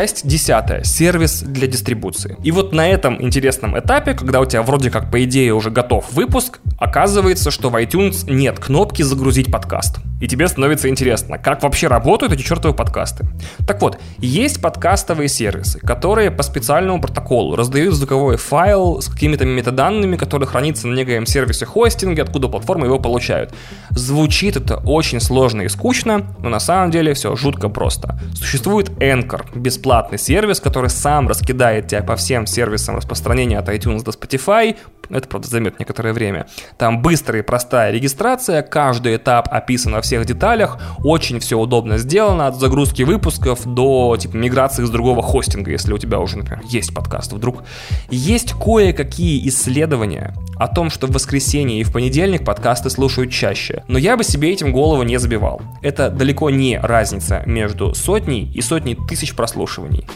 Часть 0.00 0.26
десятая. 0.26 0.82
Сервис 0.82 1.42
для 1.42 1.66
дистрибуции. 1.66 2.38
И 2.42 2.52
вот 2.52 2.72
на 2.72 2.88
этом 2.88 3.20
интересном 3.20 3.78
этапе, 3.78 4.14
когда 4.14 4.40
у 4.40 4.46
тебя 4.46 4.62
вроде 4.62 4.90
как 4.90 5.10
по 5.10 5.22
идее 5.22 5.52
уже 5.52 5.70
готов 5.70 6.10
выпуск, 6.14 6.60
оказывается, 6.78 7.50
что 7.50 7.68
в 7.68 7.76
iTunes 7.76 8.24
нет 8.26 8.58
кнопки 8.58 9.02
«Загрузить 9.02 9.52
подкаст». 9.52 9.98
И 10.20 10.28
тебе 10.28 10.46
становится 10.48 10.88
интересно, 10.88 11.38
как 11.38 11.62
вообще 11.62 11.88
работают 11.88 12.32
эти 12.32 12.42
чертовы 12.42 12.74
подкасты. 12.74 13.26
Так 13.66 13.80
вот, 13.80 13.98
есть 14.18 14.60
подкастовые 14.60 15.28
сервисы, 15.28 15.80
которые 15.80 16.30
по 16.30 16.42
специальному 16.42 17.00
протоколу 17.00 17.56
раздают 17.56 17.94
звуковой 17.94 18.36
файл 18.36 19.00
с 19.00 19.08
какими-то 19.08 19.46
метаданными, 19.46 20.16
которые 20.16 20.46
хранятся 20.46 20.88
на 20.88 20.94
некоем 20.94 21.26
сервисе 21.26 21.64
хостинга, 21.64 22.22
откуда 22.22 22.48
платформы 22.48 22.86
его 22.86 22.98
получают. 22.98 23.54
Звучит 23.90 24.56
это 24.56 24.76
очень 24.76 25.20
сложно 25.20 25.62
и 25.62 25.68
скучно, 25.68 26.26
но 26.38 26.50
на 26.50 26.60
самом 26.60 26.90
деле 26.90 27.14
все 27.14 27.34
жутко 27.34 27.68
просто. 27.68 28.20
Существует 28.34 28.90
Anchor, 29.00 29.42
бесплатный 29.54 30.18
сервис, 30.18 30.60
который 30.60 30.90
сам 30.90 31.28
раскидает 31.28 31.88
тебя 31.88 32.02
по 32.02 32.16
всем 32.16 32.46
сервисам 32.46 32.96
распространения 32.96 33.58
от 33.58 33.68
iTunes 33.68 34.02
до 34.02 34.10
Spotify, 34.10 34.76
это, 35.10 35.28
правда, 35.28 35.48
займет 35.48 35.78
некоторое 35.78 36.12
время. 36.12 36.46
Там 36.78 37.02
быстрая 37.02 37.42
и 37.42 37.44
простая 37.44 37.90
регистрация, 37.90 38.62
каждый 38.62 39.16
этап 39.16 39.48
описан 39.50 39.92
во 39.92 40.00
всех 40.00 40.24
деталях, 40.26 40.78
очень 41.04 41.40
все 41.40 41.58
удобно 41.58 41.98
сделано, 41.98 42.46
от 42.46 42.56
загрузки 42.56 43.02
выпусков 43.02 43.66
до 43.66 44.16
типа 44.18 44.36
миграции 44.36 44.84
с 44.84 44.90
другого 44.90 45.22
хостинга, 45.22 45.70
если 45.70 45.92
у 45.92 45.98
тебя 45.98 46.20
уже, 46.20 46.38
например, 46.38 46.62
есть 46.66 46.94
подкаст 46.94 47.32
вдруг. 47.32 47.64
Есть 48.10 48.52
кое-какие 48.52 49.46
исследования 49.48 50.34
о 50.56 50.68
том, 50.68 50.90
что 50.90 51.06
в 51.06 51.10
воскресенье 51.10 51.80
и 51.80 51.84
в 51.84 51.92
понедельник 51.92 52.44
подкасты 52.44 52.90
слушают 52.90 53.32
чаще, 53.32 53.84
но 53.88 53.98
я 53.98 54.16
бы 54.16 54.24
себе 54.24 54.52
этим 54.52 54.72
голову 54.72 55.02
не 55.02 55.18
забивал. 55.18 55.62
Это 55.82 56.10
далеко 56.10 56.50
не 56.50 56.78
разница 56.78 57.42
между 57.46 57.94
сотней 57.94 58.50
и 58.52 58.60
сотней 58.60 58.96
тысяч 59.08 59.34
прослушиваний. 59.34 60.06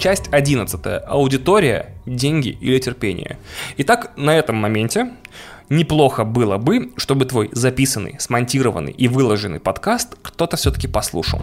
Часть 0.00 0.32
11. 0.32 0.80
Аудитория, 1.06 1.92
деньги 2.06 2.56
или 2.62 2.78
терпение. 2.78 3.36
Итак, 3.76 4.12
на 4.16 4.34
этом 4.34 4.56
моменте 4.56 5.10
неплохо 5.68 6.24
было 6.24 6.56
бы, 6.56 6.90
чтобы 6.96 7.26
твой 7.26 7.50
записанный, 7.52 8.16
смонтированный 8.18 8.92
и 8.92 9.08
выложенный 9.08 9.60
подкаст 9.60 10.16
кто-то 10.22 10.56
все-таки 10.56 10.88
послушал. 10.88 11.42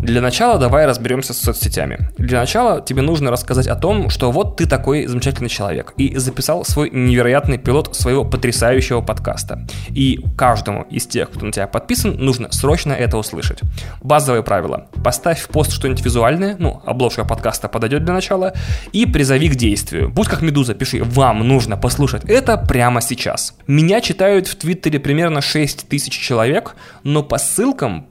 Для 0.00 0.20
начала 0.20 0.58
давай 0.58 0.86
разберемся 0.86 1.34
с 1.34 1.38
соцсетями. 1.38 2.08
Для 2.18 2.38
начала 2.38 2.80
тебе 2.80 3.02
нужно 3.02 3.30
рассказать 3.32 3.66
о 3.66 3.74
том, 3.74 4.10
что 4.10 4.30
вот 4.30 4.56
ты 4.56 4.66
такой 4.66 5.06
замечательный 5.06 5.48
человек 5.48 5.92
и 5.96 6.16
записал 6.16 6.64
свой 6.64 6.90
невероятный 6.90 7.58
пилот 7.58 7.96
своего 7.96 8.24
потрясающего 8.24 9.00
подкаста. 9.00 9.66
И 9.90 10.24
каждому 10.36 10.82
из 10.84 11.06
тех, 11.06 11.30
кто 11.30 11.44
на 11.44 11.52
тебя 11.52 11.66
подписан, 11.66 12.16
нужно 12.16 12.50
срочно 12.52 12.92
это 12.92 13.18
услышать. 13.18 13.60
Базовые 14.00 14.44
правила. 14.44 14.86
Поставь 15.02 15.40
в 15.40 15.48
пост 15.48 15.72
что-нибудь 15.72 16.04
визуальное, 16.04 16.54
ну, 16.58 16.80
обложка 16.86 17.24
подкаста 17.24 17.68
подойдет 17.68 18.04
для 18.04 18.14
начала, 18.14 18.54
и 18.92 19.04
призови 19.04 19.48
к 19.48 19.56
действию. 19.56 20.10
Будь 20.10 20.28
как 20.28 20.42
Медуза, 20.42 20.74
пиши 20.74 21.02
«Вам 21.02 21.46
нужно 21.46 21.76
послушать 21.76 22.24
это 22.24 22.56
прямо 22.56 23.00
сейчас». 23.00 23.56
Меня 23.66 24.00
читают 24.00 24.46
в 24.46 24.54
Твиттере 24.54 25.00
примерно 25.00 25.40
6 25.40 25.88
тысяч 25.88 26.12
человек, 26.12 26.76
но 27.02 27.24
по 27.24 27.38
ссылкам 27.38 28.06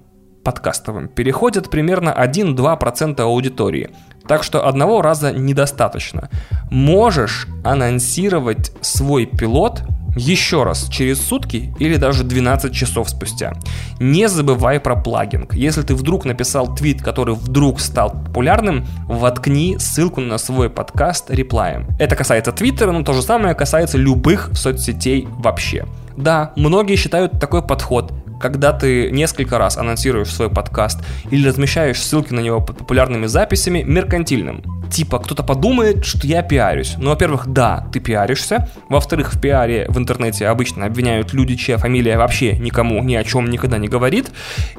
подкастовым 0.47 1.09
переходят 1.09 1.69
примерно 1.69 2.15
1-2% 2.17 3.19
аудитории. 3.19 3.89
Так 4.29 4.43
что 4.43 4.65
одного 4.65 5.01
раза 5.01 5.33
недостаточно. 5.33 6.29
Можешь 6.71 7.47
анонсировать 7.65 8.71
свой 8.79 9.25
пилот 9.25 9.81
еще 10.15 10.63
раз 10.63 10.87
через 10.87 11.19
сутки 11.19 11.75
или 11.79 11.97
даже 11.97 12.23
12 12.23 12.73
часов 12.73 13.09
спустя. 13.09 13.55
Не 13.99 14.29
забывай 14.29 14.79
про 14.79 14.95
плагинг. 14.95 15.53
Если 15.53 15.81
ты 15.81 15.93
вдруг 15.95 16.23
написал 16.23 16.73
твит, 16.73 17.03
который 17.03 17.35
вдруг 17.35 17.81
стал 17.81 18.11
популярным, 18.11 18.87
воткни 19.05 19.77
ссылку 19.79 20.21
на 20.21 20.37
свой 20.37 20.69
подкаст 20.69 21.29
реплаем. 21.29 21.87
Это 21.99 22.15
касается 22.15 22.53
Твиттера, 22.53 22.93
но 22.93 23.03
то 23.03 23.11
же 23.11 23.21
самое 23.21 23.53
касается 23.53 23.97
любых 23.97 24.51
соцсетей 24.53 25.27
вообще. 25.39 25.85
Да, 26.15 26.53
многие 26.55 26.95
считают 26.95 27.37
такой 27.37 27.61
подход 27.61 28.13
когда 28.39 28.73
ты 28.73 29.11
несколько 29.11 29.57
раз 29.57 29.77
анонсируешь 29.77 30.29
свой 30.29 30.49
подкаст 30.49 30.99
или 31.31 31.47
размещаешь 31.47 32.01
ссылки 32.01 32.33
на 32.33 32.39
него 32.39 32.61
под 32.61 32.77
популярными 32.77 33.25
записями 33.25 33.83
меркантильным. 33.83 34.63
Типа, 34.91 35.19
кто-то 35.19 35.43
подумает, 35.43 36.05
что 36.05 36.25
я 36.25 36.41
пиарюсь. 36.41 36.95
Ну, 36.97 37.09
во-первых, 37.09 37.47
да, 37.47 37.88
ты 37.91 37.99
пиаришься. 37.99 38.69
Во-вторых, 38.89 39.33
в 39.33 39.41
пиаре 39.41 39.85
в 39.89 39.97
интернете 39.97 40.47
обычно 40.47 40.85
обвиняют 40.85 41.33
люди, 41.33 41.55
чья 41.55 41.77
фамилия 41.77 42.17
вообще 42.17 42.57
никому 42.57 43.03
ни 43.03 43.15
о 43.15 43.23
чем 43.23 43.49
никогда 43.49 43.77
не 43.77 43.89
говорит. 43.89 44.31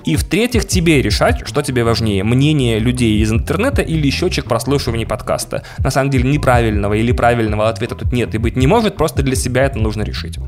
И 0.05 0.17
в-третьих, 0.17 0.67
тебе 0.67 1.03
решать, 1.03 1.47
что 1.47 1.63
тебе 1.63 1.85
важнее. 1.85 2.25
Мнение 2.25 2.79
людей 2.79 3.21
из 3.21 3.31
интернета 3.31 3.83
или 3.83 4.09
счетчик 4.11 4.47
прослушивания 4.47 5.07
подкаста. 5.07 5.63
На 5.79 5.91
самом 5.91 6.11
деле, 6.11 6.29
неправильного 6.31 6.95
или 6.95 7.13
правильного 7.13 7.69
ответа 7.69 7.95
тут 7.95 8.13
нет 8.13 8.35
и 8.35 8.39
быть 8.39 8.57
не 8.57 8.67
может, 8.67 8.97
просто 8.97 9.23
для 9.23 9.37
себя 9.37 9.65
это 9.65 9.79
нужно 9.79 10.03
решить. 10.03 10.39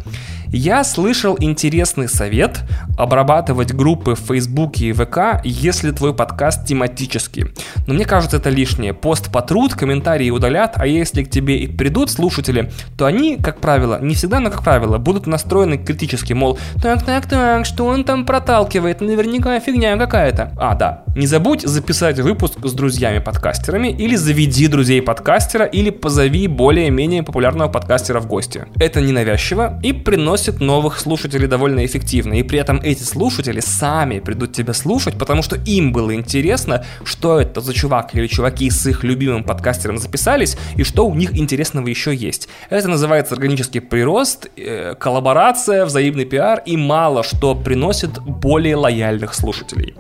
Я 0.53 0.83
слышал 0.83 1.37
интересный 1.39 2.09
совет 2.09 2.63
обрабатывать 2.99 3.73
группы 3.73 4.17
в 4.17 4.19
Фейсбуке 4.19 4.87
и 4.87 4.93
ВК, 4.93 5.41
если 5.45 5.93
твой 5.93 6.13
подкаст 6.13 6.67
тематический. 6.67 7.47
Но 7.87 7.95
мне 7.95 8.05
кажется, 8.05 8.39
это 8.39 8.51
лишнее. 8.51 8.93
Пост 8.93 9.31
потрут, 9.31 9.75
комментарии 9.75 10.29
удалят, 10.31 10.73
а 10.75 10.89
если 10.89 11.23
к 11.23 11.31
тебе 11.31 11.59
и 11.59 11.69
придут 11.69 12.11
слушатели, 12.11 12.73
то 12.99 13.07
они, 13.07 13.37
как 13.37 13.61
правило, 13.61 14.01
не 14.03 14.17
всегда, 14.17 14.41
но 14.41 14.51
как 14.51 14.65
правило, 14.65 14.99
будут 14.99 15.29
настроены 15.29 15.79
критически, 15.79 16.33
мол, 16.33 16.59
так, 16.83 17.05
так, 17.05 17.27
так, 17.27 17.65
что 17.65 17.87
он 17.87 18.03
там 18.03 18.27
проталкивает, 18.27 19.01
наверняка 19.01 19.61
фигня 19.61 19.97
какая-то. 19.97 20.53
А, 20.59 20.75
да, 20.75 21.05
не 21.15 21.29
забудь 21.29 21.63
записать 21.63 22.19
выпуск 22.19 22.59
с 22.65 22.73
друзьями-подкастерами 22.73 23.89
или 23.89 24.17
заведи 24.17 24.67
друзей 24.67 25.01
подкастера 25.01 25.65
или 25.65 25.91
позови 25.91 26.49
более-менее 26.49 27.23
популярного 27.23 27.69
подкастера 27.71 28.19
в 28.19 28.27
гости. 28.27 28.65
Это 28.81 29.01
ненавязчиво 29.01 29.79
и 29.85 29.93
приносит 29.93 30.40
приносит 30.41 30.61
новых 30.61 30.99
слушателей 30.99 31.47
довольно 31.47 31.85
эффективно. 31.85 32.35
И 32.35 32.43
при 32.43 32.59
этом 32.59 32.81
эти 32.83 33.03
слушатели 33.03 33.61
сами 33.61 34.21
придут 34.21 34.53
тебя 34.53 34.73
слушать, 34.73 35.19
потому 35.19 35.43
что 35.43 35.57
им 35.57 35.93
было 35.93 36.15
интересно, 36.15 36.85
что 37.05 37.41
это 37.41 37.61
за 37.61 37.75
чувак 37.75 38.15
или 38.15 38.27
чуваки 38.27 38.71
с 38.71 38.87
их 38.87 39.05
любимым 39.05 39.45
подкастером 39.45 39.99
записались, 39.99 40.57
и 40.79 40.85
что 40.85 41.07
у 41.07 41.15
них 41.15 41.37
интересного 41.37 41.89
еще 41.89 42.15
есть. 42.15 42.49
Это 42.71 42.89
называется 42.89 43.35
органический 43.35 43.81
прирост, 43.81 44.49
э, 44.57 44.95
коллаборация, 44.95 45.85
взаимный 45.85 46.25
пиар 46.25 46.63
и 46.67 46.77
мало 46.77 47.23
что 47.23 47.55
приносит 47.55 48.19
более 48.23 48.77
лояльных 48.77 49.35
слушателей. 49.35 49.95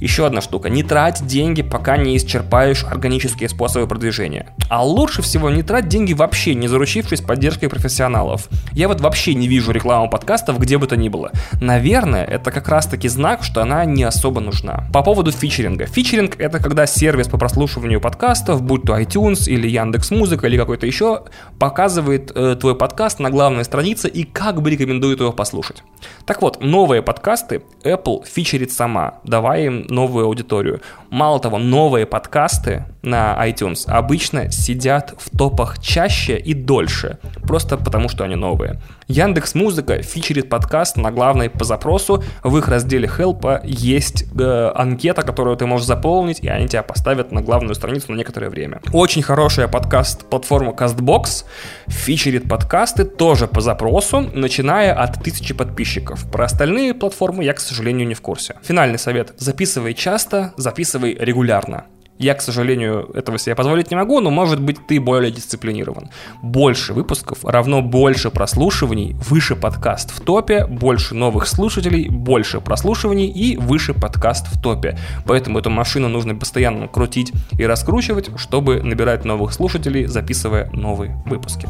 Еще 0.00 0.26
одна 0.26 0.40
штука. 0.40 0.68
Не 0.68 0.82
трать 0.82 1.26
деньги, 1.26 1.62
пока 1.62 1.96
не 1.96 2.16
исчерпаешь 2.16 2.84
органические 2.84 3.48
способы 3.48 3.86
продвижения. 3.86 4.54
А 4.68 4.84
лучше 4.84 5.22
всего 5.22 5.50
не 5.50 5.62
трать 5.62 5.88
деньги 5.88 6.12
вообще, 6.12 6.54
не 6.54 6.68
заручившись 6.68 7.20
поддержкой 7.20 7.68
профессионалов. 7.68 8.48
Я 8.72 8.88
вот 8.88 9.00
вообще 9.00 9.34
не 9.34 9.48
вижу 9.48 9.72
рекламу 9.72 10.08
подкастов 10.08 10.58
где 10.58 10.78
бы 10.78 10.86
то 10.86 10.96
ни 10.96 11.08
было. 11.08 11.30
Наверное, 11.60 12.24
это 12.24 12.50
как 12.50 12.68
раз 12.68 12.86
таки 12.86 13.08
знак, 13.08 13.42
что 13.42 13.62
она 13.62 13.84
не 13.84 14.04
особо 14.04 14.40
нужна. 14.40 14.86
По 14.92 15.02
поводу 15.02 15.32
фичеринга. 15.32 15.86
Фичеринг 15.86 16.38
это 16.38 16.58
когда 16.58 16.86
сервис 16.86 17.28
по 17.28 17.38
прослушиванию 17.38 18.00
подкастов, 18.00 18.62
будь 18.62 18.82
то 18.82 18.98
iTunes 18.98 19.48
или 19.48 19.68
Яндекс 19.68 20.10
Музыка 20.10 20.46
или 20.46 20.56
какой-то 20.56 20.86
еще, 20.86 21.24
показывает 21.58 22.32
э, 22.34 22.56
твой 22.56 22.76
подкаст 22.76 23.18
на 23.18 23.30
главной 23.30 23.64
странице 23.64 24.08
и 24.08 24.24
как 24.24 24.62
бы 24.62 24.70
рекомендует 24.70 25.20
его 25.20 25.32
послушать. 25.32 25.82
Так 26.24 26.42
вот, 26.42 26.62
новые 26.62 27.02
подкасты 27.02 27.62
Apple 27.82 28.24
фичерит 28.26 28.72
сама, 28.72 29.14
давая 29.24 29.64
им 29.64 29.79
новую 29.88 30.26
аудиторию. 30.26 30.80
Мало 31.10 31.40
того, 31.40 31.58
новые 31.58 32.06
подкасты 32.06 32.84
на 33.02 33.36
iTunes 33.48 33.84
обычно 33.86 34.50
сидят 34.50 35.14
в 35.18 35.36
топах 35.36 35.78
чаще 35.80 36.36
и 36.36 36.54
дольше, 36.54 37.18
просто 37.42 37.76
потому 37.76 38.08
что 38.08 38.24
они 38.24 38.36
новые. 38.36 38.80
Яндекс 39.10 39.56
Музыка 39.56 40.02
фичерит 40.02 40.48
подкаст 40.48 40.96
на 40.96 41.10
главной 41.10 41.50
по 41.50 41.64
запросу. 41.64 42.22
В 42.44 42.56
их 42.56 42.68
разделе 42.68 43.08
Help 43.08 43.60
есть 43.64 44.24
э, 44.38 44.72
анкета, 44.72 45.22
которую 45.22 45.56
ты 45.56 45.66
можешь 45.66 45.88
заполнить, 45.88 46.38
и 46.40 46.48
они 46.48 46.68
тебя 46.68 46.84
поставят 46.84 47.32
на 47.32 47.42
главную 47.42 47.74
страницу 47.74 48.12
на 48.12 48.16
некоторое 48.16 48.50
время. 48.50 48.80
Очень 48.92 49.22
хорошая 49.22 49.66
подкаст-платформа 49.66 50.74
CastBox 50.74 51.44
фичерит 51.88 52.48
подкасты 52.48 53.02
тоже 53.02 53.48
по 53.48 53.60
запросу, 53.60 54.30
начиная 54.32 54.94
от 54.94 55.16
1000 55.16 55.56
подписчиков. 55.56 56.30
Про 56.30 56.44
остальные 56.44 56.94
платформы 56.94 57.42
я, 57.42 57.54
к 57.54 57.58
сожалению, 57.58 58.06
не 58.06 58.14
в 58.14 58.20
курсе. 58.20 58.54
Финальный 58.62 58.98
совет. 59.00 59.34
Записывай 59.36 59.94
часто, 59.94 60.54
записывай 60.56 61.16
регулярно. 61.18 61.86
Я, 62.20 62.34
к 62.34 62.42
сожалению, 62.42 63.10
этого 63.14 63.38
себе 63.38 63.54
позволить 63.54 63.90
не 63.90 63.96
могу, 63.96 64.20
но, 64.20 64.30
может 64.30 64.60
быть, 64.60 64.86
ты 64.86 65.00
более 65.00 65.32
дисциплинирован. 65.32 66.10
Больше 66.42 66.92
выпусков 66.92 67.46
равно 67.46 67.80
больше 67.80 68.30
прослушиваний, 68.30 69.16
выше 69.30 69.56
подкаст 69.56 70.10
в 70.10 70.20
топе, 70.20 70.66
больше 70.66 71.14
новых 71.14 71.48
слушателей, 71.48 72.10
больше 72.10 72.60
прослушиваний 72.60 73.26
и 73.26 73.56
выше 73.56 73.94
подкаст 73.94 74.48
в 74.48 74.60
топе. 74.60 74.98
Поэтому 75.24 75.60
эту 75.60 75.70
машину 75.70 76.08
нужно 76.08 76.34
постоянно 76.34 76.88
крутить 76.88 77.32
и 77.58 77.64
раскручивать, 77.64 78.28
чтобы 78.36 78.82
набирать 78.82 79.24
новых 79.24 79.54
слушателей, 79.54 80.04
записывая 80.04 80.68
новые 80.72 81.22
выпуски. 81.24 81.68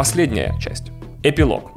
Последняя 0.00 0.58
часть. 0.58 0.92
Эпилог. 1.22 1.72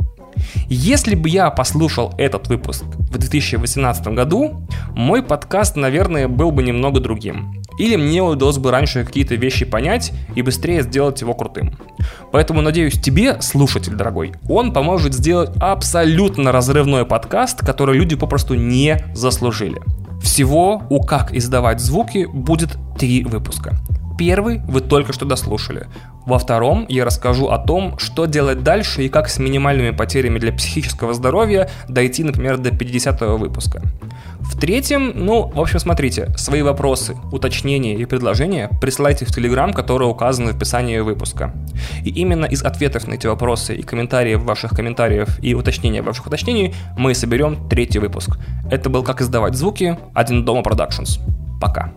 Если 0.70 1.14
бы 1.14 1.28
я 1.28 1.50
послушал 1.50 2.14
этот 2.18 2.48
выпуск 2.48 2.86
в 2.86 3.18
2018 3.18 4.08
году, 4.14 4.66
мой 4.96 5.22
подкаст, 5.22 5.76
наверное, 5.76 6.30
был 6.30 6.52
бы 6.52 6.64
немного 6.64 7.02
другим. 7.02 7.62
Или 7.78 7.98
мне 7.98 8.24
удалось 8.24 8.60
бы 8.60 8.72
раньше 8.72 9.04
какие-то 9.04 9.36
вещи 9.36 9.66
понять 9.66 10.14
и 10.36 10.42
быстрее 10.42 10.84
сделать 10.84 11.20
его 11.20 11.34
крутым. 11.34 11.78
Поэтому, 12.32 12.62
надеюсь, 12.62 12.94
тебе, 12.94 13.42
слушатель 13.42 13.96
дорогой, 13.96 14.32
он 14.48 14.72
поможет 14.72 15.14
сделать 15.14 15.50
абсолютно 15.60 16.54
разрывной 16.54 17.06
подкаст, 17.06 17.60
который 17.60 17.98
люди 17.98 18.16
попросту 18.16 18.54
не 18.54 19.04
заслужили. 19.14 19.82
Всего 20.22 20.82
у 20.90 21.04
«Как 21.04 21.36
издавать 21.36 21.82
звуки» 21.82 22.26
будет 22.32 22.78
три 22.98 23.26
выпуска. 23.26 23.78
Первый 24.18 24.60
вы 24.60 24.80
только 24.80 25.12
что 25.12 25.26
дослушали. 25.26 25.88
Во 26.26 26.40
втором 26.40 26.86
я 26.88 27.04
расскажу 27.06 27.48
о 27.48 27.58
том, 27.58 27.98
что 28.00 28.26
делать 28.26 28.64
дальше 28.64 29.04
и 29.04 29.10
как 29.10 29.30
с 29.30 29.40
минимальными 29.40 29.92
потерями 29.92 30.40
для 30.40 30.54
психического 30.54 31.14
здоровья 31.14 31.70
дойти, 31.88 32.24
например, 32.24 32.58
до 32.58 32.72
50 32.72 33.22
выпуска. 33.22 33.82
В 34.40 34.60
третьем, 34.60 35.14
ну, 35.16 35.48
в 35.48 35.60
общем, 35.60 35.80
смотрите, 35.80 36.34
свои 36.38 36.62
вопросы, 36.62 37.16
уточнения 37.32 37.96
и 37.96 38.06
предложения 38.06 38.70
присылайте 38.82 39.26
в 39.26 39.34
Телеграм, 39.34 39.74
которые 39.74 40.10
указаны 40.10 40.52
в 40.52 40.56
описании 40.56 41.00
выпуска. 41.00 41.54
И 42.04 42.10
именно 42.10 42.46
из 42.46 42.64
ответов 42.64 43.08
на 43.08 43.16
эти 43.16 43.28
вопросы 43.28 43.76
и 43.76 43.82
комментариев 43.82 44.44
ваших 44.44 44.72
комментариев 44.72 45.40
и 45.42 45.54
уточнения 45.54 46.02
ваших 46.02 46.28
уточнений 46.28 46.74
мы 46.98 47.16
соберем 47.16 47.68
третий 47.70 48.00
выпуск. 48.00 48.38
Это 48.70 48.90
был 48.90 49.04
«Как 49.04 49.22
издавать 49.22 49.56
звуки» 49.56 49.98
один 50.14 50.46
дома 50.46 50.62
Productions. 50.62 51.20
Пока. 51.60 51.92